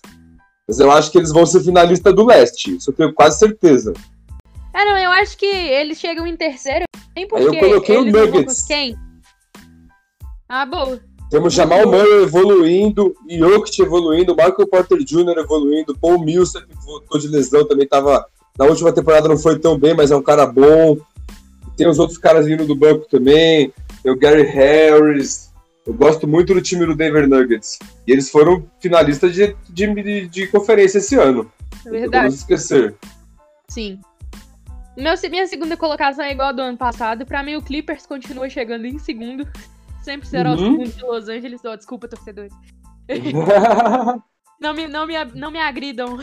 Mas 0.66 0.80
eu 0.80 0.90
acho 0.90 1.10
que 1.10 1.18
eles 1.18 1.32
vão 1.32 1.44
ser 1.44 1.60
finalista 1.62 2.12
do 2.12 2.24
leste. 2.24 2.76
Isso 2.76 2.90
eu 2.90 2.94
tenho 2.94 3.12
quase 3.12 3.38
certeza. 3.38 3.92
Ah, 4.72 4.84
não, 4.84 4.96
eu 4.96 5.10
acho 5.10 5.36
que 5.36 5.46
eles 5.46 5.98
chegam 5.98 6.26
em 6.26 6.36
terceiro. 6.36 6.84
Nem 7.14 7.26
porque 7.26 7.44
eu 7.46 7.58
coloquei 7.58 7.96
o 7.96 8.04
não 8.04 8.12
Nuggets. 8.12 8.62
Quem? 8.66 8.96
Ah, 10.48 10.64
boa. 10.64 11.00
Temos 11.30 11.52
Jamal 11.52 11.86
Murray 11.86 12.22
evoluindo, 12.22 13.14
Jokic 13.28 13.82
evoluindo, 13.82 14.34
Michael 14.34 14.66
Porter 14.66 14.98
Jr. 15.04 15.38
evoluindo, 15.38 15.98
Paul 15.98 16.18
Millsap 16.24 16.64
voltou 16.86 17.20
de 17.20 17.28
lesão, 17.28 17.66
também 17.68 17.86
tava... 17.86 18.24
Na 18.58 18.64
última 18.64 18.92
temporada 18.92 19.28
não 19.28 19.38
foi 19.38 19.58
tão 19.58 19.78
bem, 19.78 19.94
mas 19.94 20.10
é 20.10 20.16
um 20.16 20.22
cara 20.22 20.44
bom. 20.46 20.96
Tem 21.76 21.86
os 21.88 21.98
outros 21.98 22.18
caras 22.18 22.46
vindo 22.46 22.66
do 22.66 22.74
banco 22.74 23.06
também. 23.08 23.72
Tem 24.02 24.10
o 24.10 24.16
Gary 24.18 24.42
Harris. 24.42 25.52
Eu 25.86 25.94
gosto 25.94 26.26
muito 26.26 26.52
do 26.52 26.60
time 26.60 26.84
do 26.84 26.94
Denver 26.94 27.28
Nuggets. 27.28 27.78
E 28.06 28.12
eles 28.12 28.30
foram 28.30 28.68
finalistas 28.80 29.32
de, 29.32 29.56
de, 29.70 30.28
de 30.28 30.46
conferência 30.48 30.98
esse 30.98 31.14
ano. 31.14 31.50
É 31.86 31.90
Não 31.90 31.92
verdade. 31.92 32.24
Vamos 32.24 32.40
esquecer. 32.40 32.94
Sim. 33.68 34.00
Meu, 34.96 35.14
minha 35.30 35.46
segunda 35.46 35.76
colocação 35.76 36.24
é 36.24 36.32
igual 36.32 36.48
a 36.48 36.52
do 36.52 36.60
ano 36.62 36.76
passado. 36.76 37.24
Pra 37.24 37.42
mim, 37.44 37.54
o 37.54 37.62
Clippers 37.62 38.04
continua 38.06 38.50
chegando 38.50 38.84
em 38.86 38.98
segundo. 38.98 39.46
Sempre 40.02 40.26
será 40.28 40.50
o 40.50 40.56
Uhum. 40.58 40.72
segundo 40.72 40.96
de 40.96 41.02
Los 41.04 41.28
Angeles. 41.28 41.60
Oh, 41.64 41.76
desculpa, 41.76 42.08
torcedores. 42.08 42.52
Não 44.60 44.74
me, 44.74 44.88
não 44.88 45.06
me, 45.06 45.14
não 45.36 45.52
me 45.52 45.60
agridam. 45.60 46.18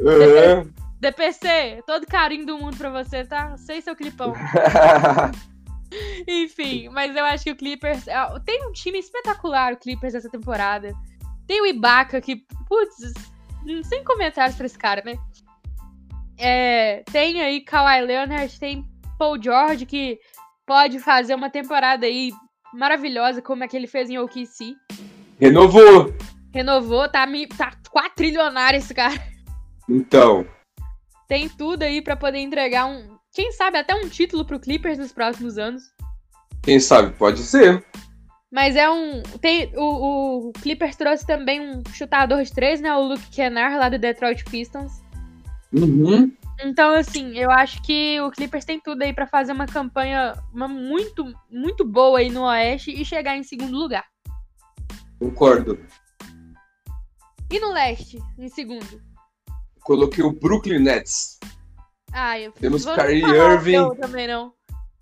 É. 0.00 0.66
DPC, 1.02 1.82
todo 1.84 2.06
carinho 2.06 2.46
do 2.46 2.56
mundo 2.56 2.76
pra 2.76 2.88
você, 2.88 3.24
tá? 3.24 3.56
Sei 3.56 3.82
seu 3.82 3.96
clipão. 3.96 4.34
Enfim, 6.28 6.88
mas 6.90 7.16
eu 7.16 7.24
acho 7.24 7.42
que 7.42 7.50
o 7.50 7.56
Clippers. 7.56 8.06
é, 8.06 8.14
Tem 8.46 8.64
um 8.64 8.72
time 8.72 9.00
espetacular, 9.00 9.72
o 9.72 9.76
Clippers, 9.76 10.14
essa 10.14 10.30
temporada. 10.30 10.92
Tem 11.44 11.60
o 11.60 11.66
Ibaka, 11.66 12.20
que. 12.20 12.46
Putz, 12.68 13.12
sem 13.82 14.04
comentários 14.04 14.56
pra 14.56 14.64
esse 14.64 14.78
cara, 14.78 15.02
né? 15.04 15.14
É, 16.38 17.02
tem 17.10 17.42
aí 17.42 17.60
Kawhi 17.62 18.00
Leonard, 18.02 18.60
tem 18.60 18.84
Paul 19.18 19.42
George, 19.42 19.84
que 19.84 20.20
pode 20.64 21.00
fazer 21.00 21.34
uma 21.34 21.50
temporada 21.50 22.06
aí 22.06 22.30
maravilhosa, 22.72 23.42
como 23.42 23.64
a 23.64 23.68
que 23.68 23.76
ele 23.76 23.88
fez 23.88 24.08
em 24.08 24.18
OKC. 24.18 24.76
Renovou. 25.40 26.14
Renovou, 26.54 27.08
tá, 27.08 27.26
tá 27.58 27.72
quatrilionário 27.90 28.78
esse 28.78 28.94
cara. 28.94 29.20
Então, 29.88 30.46
Tem 31.32 31.48
tudo 31.48 31.82
aí 31.82 32.02
pra 32.02 32.14
poder 32.14 32.40
entregar 32.40 32.84
um. 32.84 33.16
Quem 33.32 33.52
sabe 33.52 33.78
até 33.78 33.94
um 33.94 34.06
título 34.06 34.44
pro 34.44 34.60
Clippers 34.60 34.98
nos 34.98 35.14
próximos 35.14 35.56
anos. 35.56 35.82
quem 36.62 36.78
sabe, 36.78 37.16
pode 37.16 37.38
ser. 37.38 37.82
Mas 38.50 38.76
é 38.76 38.90
um. 38.90 39.22
Tem, 39.40 39.72
o, 39.74 40.50
o 40.50 40.52
Clippers 40.52 40.94
trouxe 40.94 41.26
também 41.26 41.58
um 41.58 41.82
chutador 41.90 42.42
de 42.42 42.52
três, 42.52 42.82
né? 42.82 42.94
O 42.94 43.08
Luke 43.08 43.30
Kennard, 43.30 43.78
lá 43.78 43.88
do 43.88 43.98
Detroit 43.98 44.44
Pistons. 44.44 44.92
Uhum. 45.72 46.30
Então, 46.62 46.92
assim, 46.92 47.34
eu 47.38 47.50
acho 47.50 47.80
que 47.80 48.20
o 48.20 48.30
Clippers 48.30 48.66
tem 48.66 48.78
tudo 48.78 49.00
aí 49.00 49.14
pra 49.14 49.26
fazer 49.26 49.52
uma 49.52 49.64
campanha 49.64 50.34
uma 50.52 50.68
muito, 50.68 51.24
muito 51.50 51.82
boa 51.82 52.18
aí 52.18 52.28
no 52.28 52.42
Oeste 52.42 52.90
e 52.90 53.06
chegar 53.06 53.38
em 53.38 53.42
segundo 53.42 53.74
lugar. 53.74 54.04
Concordo. 55.18 55.80
E 57.50 57.58
no 57.58 57.72
Leste, 57.72 58.18
em 58.38 58.48
segundo? 58.50 59.11
Coloquei 59.84 60.24
o 60.24 60.32
Brooklyn 60.32 60.78
Nets. 60.78 61.38
Ah, 62.12 62.38
eu 62.38 62.52
Temos 62.52 62.84
Kyrie 62.84 63.24
o 63.24 63.52
Irving. 63.52 63.94
também 64.00 64.28
não. 64.28 64.52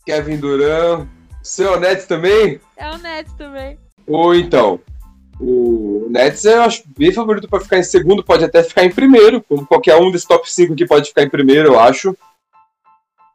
Kevin 0.07 0.37
Durant. 0.39 1.07
Seu 1.43 1.79
Nets 1.81 2.07
também? 2.07 2.61
É 2.77 2.91
o 2.91 2.99
Nets 2.99 3.33
também. 3.35 3.79
Ou 4.07 4.35
então, 4.35 4.81
o 5.41 6.07
Nets 6.11 6.45
eu 6.45 6.63
acho 6.63 6.83
bem 6.99 7.13
favorito 7.13 7.49
para 7.49 7.61
ficar 7.61 7.79
em 7.79 7.83
segundo, 7.83 8.23
pode 8.23 8.45
até 8.45 8.63
ficar 8.63 8.85
em 8.85 8.93
primeiro, 8.93 9.43
como 9.43 9.67
qualquer 9.67 9.97
um 9.97 10.11
desse 10.11 10.29
top 10.29 10.51
5 10.51 10.75
que 10.75 10.87
pode 10.87 11.09
ficar 11.09 11.23
em 11.23 11.31
primeiro, 11.31 11.69
eu 11.69 11.81
acho. 11.81 12.17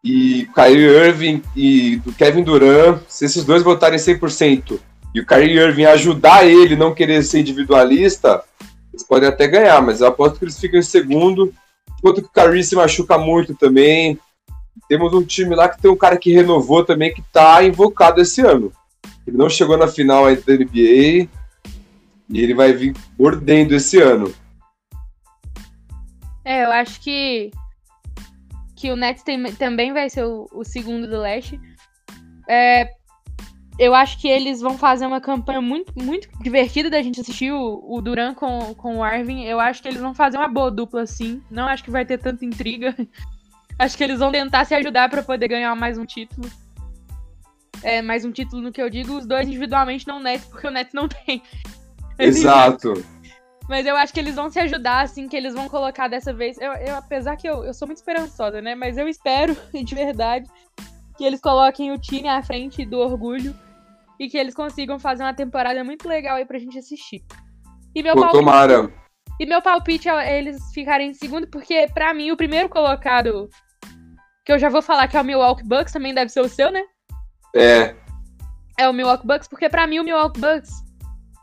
E 0.03 0.47
Kyrie 0.53 0.85
Irving 0.85 1.41
e 1.55 1.97
do 1.97 2.13
Kevin 2.13 2.43
Durant, 2.43 3.01
se 3.07 3.25
esses 3.25 3.43
dois 3.43 3.63
votarem 3.63 3.97
100% 3.97 4.79
e 5.15 5.19
o 5.19 5.25
Kyrie 5.25 5.57
Irving 5.57 5.85
ajudar 5.85 6.45
ele 6.45 6.75
não 6.75 6.93
querer 6.93 7.23
ser 7.23 7.39
individualista, 7.39 8.43
eles 8.95 9.03
podem 9.03 9.27
até 9.27 9.47
ganhar, 9.47 9.81
mas 9.81 9.99
eu 10.01 10.07
aposto 10.07 10.39
que 10.39 10.45
eles 10.45 10.59
ficam 10.59 10.79
em 10.79 10.83
segundo. 10.83 11.53
Enquanto 11.99 12.21
que 12.21 12.27
o 12.27 12.31
Kyrie 12.31 12.63
se 12.63 12.75
machuca 12.75 13.17
muito 13.17 13.53
também. 13.53 14.17
Temos 14.87 15.13
um 15.13 15.23
time 15.23 15.55
lá 15.55 15.69
que 15.69 15.81
tem 15.81 15.91
um 15.91 15.97
cara 15.97 16.17
que 16.17 16.33
renovou 16.33 16.83
também, 16.83 17.13
que 17.13 17.21
tá 17.21 17.63
invocado 17.63 18.21
esse 18.21 18.41
ano. 18.41 18.71
Ele 19.27 19.37
não 19.37 19.49
chegou 19.49 19.77
na 19.77 19.87
final 19.87 20.25
ainda 20.25 20.41
da 20.41 20.53
NBA. 20.53 21.27
E 22.27 22.41
ele 22.41 22.53
vai 22.53 22.73
vir 22.73 22.95
mordendo 23.19 23.75
esse 23.75 23.99
ano. 23.99 24.33
É, 26.43 26.63
eu 26.63 26.71
acho 26.71 27.01
que 27.01 27.51
que 28.75 28.91
o 28.91 28.95
Nets 28.95 29.23
tem- 29.23 29.53
também 29.53 29.93
vai 29.93 30.09
ser 30.09 30.25
o, 30.25 30.47
o 30.53 30.63
segundo 30.63 31.07
do 31.07 31.19
leste. 31.19 31.59
É, 32.47 32.89
eu 33.77 33.93
acho 33.93 34.17
que 34.19 34.27
eles 34.27 34.61
vão 34.61 34.77
fazer 34.77 35.05
uma 35.05 35.19
campanha 35.19 35.61
muito, 35.61 35.91
muito 36.01 36.29
divertida 36.41 36.89
da 36.89 37.01
gente 37.01 37.19
assistir 37.19 37.51
o, 37.51 37.83
o 37.85 38.01
Duran 38.01 38.33
com, 38.33 38.73
com 38.75 38.97
o 38.97 39.03
Arvin. 39.03 39.43
Eu 39.43 39.59
acho 39.59 39.81
que 39.81 39.87
eles 39.89 39.99
vão 39.99 40.13
fazer 40.13 40.37
uma 40.37 40.47
boa 40.47 40.71
dupla 40.71 41.01
assim. 41.01 41.41
Não 41.51 41.65
acho 41.67 41.83
que 41.83 41.91
vai 41.91 42.05
ter 42.05 42.17
tanta 42.17 42.45
intriga. 42.45 42.95
Acho 43.77 43.97
que 43.97 44.05
eles 44.05 44.19
vão 44.19 44.31
tentar 44.31 44.63
se 44.63 44.73
ajudar 44.73 45.09
pra 45.09 45.21
poder 45.21 45.49
ganhar 45.49 45.75
mais 45.75 45.97
um 45.97 46.05
título. 46.05 46.49
É, 47.83 48.01
mais 48.01 48.23
um 48.23 48.31
título 48.31 48.61
no 48.61 48.71
que 48.71 48.81
eu 48.81 48.89
digo, 48.89 49.17
os 49.17 49.25
dois 49.25 49.45
individualmente 49.49 50.07
não 50.07 50.17
Nets, 50.17 50.45
porque 50.45 50.65
o 50.65 50.71
Nets 50.71 50.93
não 50.93 51.09
tem. 51.09 51.43
Exato. 52.17 52.93
Mas 53.67 53.85
eu 53.85 53.97
acho 53.97 54.13
que 54.13 54.19
eles 54.21 54.35
vão 54.35 54.49
se 54.49 54.57
ajudar, 54.61 55.01
assim, 55.01 55.27
que 55.27 55.35
eles 55.35 55.53
vão 55.53 55.67
colocar 55.67 56.07
dessa 56.07 56.31
vez. 56.31 56.57
Eu, 56.57 56.71
eu- 56.71 56.95
apesar 56.95 57.35
que 57.35 57.49
eu, 57.49 57.65
eu 57.65 57.73
sou 57.73 57.85
muito 57.85 57.97
esperançosa, 57.97 58.61
né? 58.61 58.75
Mas 58.75 58.97
eu 58.97 59.09
espero, 59.09 59.57
de 59.73 59.93
verdade, 59.93 60.49
que 61.17 61.25
eles 61.25 61.41
coloquem 61.41 61.91
o 61.91 61.99
time 61.99 62.29
à 62.29 62.41
frente 62.41 62.85
do 62.85 62.99
orgulho 62.99 63.53
e 64.19 64.29
que 64.29 64.37
eles 64.37 64.53
consigam 64.55 64.99
fazer 64.99 65.23
uma 65.23 65.33
temporada 65.33 65.83
muito 65.83 66.07
legal 66.07 66.37
aí 66.37 66.45
pra 66.45 66.59
gente 66.59 66.77
assistir. 66.77 67.23
E 67.93 68.03
meu, 68.03 68.13
Pô, 68.13 68.21
palpite, 68.21 68.39
tomara. 68.39 68.93
e 69.39 69.45
meu 69.45 69.61
palpite 69.61 70.09
é 70.09 70.37
eles 70.37 70.61
ficarem 70.73 71.09
em 71.09 71.13
segundo, 71.13 71.47
porque 71.47 71.87
pra 71.93 72.13
mim 72.13 72.31
o 72.31 72.37
primeiro 72.37 72.69
colocado, 72.69 73.49
que 74.45 74.51
eu 74.51 74.59
já 74.59 74.69
vou 74.69 74.81
falar 74.81 75.07
que 75.07 75.17
é 75.17 75.21
o 75.21 75.25
Milwaukee 75.25 75.63
Bucks, 75.63 75.93
também 75.93 76.13
deve 76.13 76.29
ser 76.29 76.41
o 76.41 76.49
seu, 76.49 76.71
né? 76.71 76.83
É, 77.55 77.95
é 78.77 78.89
o 78.89 78.93
Milwaukee 78.93 79.25
Bucks, 79.25 79.47
porque 79.47 79.69
pra 79.69 79.87
mim 79.87 79.99
o 79.99 80.03
Milwaukee 80.03 80.39
Bucks 80.39 80.71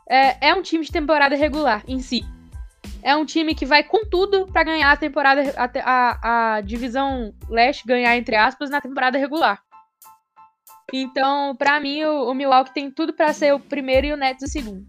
é, 0.09 0.49
é 0.49 0.53
um 0.53 0.61
time 0.61 0.85
de 0.85 0.91
temporada 0.91 1.35
regular 1.35 1.83
em 1.87 1.99
si. 1.99 2.23
É 3.01 3.15
um 3.15 3.25
time 3.25 3.53
que 3.55 3.65
vai 3.65 3.83
com 3.83 4.05
tudo 4.05 4.45
pra 4.47 4.63
ganhar 4.63 4.91
a 4.91 4.97
temporada, 4.97 5.41
a, 5.57 5.71
a, 5.83 6.55
a 6.55 6.61
divisão 6.61 7.33
leste, 7.49 7.85
ganhar 7.85 8.15
entre 8.15 8.35
aspas, 8.35 8.69
na 8.69 8.79
temporada 8.79 9.17
regular. 9.17 9.61
Então, 10.95 11.55
pra 11.55 11.79
mim, 11.79 12.03
o, 12.03 12.29
o 12.29 12.33
Milwaukee 12.35 12.71
tem 12.71 12.91
tudo 12.91 13.13
pra 13.13 13.33
ser 13.33 13.51
o 13.51 13.59
primeiro 13.59 14.05
e 14.05 14.13
o 14.13 14.17
Nets 14.17 14.43
o 14.43 14.47
segundo. 14.47 14.85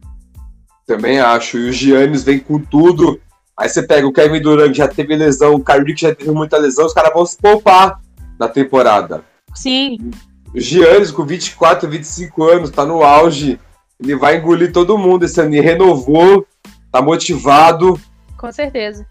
também 0.87 1.19
acho. 1.19 1.57
E 1.57 1.71
o 1.71 1.73
Giannis 1.73 2.23
vem 2.23 2.39
com 2.39 2.59
tudo. 2.59 3.19
Aí 3.57 3.69
você 3.69 3.83
pega 3.83 4.07
o 4.07 4.13
Kevin 4.13 4.43
Durant, 4.43 4.71
que 4.73 4.79
já 4.79 4.87
teve 4.89 5.17
lesão, 5.17 5.55
o 5.55 5.65
Kyrie, 5.65 5.95
que 5.95 6.03
já 6.03 6.15
teve 6.15 6.31
muita 6.31 6.59
lesão, 6.59 6.85
os 6.85 6.93
caras 6.93 7.13
vão 7.15 7.25
se 7.25 7.39
poupar 7.39 8.01
na 8.39 8.49
temporada. 8.49 9.25
Sim, 9.55 10.11
O 10.53 10.61
Giannis, 10.61 11.11
com 11.11 11.25
24, 11.25 11.89
25 11.89 12.45
anos, 12.45 12.71
tá 12.71 12.85
no 12.85 13.03
auge. 13.03 13.59
Ele 13.99 14.15
vai 14.17 14.37
engolir 14.37 14.73
todo 14.73 14.99
mundo 14.99 15.25
esse 15.25 15.41
ano. 15.41 15.55
Ele 15.55 15.61
renovou, 15.61 16.47
tá 16.93 17.01
motivado. 17.01 17.99
com 18.37 18.53
certeza. 18.53 19.07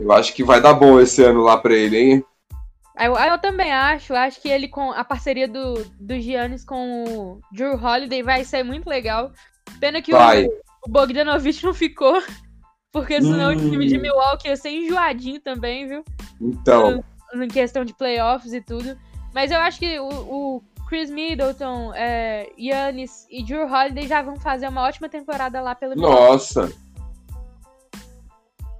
Eu 0.00 0.10
acho 0.10 0.34
que 0.34 0.42
vai 0.42 0.60
dar 0.60 0.72
bom 0.72 0.98
esse 0.98 1.22
ano 1.22 1.42
lá 1.42 1.56
pra 1.58 1.74
ele, 1.74 1.96
hein? 1.96 2.24
Eu, 2.98 3.14
eu 3.16 3.38
também 3.38 3.72
acho, 3.72 4.14
acho 4.14 4.40
que 4.40 4.48
ele 4.48 4.68
com 4.68 4.90
a 4.92 5.02
parceria 5.02 5.48
do, 5.48 5.82
do 5.98 6.18
Giannis 6.20 6.64
com 6.64 7.04
o 7.04 7.40
Drew 7.50 7.74
Holiday 7.76 8.22
vai 8.22 8.44
ser 8.44 8.62
muito 8.62 8.88
legal. 8.88 9.32
Pena 9.80 10.02
que 10.02 10.12
o, 10.14 10.16
Vai. 10.18 10.44
o 10.44 10.88
Bogdanovich 10.90 11.64
não 11.64 11.72
ficou, 11.72 12.22
porque 12.92 13.20
senão 13.22 13.50
o 13.50 13.52
Hum. 13.54 13.70
time 13.70 13.86
de 13.86 13.96
Milwaukee 13.98 14.48
ia 14.48 14.56
ser 14.56 14.70
enjoadinho 14.70 15.40
também, 15.40 15.86
viu? 15.88 16.04
Então, 16.40 17.02
Em 17.34 17.48
questão 17.48 17.82
de 17.84 17.94
playoffs 17.94 18.52
e 18.52 18.60
tudo. 18.60 18.98
Mas 19.34 19.50
eu 19.50 19.58
acho 19.58 19.78
que 19.78 19.98
o, 19.98 20.08
o 20.08 20.62
Chris 20.86 21.08
Middleton, 21.10 21.94
é, 21.94 22.52
Giannis 22.58 23.26
e 23.30 23.42
Drew 23.42 23.66
Holiday 23.66 24.06
já 24.06 24.20
vão 24.20 24.36
fazer 24.36 24.68
uma 24.68 24.82
ótima 24.82 25.08
temporada 25.08 25.62
lá 25.62 25.74
pelo 25.74 25.94
Milwaukee. 25.96 26.30
nossa. 26.30 26.72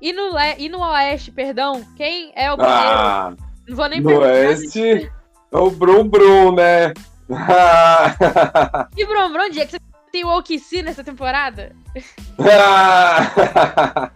E 0.01 0.13
no, 0.13 0.35
le- 0.35 0.57
e 0.59 0.69
no 0.69 0.81
Oeste, 0.81 1.31
perdão, 1.31 1.83
quem 1.97 2.33
é 2.35 2.53
o 2.53 2.57
primeiro? 2.57 2.81
Ah, 2.81 3.33
não 3.69 3.77
vou 3.77 3.89
nem 3.89 4.01
no. 4.01 4.19
Oeste 4.21 5.11
é 5.53 5.57
o 5.57 5.71
Brum 5.71 6.09
Brum, 6.09 6.55
né? 6.55 6.93
E 8.97 9.07
Bron, 9.07 9.33
Bron, 9.33 9.45
onde 9.45 9.61
é 9.61 9.67
que 9.67 9.73
você 9.73 9.79
tem 10.11 10.25
o 10.25 10.39
OKC 10.39 10.83
nessa 10.83 11.03
temporada? 11.03 11.75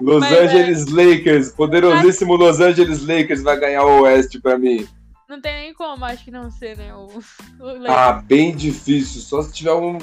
Los 0.00 0.20
Mas 0.20 0.32
é. 0.32 0.44
Angeles 0.44 0.86
Lakers, 0.86 1.50
poderosíssimo 1.50 2.36
Los 2.36 2.60
Angeles 2.60 3.04
Lakers 3.06 3.42
vai 3.42 3.58
ganhar 3.58 3.84
o 3.84 4.02
Oeste 4.02 4.40
pra 4.40 4.56
mim. 4.56 4.86
Não 5.28 5.40
tem 5.40 5.54
nem 5.54 5.74
como, 5.74 6.04
acho 6.04 6.24
que 6.24 6.30
não 6.30 6.50
ser, 6.50 6.76
né? 6.76 6.94
O, 6.94 7.06
o. 7.06 7.22
Ah, 7.88 8.22
bem 8.24 8.54
difícil, 8.54 9.20
só 9.20 9.42
se 9.42 9.52
tiver 9.52 9.72
um 9.74 9.98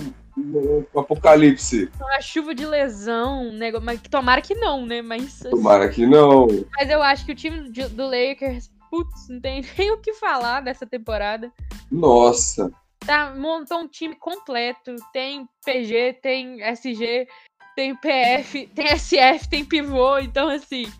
apocalipse. 0.95 1.89
Uma 1.99 2.21
chuva 2.21 2.53
de 2.53 2.65
lesão, 2.65 3.51
nego... 3.51 3.79
mas 3.81 4.01
tomara 4.01 4.41
que 4.41 4.55
não, 4.55 4.85
né? 4.85 5.01
Mas, 5.01 5.39
Tomara 5.39 5.89
que 5.89 6.05
não. 6.05 6.47
mas 6.75 6.89
eu 6.89 7.01
acho 7.01 7.25
que 7.25 7.31
o 7.31 7.35
time 7.35 7.69
do 7.69 8.05
Lakers, 8.05 8.69
putz, 8.89 9.27
não 9.29 9.39
tem 9.39 9.63
nem 9.77 9.91
o 9.91 9.97
que 9.97 10.13
falar 10.13 10.61
dessa 10.61 10.85
temporada. 10.85 11.51
Nossa. 11.91 12.71
Tá, 12.99 13.33
montou 13.35 13.79
um 13.79 13.87
time 13.87 14.15
completo. 14.15 14.95
Tem 15.13 15.47
PG, 15.65 16.19
tem 16.21 16.61
SG, 16.61 17.27
tem 17.75 17.95
PF, 17.95 18.67
tem 18.73 18.87
SF, 18.97 19.49
tem 19.49 19.63
pivô. 19.63 20.17
Então, 20.19 20.49
assim, 20.49 20.91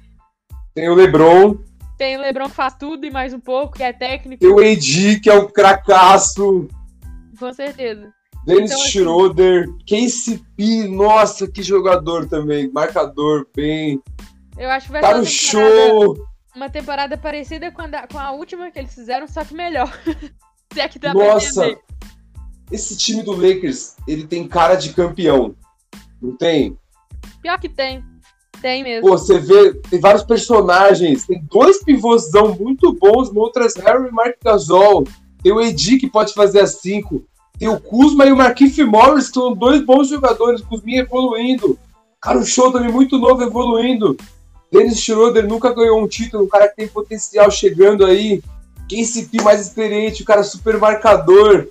Tem 0.73 0.89
o 0.89 0.93
LeBron, 0.95 1.57
tem 1.97 2.15
o 2.15 2.21
Lebron 2.21 2.47
que 2.47 2.55
faz 2.55 2.75
tudo 2.75 3.05
e 3.07 3.11
mais 3.11 3.33
um 3.33 3.39
pouco, 3.39 3.75
que 3.75 3.83
é 3.83 3.91
técnico, 3.91 4.39
tem 4.39 4.49
o 4.49 4.59
AD, 4.59 5.19
que 5.19 5.29
é 5.29 5.33
um 5.33 5.47
cracaço. 5.47 6.69
com 7.39 7.53
certeza. 7.53 8.13
Dennis 8.47 8.71
Então, 8.71 8.81
assim- 8.81 8.91
Schroeder, 8.91 9.67
KCP, 9.85 10.87
nossa, 10.87 11.47
que 11.47 11.61
jogador 11.61 12.27
também. 12.29 12.71
Marcador, 12.71 13.45
bem. 13.53 14.01
Eu 14.57 14.69
acho 14.69 14.85
que 14.87 14.93
vai 14.93 15.01
uma 15.01 15.07
temporada, 15.09 15.25
show. 15.29 16.27
uma 16.55 16.69
temporada 16.69 17.17
parecida 17.17 17.69
com 17.71 17.81
a, 17.81 18.07
com 18.07 18.17
a 18.17 18.31
última 18.31 18.71
que 18.71 18.79
eles 18.79 18.93
fizeram, 18.95 19.27
só 19.27 19.43
que 19.43 19.53
melhor. 19.53 19.91
Se 20.73 20.79
é 20.79 20.87
que 20.87 20.97
dá 20.97 21.11
pra 21.13 21.33
Nossa, 21.33 21.77
esse 22.71 22.97
time 22.97 23.21
do 23.21 23.33
Lakers, 23.33 23.95
ele 24.07 24.25
tem 24.25 24.47
cara 24.47 24.75
de 24.75 24.93
campeão. 24.93 25.53
Não 26.21 26.35
tem? 26.35 26.77
Pior 27.41 27.59
que 27.59 27.69
tem. 27.69 28.03
Tem 28.61 28.81
mesmo. 28.83 29.07
Pô, 29.07 29.17
você 29.17 29.37
vê, 29.39 29.73
tem 29.89 29.99
vários 29.99 30.23
personagens. 30.23 31.25
Tem 31.25 31.43
dois 31.51 31.83
pivôzão 31.83 32.55
muito 32.55 32.93
bons, 32.93 33.31
Montrezl 33.31 33.81
Harrell 33.81 34.07
e 34.07 34.11
Mark 34.11 34.35
Gasol. 34.43 35.03
Tem 35.43 35.51
o 35.51 35.61
Edi 35.61 35.97
que 35.97 36.09
pode 36.09 36.33
fazer 36.33 36.61
as 36.61 36.75
5. 36.75 37.23
Tem 37.59 37.67
o 37.67 37.79
Kuzma 37.79 38.25
e 38.25 38.31
o 38.31 38.37
Marquinhos 38.37 38.77
Morris, 38.77 39.27
que 39.27 39.33
são 39.33 39.53
dois 39.53 39.83
bons 39.83 40.09
jogadores. 40.09 40.61
O 40.61 40.65
Kuzminha 40.65 41.01
evoluindo. 41.01 41.77
Cara, 42.21 42.39
o 42.39 42.45
show 42.45 42.71
também 42.71 42.91
muito 42.91 43.17
novo 43.17 43.41
evoluindo. 43.43 44.17
Dennis 44.71 44.99
Schroeder 44.99 45.47
nunca 45.47 45.73
ganhou 45.73 46.01
um 46.01 46.07
título, 46.07 46.43
um 46.43 46.47
cara 46.47 46.67
que 46.67 46.75
tem 46.75 46.87
potencial 46.87 47.49
chegando 47.49 48.05
aí. 48.05 48.41
KCP 48.89 49.41
mais 49.43 49.61
experiente, 49.61 50.23
o 50.23 50.25
cara 50.25 50.43
super 50.43 50.77
marcador. 50.77 51.67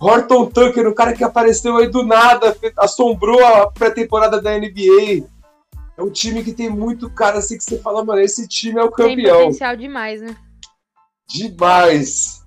Horton 0.00 0.46
Tucker, 0.46 0.86
o 0.86 0.94
cara 0.94 1.12
que 1.12 1.24
apareceu 1.24 1.76
aí 1.76 1.88
do 1.88 2.04
nada, 2.04 2.56
assombrou 2.78 3.44
a 3.44 3.70
pré-temporada 3.70 4.40
da 4.40 4.56
NBA. 4.56 5.24
É 5.96 6.02
um 6.02 6.10
time 6.10 6.42
que 6.42 6.52
tem 6.52 6.70
muito 6.70 7.10
cara 7.10 7.38
assim 7.38 7.58
que 7.58 7.64
você 7.64 7.78
fala, 7.78 8.04
mano, 8.04 8.20
esse 8.20 8.48
time 8.48 8.80
é 8.80 8.84
o 8.84 8.90
campeão. 8.90 9.36
Tem 9.36 9.44
potencial 9.46 9.76
demais, 9.76 10.22
né? 10.22 10.36
Demais. 11.28 12.39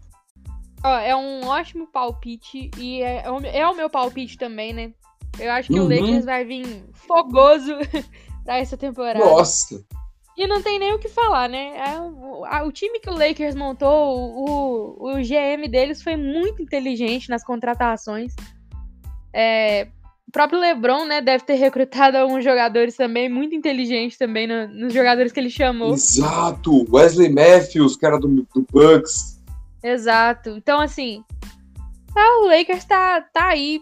Ó, 0.84 0.97
é 0.97 1.15
um 1.15 1.47
ótimo 1.47 1.88
palpite 1.88 2.69
e 2.77 3.01
é, 3.01 3.23
é, 3.25 3.59
é 3.59 3.67
o 3.67 3.75
meu 3.75 3.89
palpite 3.89 4.38
também, 4.38 4.73
né? 4.73 4.91
Eu 5.39 5.51
acho 5.51 5.71
que 5.71 5.79
uhum. 5.79 5.86
o 5.86 5.89
Lakers 5.89 6.25
vai 6.25 6.43
vir 6.43 6.84
fogoso 6.93 7.73
pra 8.43 8.57
essa 8.57 8.77
temporada. 8.77 9.23
Nossa. 9.23 9.84
E 10.38 10.47
não 10.47 10.61
tem 10.61 10.79
nem 10.79 10.93
o 10.93 10.99
que 10.99 11.07
falar, 11.07 11.47
né? 11.47 11.73
É, 11.77 12.63
o, 12.63 12.71
time 12.71 12.99
que 12.99 13.09
o 13.09 13.17
Lakers 13.17 13.55
montou, 13.55 14.17
o, 14.17 15.11
o 15.11 15.15
GM 15.17 15.69
deles 15.69 16.01
foi 16.01 16.15
muito 16.15 16.61
inteligente 16.61 17.29
nas 17.29 17.43
contratações. 17.43 18.34
É, 19.31 19.88
o 20.27 20.31
próprio 20.31 20.59
LeBron, 20.59 21.05
né, 21.05 21.21
deve 21.21 21.43
ter 21.43 21.53
recrutado 21.53 22.17
alguns 22.17 22.43
jogadores 22.43 22.95
também, 22.95 23.29
muito 23.29 23.53
inteligentes 23.53 24.17
também 24.17 24.47
no, 24.47 24.67
nos 24.67 24.93
jogadores 24.93 25.31
que 25.31 25.39
ele 25.39 25.51
chamou. 25.51 25.93
Exato! 25.93 26.86
Wesley 26.91 27.29
Matthews, 27.29 27.97
era 28.01 28.19
do, 28.19 28.27
do 28.27 28.65
Bucks. 28.71 29.39
Exato. 29.84 30.51
Então, 30.51 30.79
assim, 30.79 31.23
ah, 32.15 32.41
o 32.41 32.47
Lakers 32.47 32.86
tá, 32.86 33.21
tá 33.21 33.47
aí 33.47 33.81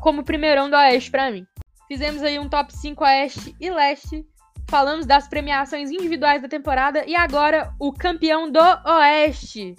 como 0.00 0.24
primeirão 0.24 0.68
do 0.68 0.76
Oeste 0.76 1.10
para 1.10 1.30
mim. 1.30 1.46
Fizemos 1.88 2.22
aí 2.22 2.38
um 2.38 2.48
top 2.48 2.72
5 2.76 3.02
Oeste 3.02 3.54
e 3.60 3.70
Leste 3.70 4.24
falamos 4.70 5.04
das 5.04 5.26
premiações 5.26 5.90
individuais 5.90 6.40
da 6.40 6.48
temporada 6.48 7.04
e 7.04 7.16
agora 7.16 7.74
o 7.80 7.92
campeão 7.92 8.50
do 8.50 8.60
Oeste. 8.86 9.74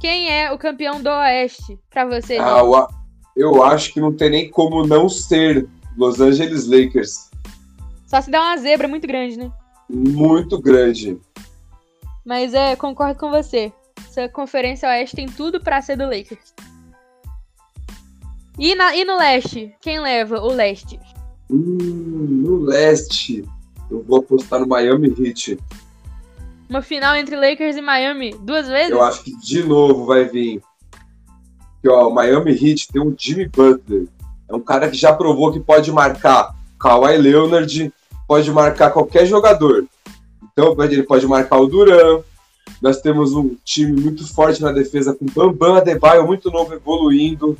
Quem 0.00 0.28
é 0.28 0.50
o 0.50 0.58
campeão 0.58 1.00
do 1.00 1.08
Oeste 1.08 1.78
para 1.88 2.04
você? 2.04 2.38
Ah, 2.38 2.60
eu 3.36 3.62
acho 3.62 3.92
que 3.92 4.00
não 4.00 4.12
tem 4.12 4.30
nem 4.30 4.50
como 4.50 4.84
não 4.84 5.08
ser 5.08 5.68
Los 5.96 6.20
Angeles 6.20 6.66
Lakers. 6.66 7.30
Só 8.06 8.20
se 8.20 8.30
der 8.30 8.40
uma 8.40 8.56
zebra 8.56 8.88
muito 8.88 9.06
grande, 9.06 9.38
né? 9.38 9.50
Muito 9.88 10.60
grande. 10.60 11.18
Mas 12.24 12.52
é, 12.52 12.74
concordo 12.74 13.18
com 13.18 13.30
você. 13.30 13.72
Essa 14.12 14.28
conferência 14.28 14.86
Oeste 14.90 15.16
tem 15.16 15.26
tudo 15.26 15.58
para 15.58 15.80
ser 15.80 15.96
do 15.96 16.04
Lakers. 16.04 16.52
E, 18.58 18.74
na, 18.74 18.94
e 18.94 19.06
no 19.06 19.16
leste? 19.16 19.74
Quem 19.80 20.00
leva 20.00 20.38
o 20.38 20.52
leste? 20.52 21.00
Hum, 21.50 21.78
no 22.44 22.60
leste. 22.60 23.42
Eu 23.90 24.02
vou 24.02 24.18
apostar 24.18 24.60
no 24.60 24.68
Miami 24.68 25.14
Heat. 25.18 25.58
Uma 26.68 26.82
final 26.82 27.16
entre 27.16 27.36
Lakers 27.36 27.76
e 27.76 27.80
Miami 27.80 28.34
duas 28.38 28.68
vezes? 28.68 28.90
Eu 28.90 29.02
acho 29.02 29.24
que 29.24 29.34
de 29.38 29.62
novo 29.62 30.04
vai 30.04 30.26
vir. 30.26 30.60
Que, 31.80 31.88
ó, 31.88 32.08
o 32.08 32.14
Miami 32.14 32.52
Heat 32.52 32.88
tem 32.92 33.00
um 33.00 33.14
Jimmy 33.18 33.48
Butler. 33.48 34.08
É 34.46 34.54
um 34.54 34.60
cara 34.60 34.90
que 34.90 34.96
já 34.96 35.14
provou 35.14 35.50
que 35.50 35.60
pode 35.60 35.90
marcar 35.90 36.54
Kawhi 36.78 37.16
Leonard, 37.16 37.90
pode 38.28 38.50
marcar 38.50 38.90
qualquer 38.90 39.24
jogador. 39.24 39.86
Então 40.52 40.76
ele 40.84 41.02
pode 41.02 41.26
marcar 41.26 41.56
o 41.56 41.66
Duran. 41.66 42.22
Nós 42.80 43.00
temos 43.00 43.32
um 43.32 43.56
time 43.64 44.00
muito 44.00 44.26
forte 44.32 44.62
na 44.62 44.72
defesa 44.72 45.14
com 45.14 45.26
Bambam 45.26 45.76
Adebayo 45.76 46.26
muito 46.26 46.50
novo 46.50 46.74
evoluindo. 46.74 47.56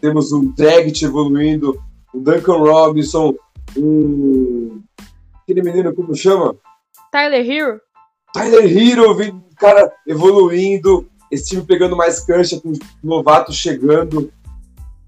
Temos 0.00 0.32
um 0.32 0.52
Dragic 0.52 1.04
evoluindo, 1.04 1.80
o 2.12 2.18
Duncan 2.18 2.56
Robinson, 2.56 3.34
um 3.76 4.80
aquele 5.50 5.62
menino, 5.62 5.94
como 5.94 6.14
chama? 6.14 6.54
Tyler 7.10 7.48
Hero. 7.48 7.80
Tyler 8.32 8.64
Hero, 8.64 9.42
cara, 9.56 9.92
evoluindo, 10.06 11.08
esse 11.30 11.46
time 11.46 11.62
pegando 11.62 11.96
mais 11.96 12.20
cancha, 12.20 12.60
com 12.60 12.72
novatos 13.02 13.56
chegando. 13.56 14.32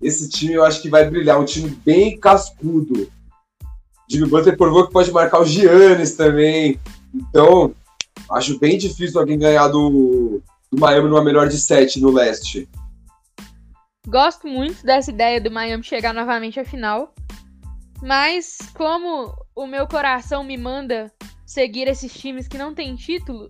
Esse 0.01 0.29
time 0.29 0.55
eu 0.55 0.65
acho 0.65 0.83
que 0.83 0.89
vai 0.89 1.09
brilhar, 1.09 1.41
um 1.41 1.45
time 1.45 1.71
bem 1.85 2.19
cascudo. 2.19 3.09
Jimmy 4.11 4.29
Butler 4.29 4.57
provou 4.57 4.87
que 4.87 4.93
pode 4.93 5.13
marcar 5.13 5.41
o 5.41 5.45
Giannis 5.45 6.17
também. 6.17 6.79
Então, 7.15 7.73
acho 8.31 8.59
bem 8.59 8.79
difícil 8.79 9.21
alguém 9.21 9.39
ganhar 9.39 9.69
do, 9.69 10.43
do 10.71 10.81
Miami 10.81 11.09
numa 11.09 11.25
melhor 11.25 11.49
de 11.49 11.59
sete 11.59 12.01
no 12.01 12.11
leste. 12.11 12.69
Gosto 14.07 14.49
muito 14.49 14.85
dessa 14.85 15.11
ideia 15.11 15.41
do 15.41 15.51
Miami 15.51 15.83
chegar 15.85 16.13
novamente 16.13 16.59
à 16.59 16.65
final. 16.65 17.15
Mas 18.03 18.59
como 18.75 19.33
o 19.55 19.67
meu 19.67 19.87
coração 19.87 20.43
me 20.43 20.59
manda 20.59 21.13
seguir 21.47 21.87
esses 21.87 22.13
times 22.13 22.49
que 22.49 22.59
não 22.59 22.75
tem 22.75 22.97
título, 22.97 23.49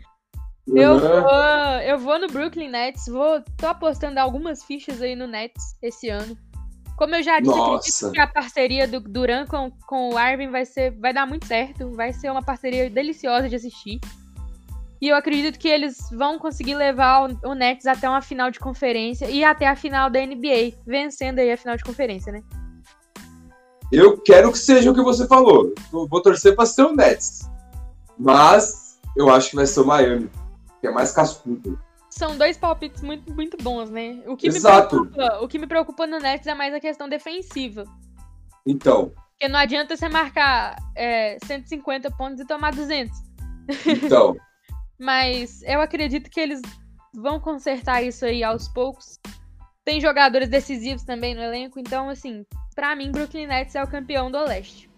eu, 0.68 0.92
uhum. 0.92 0.98
vou, 0.98 1.80
eu 1.82 1.98
vou 1.98 2.18
no 2.18 2.26
Brooklyn 2.26 2.68
Nets, 2.68 3.06
vou 3.06 3.42
tô 3.56 3.66
apostando 3.66 4.20
algumas 4.20 4.62
fichas 4.62 5.00
aí 5.00 5.16
no 5.16 5.26
Nets 5.26 5.74
esse 5.80 6.10
ano. 6.10 6.36
Como 6.98 7.14
eu 7.14 7.22
já 7.22 7.38
disse, 7.38 7.56
Nossa. 7.56 7.76
acredito 7.76 8.12
que 8.12 8.20
a 8.20 8.26
parceria 8.26 8.88
do 8.88 8.98
Duran 8.98 9.46
com, 9.46 9.70
com 9.86 10.10
o 10.14 10.18
Arvin 10.18 10.50
vai 10.50 10.64
ser 10.64 10.90
vai 10.98 11.14
dar 11.14 11.28
muito 11.28 11.46
certo, 11.46 11.92
vai 11.92 12.12
ser 12.12 12.28
uma 12.28 12.42
parceria 12.42 12.90
deliciosa 12.90 13.48
de 13.48 13.54
assistir. 13.54 14.00
E 15.00 15.06
eu 15.06 15.14
acredito 15.14 15.60
que 15.60 15.68
eles 15.68 15.96
vão 16.10 16.40
conseguir 16.40 16.74
levar 16.74 17.30
o, 17.30 17.50
o 17.50 17.54
Nets 17.54 17.86
até 17.86 18.08
uma 18.08 18.20
final 18.20 18.50
de 18.50 18.58
conferência 18.58 19.30
e 19.30 19.44
até 19.44 19.68
a 19.68 19.76
final 19.76 20.10
da 20.10 20.18
NBA, 20.18 20.76
vencendo 20.84 21.38
aí 21.38 21.52
a 21.52 21.56
final 21.56 21.76
de 21.76 21.84
conferência, 21.84 22.32
né? 22.32 22.42
Eu 23.92 24.18
quero 24.20 24.50
que 24.50 24.58
seja 24.58 24.90
o 24.90 24.94
que 24.94 25.00
você 25.00 25.24
falou. 25.28 25.72
Eu 25.92 26.08
vou 26.08 26.20
torcer 26.20 26.56
para 26.56 26.66
ser 26.66 26.82
o 26.82 26.96
Nets. 26.96 27.48
Mas 28.18 28.98
eu 29.16 29.30
acho 29.30 29.50
que 29.50 29.56
vai 29.56 29.66
ser 29.66 29.80
o 29.80 29.86
Miami, 29.86 30.28
que 30.80 30.88
é 30.88 30.90
mais 30.90 31.12
cascudo. 31.12 31.78
São 32.18 32.36
dois 32.36 32.58
palpites 32.58 33.00
muito, 33.00 33.32
muito 33.32 33.56
bons, 33.62 33.90
né? 33.90 34.20
O 34.26 34.36
que, 34.36 34.48
Exato. 34.48 35.04
Me 35.04 35.08
preocupa, 35.08 35.38
o 35.40 35.46
que 35.46 35.56
me 35.56 35.66
preocupa 35.68 36.04
no 36.04 36.18
Nets 36.18 36.48
é 36.48 36.52
mais 36.52 36.74
a 36.74 36.80
questão 36.80 37.08
defensiva. 37.08 37.84
Então. 38.66 39.12
Porque 39.30 39.46
não 39.46 39.56
adianta 39.56 39.96
você 39.96 40.08
marcar 40.08 40.74
é, 40.96 41.38
150 41.44 42.10
pontos 42.16 42.40
e 42.40 42.44
tomar 42.44 42.74
200. 42.74 43.16
Então. 43.86 44.36
Mas 44.98 45.62
eu 45.62 45.80
acredito 45.80 46.28
que 46.28 46.40
eles 46.40 46.60
vão 47.14 47.38
consertar 47.38 48.02
isso 48.02 48.24
aí 48.24 48.42
aos 48.42 48.66
poucos. 48.66 49.20
Tem 49.84 50.00
jogadores 50.00 50.48
decisivos 50.48 51.04
também 51.04 51.36
no 51.36 51.40
elenco, 51.40 51.78
então, 51.78 52.08
assim, 52.08 52.44
para 52.74 52.96
mim, 52.96 53.12
Brooklyn 53.12 53.46
Nets 53.46 53.76
é 53.76 53.84
o 53.84 53.86
campeão 53.86 54.28
do 54.28 54.42
leste. 54.44 54.90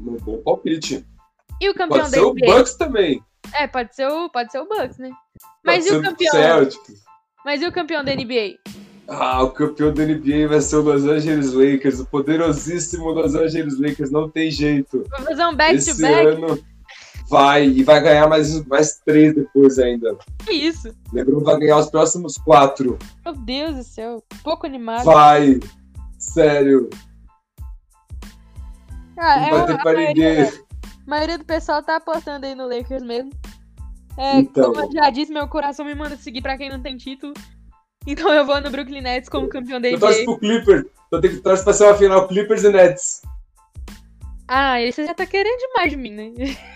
Um 0.00 0.16
bom 0.16 0.42
palpite. 0.42 1.06
E 1.60 1.68
o 1.68 1.74
campeão 1.74 2.00
pode 2.00 2.10
ser 2.10 2.20
o 2.20 2.34
Bucks 2.34 2.74
também. 2.74 3.22
É, 3.52 3.66
pode 3.66 3.94
ser 3.94 4.08
o, 4.08 4.28
pode 4.28 4.50
ser 4.50 4.58
o 4.58 4.68
Bucks, 4.68 4.98
né? 4.98 5.10
Mas 5.64 5.84
pode 5.84 5.96
e 5.96 5.98
o 5.98 6.02
campeão? 6.02 6.32
Celtics. 6.32 7.04
Mas 7.44 7.62
e 7.62 7.66
o 7.66 7.72
campeão 7.72 8.04
da 8.04 8.14
NBA? 8.14 8.58
Ah, 9.06 9.42
o 9.42 9.50
campeão 9.50 9.92
da 9.92 10.04
NBA 10.04 10.48
vai 10.48 10.60
ser 10.60 10.76
o 10.76 10.82
Los 10.82 11.04
Angeles 11.04 11.52
Lakers, 11.52 12.00
o 12.00 12.06
poderosíssimo 12.06 13.10
Los 13.10 13.34
Angeles 13.34 13.78
Lakers, 13.78 14.10
não 14.10 14.30
tem 14.30 14.50
jeito. 14.50 15.04
Vamos 15.10 15.26
fazer 15.26 15.46
um 15.46 15.54
back-to-back? 15.54 16.24
Back. 16.24 16.42
ano 16.42 16.74
vai 17.28 17.66
e 17.66 17.82
vai 17.82 18.00
ganhar 18.00 18.28
mais, 18.28 18.64
mais 18.66 19.00
três 19.04 19.34
depois 19.34 19.78
ainda. 19.78 20.16
Que 20.44 20.52
isso? 20.52 20.94
LeBron 21.12 21.40
vai 21.40 21.58
ganhar 21.58 21.78
os 21.78 21.90
próximos 21.90 22.36
quatro. 22.36 22.98
Meu 23.24 23.34
Deus 23.34 23.76
do 23.76 23.82
céu, 23.82 24.22
pouco 24.42 24.66
animado. 24.66 25.04
Vai, 25.04 25.60
sério. 26.18 26.88
Ah, 29.16 29.36
não 29.36 29.46
é 29.46 29.50
vai 29.50 29.66
ter 29.66 29.82
pra 29.82 29.92
ninguém. 29.94 30.63
A 31.06 31.10
maioria 31.10 31.38
do 31.38 31.44
pessoal 31.44 31.82
tá 31.82 31.96
apostando 31.96 32.46
aí 32.46 32.54
no 32.54 32.66
Lakers 32.66 33.02
mesmo. 33.02 33.30
É, 34.16 34.38
então. 34.38 34.72
Como 34.72 34.86
eu 34.86 34.92
já 34.92 35.10
disse, 35.10 35.32
meu 35.32 35.48
coração 35.48 35.84
me 35.84 35.94
manda 35.94 36.16
seguir 36.16 36.40
pra 36.40 36.56
quem 36.56 36.70
não 36.70 36.80
tem 36.80 36.96
título. 36.96 37.34
Então 38.06 38.32
eu 38.32 38.44
vou 38.44 38.60
no 38.60 38.70
Brooklyn 38.70 39.00
Nets 39.00 39.28
como 39.28 39.48
campeão 39.48 39.80
da 39.80 39.88
NBA. 39.88 39.96
Eu 39.96 40.00
torço 40.00 40.24
pro 40.24 40.38
Clippers. 40.38 40.84
Então 41.06 41.20
tem 41.20 41.30
que 41.30 41.36
torcer 41.38 41.64
pra 41.64 41.72
ser 41.72 41.84
uma 41.84 41.94
final 41.94 42.28
Clippers 42.28 42.64
e 42.64 42.68
Nets. 42.70 43.22
Ah, 44.46 44.72
aí 44.72 44.92
você 44.92 45.06
já 45.06 45.14
tá 45.14 45.24
querendo 45.24 45.58
demais 45.58 45.90
de 45.90 45.96
mim, 45.96 46.10
né? 46.10 46.32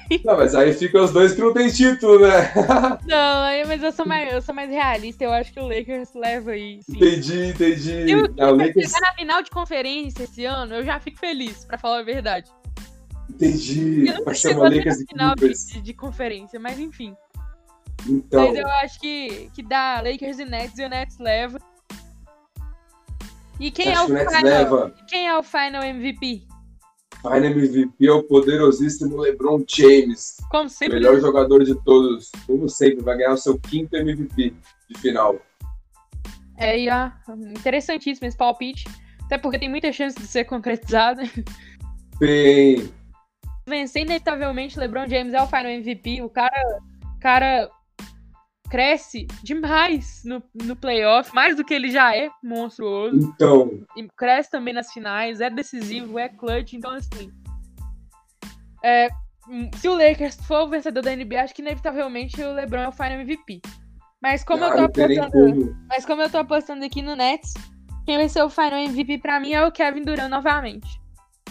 Não, 0.25 0.39
mas 0.39 0.55
aí 0.55 0.73
fica 0.73 1.03
os 1.03 1.13
dois 1.13 1.35
que 1.35 1.41
não 1.43 1.53
tem 1.53 1.71
título, 1.71 2.21
né? 2.21 2.51
não, 3.07 3.69
mas 3.69 3.83
eu 3.83 3.93
sou, 3.93 4.07
mais, 4.07 4.33
eu 4.33 4.41
sou 4.41 4.55
mais 4.55 4.71
realista. 4.71 5.23
Eu 5.23 5.31
acho 5.31 5.53
que 5.53 5.61
o 5.61 5.69
Lakers 5.69 6.15
leva 6.15 6.53
aí. 6.53 6.81
Sim. 6.83 6.97
Entendi, 6.97 7.45
entendi. 7.49 8.07
Se 8.07 8.15
o 8.15 8.35
ah, 8.41 8.51
Lakers 8.51 8.87
chegar 8.87 9.01
na 9.03 9.13
final 9.13 9.43
de 9.43 9.51
conferência 9.51 10.23
esse 10.23 10.47
ano, 10.47 10.77
eu 10.77 10.83
já 10.83 10.99
fico 10.99 11.19
feliz, 11.19 11.67
pra 11.67 11.77
falar 11.77 11.99
a 11.99 12.03
verdade. 12.03 12.51
Entendi. 13.31 14.13
Vai 14.25 14.35
ser 14.35 14.57
uma 14.57 14.69
Lakers 14.69 15.05
final 15.09 15.35
de, 15.35 15.81
de, 15.83 15.95
conferência, 15.95 16.59
mas 16.59 16.79
enfim. 16.79 17.15
Então. 18.09 18.49
Mas 18.49 18.59
eu 18.59 18.67
acho 18.67 19.01
que, 19.01 19.51
que 19.55 19.63
dá 19.63 20.01
Lakers 20.03 20.39
e 20.39 20.45
Nets 20.45 20.79
e 20.79 20.85
o 20.85 20.89
Nets 20.89 21.19
leva. 21.19 21.59
E 23.61 23.71
quem 23.71 23.93
é 23.93 24.01
o, 24.01 24.05
o 24.05 24.07
final? 24.07 24.43
Leva. 24.43 24.95
Quem 25.09 25.29
é 25.29 25.37
o 25.37 25.43
final 25.43 25.83
MVP? 25.83 26.47
Final 27.21 27.45
MVP 27.45 28.07
é 28.07 28.13
o 28.13 28.23
poderosíssimo 28.23 29.17
LeBron 29.17 29.65
James. 29.69 30.37
Como 30.51 30.69
sempre. 30.69 30.99
Melhor 30.99 31.21
jogador 31.21 31.65
de 31.65 31.75
todos. 31.83 32.31
Como 32.47 32.69
sempre, 32.69 33.03
vai 33.03 33.17
ganhar 33.17 33.33
o 33.33 33.37
seu 33.37 33.59
quinto 33.59 33.97
MVP 33.97 34.55
de 34.89 35.01
final. 35.01 35.37
É, 36.57 36.79
e, 36.79 36.89
ó, 36.89 37.11
interessantíssimo 37.57 38.27
esse 38.27 38.37
palpite. 38.37 38.85
Até 39.25 39.37
porque 39.37 39.59
tem 39.59 39.69
muita 39.69 39.93
chance 39.93 40.19
de 40.19 40.27
ser 40.27 40.45
concretizado. 40.45 41.21
Tem. 42.19 42.98
Vencer 43.69 44.03
inevitavelmente 44.03 44.79
LeBron 44.79 45.07
James 45.09 45.35
é 45.35 45.43
o 45.43 45.47
final 45.47 45.67
MVP. 45.67 46.23
O 46.23 46.31
cara, 46.31 46.81
cara 47.21 47.71
cresce 48.69 49.27
demais 49.43 50.23
no, 50.25 50.43
no 50.55 50.77
playoff, 50.77 51.35
mais 51.35 51.57
do 51.57 51.65
que 51.65 51.75
ele 51.75 51.91
já 51.91 52.15
é 52.15 52.31
monstruoso. 52.43 53.33
Então. 53.35 53.81
E 53.97 54.07
cresce 54.17 54.51
também 54.51 54.75
nas 54.75 54.93
finais, 54.93 55.41
é 55.41 55.51
decisivo, 55.51 56.19
é 56.19 56.29
clutch. 56.29 56.75
Então, 56.75 56.93
assim. 56.93 57.31
É, 58.85 59.09
se 59.77 59.89
o 59.89 59.95
Lakers 59.95 60.37
for 60.47 60.65
o 60.65 60.69
vencedor 60.69 61.03
da 61.03 61.15
NBA, 61.15 61.41
acho 61.41 61.55
que 61.55 61.63
inevitavelmente 61.63 62.41
o 62.43 62.53
LeBron 62.53 62.83
é 62.83 62.89
o 62.89 62.93
final 62.93 63.13
MVP. 63.13 63.61
Mas 64.21 64.45
como 64.45 64.65
Ah, 64.65 64.77
eu 64.77 64.91
tô 64.91 65.07
nem 65.07 65.19
apostando, 65.19 65.77
mas 65.89 66.05
como 66.05 66.23
eu 66.23 66.31
tô 66.31 66.39
apostando 66.39 66.85
aqui 66.85 67.01
no 67.03 67.15
Nets, 67.15 67.55
quem 68.05 68.17
vai 68.17 68.29
ser 68.29 68.43
o 68.43 68.51
final 68.51 68.79
MVP 68.79 69.19
pra 69.19 69.39
mim 69.39 69.53
é 69.53 69.65
o 69.65 69.71
Kevin 69.71 70.03
Durant 70.03 70.29
novamente. 70.29 71.01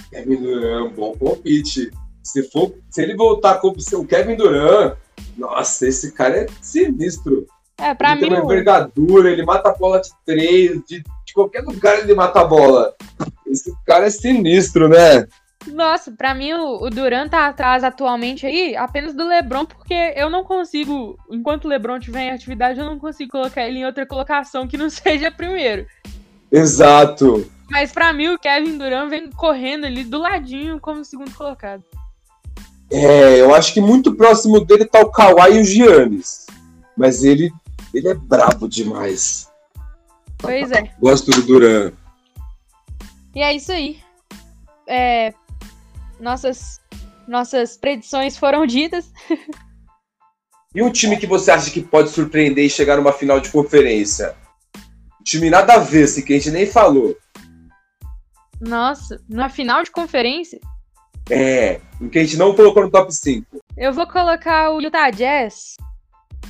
Kevin 0.09 0.41
Durant, 0.41 0.91
um 0.91 0.93
bom 0.93 1.17
palpite. 1.17 1.89
Se, 2.31 2.43
for, 2.43 2.73
se 2.89 3.01
ele 3.01 3.15
voltar 3.15 3.55
como 3.55 3.77
o 3.93 4.05
Kevin 4.05 4.35
Durant, 4.35 4.97
nossa, 5.37 5.87
esse 5.87 6.11
cara 6.11 6.37
é 6.37 6.47
sinistro. 6.61 7.47
É, 7.77 7.93
pra 7.93 8.11
ele 8.11 8.21
mim, 8.21 8.29
tem 8.29 8.37
uma 8.37 8.45
envergadura, 8.45 9.31
ele 9.31 9.45
mata 9.45 9.69
a 9.69 9.73
bola 9.73 10.01
de 10.01 10.09
três, 10.25 10.81
de, 10.87 11.03
de 11.25 11.33
qualquer 11.33 11.63
lugar 11.63 11.99
ele 11.99 12.13
mata 12.13 12.41
a 12.41 12.45
bola. 12.45 12.95
Esse 13.45 13.73
cara 13.85 14.07
é 14.07 14.09
sinistro, 14.09 14.89
né? 14.89 15.27
nossa, 15.71 16.11
pra 16.11 16.33
mim 16.33 16.53
o, 16.53 16.83
o 16.83 16.89
Durant 16.89 17.29
tá 17.29 17.47
atrás 17.47 17.83
atualmente 17.83 18.45
aí 18.45 18.75
apenas 18.75 19.13
do 19.13 19.27
LeBron, 19.27 19.65
porque 19.65 20.13
eu 20.15 20.29
não 20.29 20.43
consigo, 20.43 21.17
enquanto 21.29 21.65
o 21.65 21.67
LeBron 21.67 21.99
tiver 21.99 22.21
em 22.21 22.31
atividade, 22.31 22.79
eu 22.79 22.85
não 22.85 22.99
consigo 22.99 23.31
colocar 23.31 23.67
ele 23.67 23.79
em 23.79 23.85
outra 23.85 24.05
colocação 24.05 24.67
que 24.67 24.77
não 24.77 24.89
seja 24.89 25.31
primeiro. 25.31 25.85
Exato. 26.51 27.49
Mas 27.69 27.91
pra 27.91 28.13
mim 28.13 28.29
o 28.29 28.39
Kevin 28.39 28.77
Durant 28.77 29.09
vem 29.09 29.29
correndo 29.31 29.85
ali 29.85 30.03
do 30.03 30.17
ladinho 30.17 30.79
como 30.79 31.03
segundo 31.03 31.33
colocado. 31.35 31.83
É, 32.89 33.41
eu 33.41 33.53
acho 33.53 33.73
que 33.73 33.81
muito 33.81 34.15
próximo 34.15 34.63
dele 34.63 34.85
tá 34.85 35.01
o 35.01 35.11
Kawhi 35.11 35.55
e 35.57 35.61
o 35.61 35.63
Giannis. 35.63 36.47
Mas 36.95 37.23
ele, 37.23 37.51
ele 37.93 38.07
é 38.07 38.13
brabo 38.13 38.67
demais. 38.67 39.49
Pois 40.37 40.71
é. 40.71 40.91
Gosto 40.99 41.31
do 41.31 41.41
Durant. 41.41 41.93
E 43.35 43.41
é 43.41 43.53
isso 43.53 43.71
aí. 43.71 43.99
É, 44.87 45.33
nossas, 46.19 46.79
nossas 47.27 47.77
predições 47.77 48.37
foram 48.37 48.65
ditas. 48.65 49.11
E 50.73 50.81
um 50.81 50.91
time 50.91 51.17
que 51.17 51.25
você 51.25 51.51
acha 51.51 51.71
que 51.71 51.81
pode 51.81 52.09
surpreender 52.09 52.65
e 52.65 52.69
chegar 52.69 52.97
numa 52.97 53.11
final 53.11 53.39
de 53.39 53.49
conferência? 53.49 54.35
Um 55.19 55.23
time 55.23 55.49
nada 55.49 55.73
a 55.73 55.79
ver, 55.79 56.03
assim, 56.03 56.21
que 56.21 56.33
a 56.33 56.37
gente 56.37 56.51
nem 56.51 56.65
falou. 56.65 57.17
Nossa, 58.61 59.21
na 59.27 59.49
final 59.49 59.83
de 59.83 59.91
conferência, 59.91 60.59
É, 61.29 61.79
um 62.01 62.09
que 62.09 62.19
a 62.19 62.23
gente 62.23 62.37
não 62.37 62.55
colocou 62.55 62.83
no 62.83 62.91
top 62.91 63.13
5. 63.13 63.45
eu 63.77 63.93
vou 63.93 64.07
colocar 64.07 64.71
o 64.71 64.81
Utah 64.81 65.09
Jazz. 65.09 65.75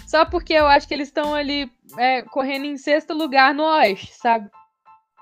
Só 0.07 0.25
porque 0.25 0.53
eu 0.53 0.67
acho 0.67 0.87
que 0.87 0.93
eles 0.93 1.07
estão 1.09 1.33
ali 1.33 1.69
é, 1.97 2.21
correndo 2.21 2.65
em 2.65 2.77
sexto 2.77 3.13
lugar 3.13 3.53
no 3.53 3.63
Oeste, 3.63 4.13
sabe? 4.13 4.49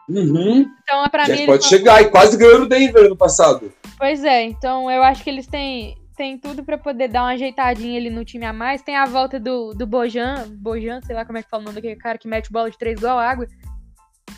Uhum. 0.08 0.70
Então, 0.84 1.10
pra 1.10 1.24
mim, 1.24 1.30
Já 1.30 1.34
eles 1.36 1.46
pode 1.48 1.66
chegar 1.66 2.02
e 2.02 2.10
quase 2.10 2.38
ganhou 2.38 2.60
no 2.60 2.68
Denver 2.68 3.10
no 3.10 3.18
passado. 3.18 3.74
Pois 3.98 4.24
é, 4.24 4.44
então 4.44 4.90
eu 4.92 5.02
acho 5.02 5.24
que 5.24 5.30
eles 5.30 5.48
têm, 5.48 5.98
têm 6.16 6.38
tudo 6.38 6.64
pra 6.64 6.78
poder 6.78 7.08
dar 7.08 7.24
uma 7.24 7.32
ajeitadinha 7.32 8.00
ali 8.00 8.10
no 8.10 8.24
time 8.24 8.46
a 8.46 8.54
mais. 8.54 8.82
Tem 8.84 8.96
a 8.96 9.06
volta 9.06 9.40
do, 9.40 9.74
do 9.74 9.88
Bojan, 9.88 10.46
Bojan, 10.50 11.02
sei 11.02 11.16
lá 11.16 11.26
como 11.26 11.40
é 11.40 11.44
que 11.44 11.50
fala 11.50 11.64
o 11.64 11.66
nome 11.66 11.76
daquele 11.76 11.96
cara 11.96 12.18
que 12.18 12.28
mete 12.28 12.52
bola 12.52 12.70
de 12.70 12.78
três 12.78 13.00
igual 13.00 13.18
água, 13.18 13.48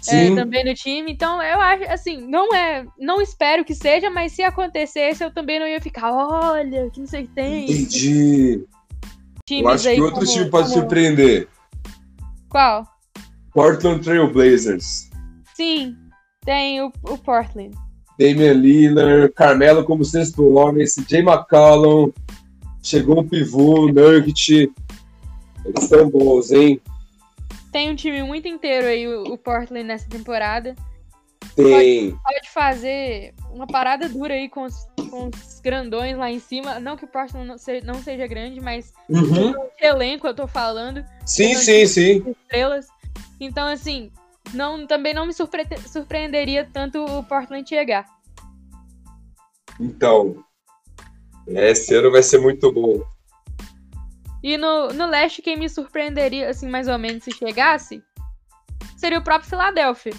é, 0.09 0.35
também 0.35 0.63
no 0.65 0.73
time. 0.73 1.11
Então 1.11 1.41
eu 1.41 1.59
acho, 1.59 1.83
assim, 1.91 2.17
não 2.27 2.53
é. 2.53 2.85
Não 2.99 3.21
espero 3.21 3.63
que 3.65 3.73
seja, 3.75 4.09
mas 4.09 4.31
se 4.33 4.43
acontecesse, 4.43 5.23
eu 5.23 5.31
também 5.33 5.59
não 5.59 5.67
ia 5.67 5.81
ficar, 5.81 6.11
olha, 6.11 6.89
que 6.91 6.99
não 6.99 7.07
sei 7.07 7.23
o 7.23 7.27
que 7.27 7.33
tem. 7.33 7.63
Entendi. 7.65 8.65
Times 9.45 9.63
Eu 9.63 9.69
acho 9.69 9.83
que 9.95 10.01
outro 10.01 10.19
como- 10.19 10.31
time 10.31 10.49
pode 10.49 10.69
como- 10.69 10.79
surpreender. 10.81 11.47
Qual? 12.49 12.85
Portland 13.53 14.01
Trail 14.03 14.31
Blazers. 14.31 15.09
Sim, 15.55 15.95
tem 16.45 16.81
o, 16.81 16.91
o 17.03 17.17
Portland. 17.17 17.75
Damian 18.19 18.53
Lillard, 18.53 19.31
Carmelo 19.33 19.83
como 19.83 20.03
sexto 20.03 20.53
homem, 20.55 20.85
CJ 20.85 21.19
McCollum, 21.19 22.11
chegou 22.83 23.19
um 23.21 23.27
pivô, 23.27 23.87
Nugget. 23.91 24.71
Eles 25.65 25.83
estão 25.83 26.09
bons, 26.09 26.51
hein? 26.51 26.79
Tem 27.71 27.91
um 27.91 27.95
time 27.95 28.23
muito 28.23 28.47
inteiro 28.47 28.87
aí, 28.87 29.07
o, 29.07 29.37
Portland, 29.37 29.83
nessa 29.83 30.09
temporada. 30.09 30.75
Tem. 31.55 32.15
pode 32.23 32.49
fazer 32.51 33.33
uma 33.51 33.65
parada 33.65 34.07
dura 34.07 34.35
aí 34.35 34.47
com 34.47 34.63
os, 34.63 34.87
com 35.09 35.27
os 35.29 35.59
grandões 35.59 36.15
lá 36.15 36.29
em 36.29 36.39
cima. 36.39 36.79
Não 36.79 36.95
que 36.95 37.05
o 37.05 37.07
Portland 37.07 37.47
não 37.47 37.57
seja, 37.57 37.85
não 37.85 37.95
seja 37.95 38.27
grande, 38.27 38.59
mas 38.61 38.93
Uhum. 39.09 39.53
elenco 39.81 40.27
eu 40.27 40.35
tô 40.35 40.47
falando, 40.47 41.03
Sim, 41.25 41.55
sim, 41.55 41.85
sim. 41.87 42.23
estrelas. 42.29 42.87
Então, 43.39 43.67
assim, 43.67 44.11
não, 44.53 44.85
também 44.85 45.13
não 45.13 45.25
me 45.25 45.33
surpre- 45.33 45.65
surpreenderia 45.87 46.69
tanto 46.71 47.03
o 47.03 47.23
Portland 47.23 47.67
chegar. 47.67 48.05
Então, 49.79 50.43
esse 51.47 51.93
ano 51.95 52.11
vai 52.11 52.21
ser 52.23 52.39
muito 52.39 52.71
bom. 52.71 53.01
E 54.43 54.55
no, 54.57 54.89
no 54.89 55.05
leste, 55.07 55.41
quem 55.41 55.57
me 55.57 55.67
surpreenderia, 55.69 56.49
assim, 56.49 56.69
mais 56.69 56.87
ou 56.87 56.97
menos, 56.97 57.23
se 57.23 57.31
chegasse, 57.31 58.03
seria 58.95 59.19
o 59.19 59.23
próprio 59.23 59.49
Philadelphia. 59.49 60.13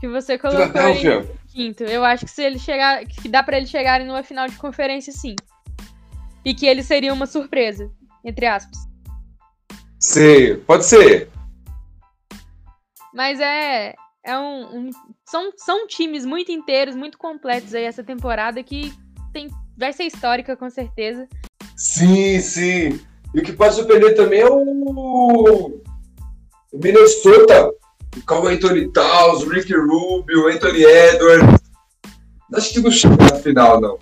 Que 0.00 0.08
você 0.08 0.36
colocou 0.36 0.66
em 0.88 1.26
quinto. 1.52 1.84
Eu 1.84 2.04
acho 2.04 2.24
que 2.24 2.30
se 2.30 2.42
ele 2.42 2.58
chegar. 2.58 3.04
que 3.06 3.28
dá 3.28 3.42
pra 3.42 3.56
eles 3.56 3.70
chegarem 3.70 4.06
numa 4.06 4.22
final 4.24 4.48
de 4.48 4.56
conferência, 4.56 5.12
sim. 5.12 5.36
E 6.44 6.54
que 6.54 6.66
ele 6.66 6.82
seria 6.82 7.12
uma 7.12 7.26
surpresa, 7.26 7.88
entre 8.24 8.46
aspas. 8.46 8.78
Sei, 10.00 10.56
pode 10.56 10.84
ser. 10.86 11.30
Mas 13.14 13.38
é. 13.38 13.94
É 14.24 14.38
um. 14.38 14.88
um- 14.88 14.90
são, 15.24 15.52
são 15.56 15.86
times 15.86 16.24
muito 16.26 16.50
inteiros, 16.50 16.96
muito 16.96 17.16
completos 17.16 17.74
aí 17.74 17.84
essa 17.84 18.02
temporada 18.02 18.62
que 18.62 18.92
tem, 19.32 19.48
vai 19.76 19.92
ser 19.92 20.04
histórica, 20.04 20.56
com 20.56 20.68
certeza. 20.68 21.28
Sim, 21.76 22.40
sim. 22.40 23.00
E 23.34 23.40
o 23.40 23.42
que 23.42 23.52
pode 23.52 23.74
surpreender 23.74 24.14
também 24.14 24.40
é 24.40 24.48
o, 24.48 24.60
o 24.62 25.80
Minnesota. 26.72 27.70
O 28.16 28.22
Carl 28.26 28.46
Anthony 28.46 28.92
Towns, 28.92 29.42
o 29.42 29.48
Ricky 29.48 29.74
Rubio, 29.74 30.44
o 30.44 30.48
Anthony 30.48 30.84
Edwards. 30.84 31.60
Acho 32.54 32.72
que 32.74 32.80
não 32.80 32.90
chega 32.90 33.16
na 33.16 33.36
final, 33.36 33.80
não. 33.80 33.98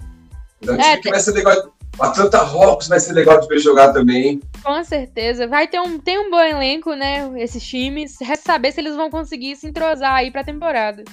Mas 0.67 0.79
é 0.79 0.97
que 0.97 1.05
tem- 1.05 1.13
vai 1.13 1.21
ser 1.21 1.33
legal. 1.33 1.73
O 1.99 2.03
Atlanta 2.03 2.39
Hawks 2.39 2.89
vai 2.89 2.99
ser 2.99 3.13
legal 3.13 3.41
de 3.41 3.47
ver 3.47 3.59
jogar 3.59 3.93
também. 3.93 4.41
Com 4.65 4.83
certeza. 4.85 5.47
Vai 5.47 5.69
ter 5.69 5.81
um, 5.81 5.99
tem 5.99 6.19
um 6.19 6.31
bom 6.31 6.41
elenco, 6.41 6.95
né? 6.95 7.31
Esses 7.37 7.63
times. 7.65 8.17
Resta 8.21 8.53
saber 8.53 8.73
se 8.73 8.81
eles 8.81 8.97
vão 8.97 9.11
conseguir 9.11 9.55
se 9.57 9.69
entrosar 9.69 10.15
aí 10.15 10.31
pra 10.31 10.43
temporada. 10.43 11.05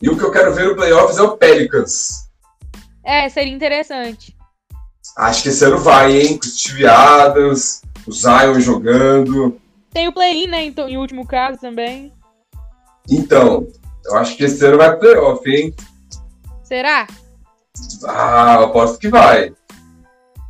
E 0.00 0.08
o 0.08 0.16
que 0.16 0.24
eu 0.24 0.30
quero 0.30 0.52
ver 0.54 0.66
no 0.68 0.76
playoffs 0.76 1.18
é 1.18 1.22
o 1.22 1.36
Pelicans. 1.36 2.26
É, 3.04 3.28
seria 3.28 3.52
interessante. 3.54 4.36
Acho 5.16 5.42
que 5.42 5.48
esse 5.48 5.64
ano 5.64 5.78
vai, 5.78 6.16
hein? 6.16 6.38
Com 6.38 6.46
o 6.46 6.48
Steve 6.48 6.86
Adams, 6.86 7.82
o 8.06 8.12
Zion 8.12 8.60
jogando. 8.60 9.60
Tem 9.92 10.08
o 10.08 10.12
play-in, 10.12 10.46
né? 10.46 10.64
Então, 10.64 10.88
em 10.88 10.96
último 10.96 11.26
caso 11.26 11.58
também. 11.60 12.12
Então, 13.10 13.66
eu 14.04 14.16
acho 14.16 14.36
que 14.36 14.44
esse 14.44 14.64
ano 14.64 14.78
vai 14.78 14.90
pro 14.90 15.00
playoff, 15.00 15.48
hein? 15.48 15.74
Será? 16.64 17.06
Ah, 18.06 18.56
eu 18.58 18.64
aposto 18.66 18.98
que 18.98 19.08
vai. 19.08 19.52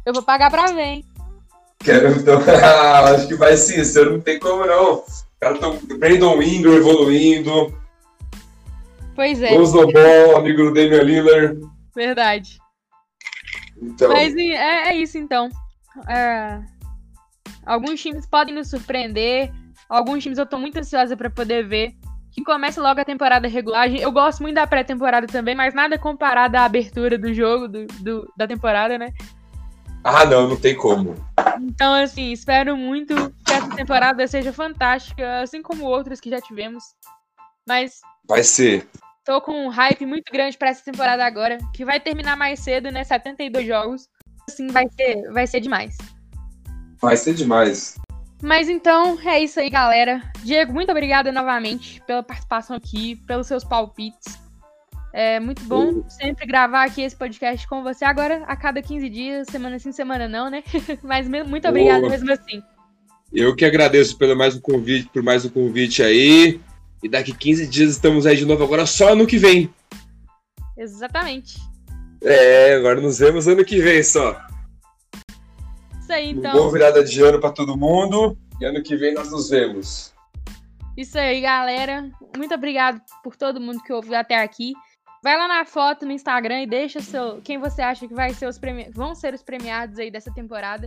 Eu 0.05 0.13
vou 0.13 0.23
pagar 0.23 0.51
pra 0.51 0.67
ver, 0.73 0.83
hein? 0.83 1.05
Quero, 1.81 2.13
então, 2.13 2.41
acho 3.15 3.29
que 3.29 3.35
vai 3.35 3.57
sim, 3.57 3.81
esse 3.81 3.99
ano 4.01 4.13
não 4.13 4.21
tem 4.21 4.39
como 4.39 4.65
não. 4.65 5.05
Cara, 5.39 5.59
tô, 5.59 5.75
Brandon 5.99 6.41
Ingram 6.43 6.75
evoluindo, 6.75 7.73
Pois 9.17 9.43
é, 9.43 9.51
Lonzo 9.51 9.91
Ball, 9.91 10.37
amigo 10.37 10.65
do 10.65 10.75
Damian 10.75 11.03
Lillard. 11.03 11.61
verdade. 11.95 12.59
Então, 13.81 14.09
Mas 14.09 14.35
é, 14.37 14.89
é 14.91 14.95
isso 14.97 15.19
então. 15.19 15.49
É, 16.09 16.61
alguns 17.65 18.01
times 18.01 18.27
podem 18.27 18.55
nos 18.55 18.69
surpreender. 18.71 19.53
Alguns 19.89 20.23
times 20.23 20.39
eu 20.39 20.47
tô 20.47 20.59
muito 20.59 20.79
ansiosa 20.79 21.17
pra 21.17 21.31
poder 21.31 21.67
ver. 21.67 21.95
Que 22.33 22.43
comece 22.45 22.79
logo 22.79 23.01
a 23.01 23.05
temporada 23.05 23.49
regular. 23.49 23.89
Eu 23.95 24.13
gosto 24.13 24.43
muito 24.43 24.57
da 24.57 24.67
pré-temporada 24.67 25.27
também, 25.27 25.55
mas 25.55 25.73
nada 25.73 25.99
comparado 25.99 26.57
à 26.57 26.65
abertura 26.65 27.17
do 27.17 27.33
jogo, 27.33 27.67
do, 27.67 27.87
do- 27.87 28.33
da 28.37 28.47
temporada, 28.47 28.99
né? 28.99 29.13
ah 30.05 30.25
não, 30.25 30.47
não 30.49 30.57
tem 30.57 30.77
como. 30.77 31.15
Então, 31.61 31.95
assim, 31.95 32.31
espero 32.33 32.77
muito 32.77 33.15
que 33.45 33.53
essa 33.53 33.69
temporada 33.75 34.27
seja 34.29 34.53
fantástica, 34.53 35.41
assim 35.41 35.63
como 35.63 35.85
outras 35.85 36.21
que 36.21 36.31
já 36.31 36.41
tivemos. 36.41 36.85
Mas 37.67 38.01
Vai 38.29 38.45
ser. 38.45 38.87
Tô 39.27 39.41
com 39.41 39.67
um 39.67 39.69
hype 39.69 40.07
muito 40.07 40.33
grande 40.33 40.57
pra 40.57 40.69
essa 40.69 40.85
temporada 40.85 41.27
agora, 41.27 41.59
que 41.75 41.85
vai 41.85 41.99
terminar 41.99 42.37
mais 42.37 42.61
cedo, 42.61 42.91
né? 42.93 43.03
72 43.03 43.67
jogos. 43.67 44.09
Assim, 44.49 44.69
vai 44.69 44.87
ser, 44.89 45.33
vai 45.33 45.47
ser 45.49 45.61
demais. 45.61 45.99
Vai 47.03 47.17
ser 47.17 47.35
demais. 47.35 47.97
Mas 48.41 48.69
então 48.69 49.19
é 49.25 49.41
isso 49.41 49.59
aí, 49.59 49.69
galera. 49.69 50.23
Diego, 50.45 50.73
muito 50.73 50.91
obrigada 50.91 51.33
novamente 51.33 52.01
pela 52.07 52.23
participação 52.23 52.77
aqui, 52.77 53.17
pelos 53.27 53.49
seus 53.49 53.65
palpites. 53.65 54.39
É 55.13 55.41
muito 55.41 55.63
bom 55.65 56.09
sempre 56.09 56.47
gravar 56.47 56.85
aqui 56.85 57.03
esse 57.03 57.17
podcast 57.17 57.67
com 57.67 57.83
você. 57.83 58.05
Agora, 58.05 58.45
a 58.47 58.55
cada 58.55 58.81
15 58.81 59.09
dias, 59.09 59.49
semana 59.51 59.79
sim, 59.79 59.91
semana 59.91 60.29
não, 60.29 60.49
né? 60.49 60.63
Mas 61.03 61.27
muito 61.27 61.67
obrigada 61.67 62.09
mesmo 62.09 62.31
assim. 62.31 62.63
Eu 63.33 63.57
que 63.57 63.65
agradeço 63.65 64.17
pelo 64.19 64.37
mais 64.37 64.55
um 64.55 64.61
convite, 64.61 65.09
por 65.13 65.23
mais 65.23 65.45
um 65.45 65.49
convite 65.49 66.03
aí. 66.03 66.61
E 67.03 67.09
daqui 67.09 67.33
15 67.33 67.67
dias 67.67 67.91
estamos 67.93 68.27
aí 68.27 68.37
de 68.37 68.45
novo, 68.45 68.65
agora 68.65 68.87
só 68.87 69.13
ano 69.13 69.27
que 69.27 69.39
vem. 69.39 69.73
Exatamente. 70.77 71.59
É, 72.23 72.75
agora 72.75 73.01
nos 73.01 73.19
vemos 73.19 73.47
ano 73.47 73.65
que 73.65 73.81
vem 73.81 74.03
só. 74.03 74.41
Isso 76.01 76.13
aí, 76.13 76.31
então. 76.31 76.53
Boa 76.53 76.73
virada 76.73 77.05
de 77.05 77.23
ano 77.23 77.41
para 77.41 77.53
todo 77.53 77.77
mundo. 77.77 78.37
E 78.61 78.65
ano 78.65 78.83
que 78.83 78.97
vem 78.97 79.15
nós 79.15 79.31
nos 79.31 79.51
vemos. 79.51 80.15
Isso 80.97 81.19
aí, 81.19 81.41
galera. 81.41 82.11
Muito 82.37 82.55
obrigado 82.55 83.01
por 83.23 83.37
todo 83.37 83.61
mundo 83.61 83.83
que 83.83 83.93
ouviu 83.93 84.15
até 84.15 84.43
aqui. 84.43 84.73
Vai 85.23 85.37
lá 85.37 85.49
na 85.49 85.65
foto 85.65 86.07
no 86.07 86.13
Instagram 86.13 86.63
e 86.63 86.67
deixa 86.67 87.01
seu, 87.01 87.41
quem 87.43 87.59
você 87.59 87.83
acha 87.83 88.07
que 88.07 88.15
vai 88.15 88.33
ser 88.33 88.47
os 88.47 88.59
premi... 88.59 88.91
vão 88.93 89.15
ser 89.15 89.35
os 89.35 89.43
premiados 89.43 89.99
aí 89.99 90.11
dessa 90.11 90.33
temporada. 90.33 90.87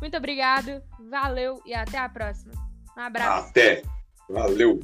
Muito 0.00 0.16
obrigado, 0.16 0.82
valeu 1.08 1.62
e 1.64 1.72
até 1.72 1.96
a 1.96 2.08
próxima. 2.08 2.52
Um 2.96 3.00
abraço. 3.00 3.50
Até. 3.50 3.82
Valeu. 4.28 4.80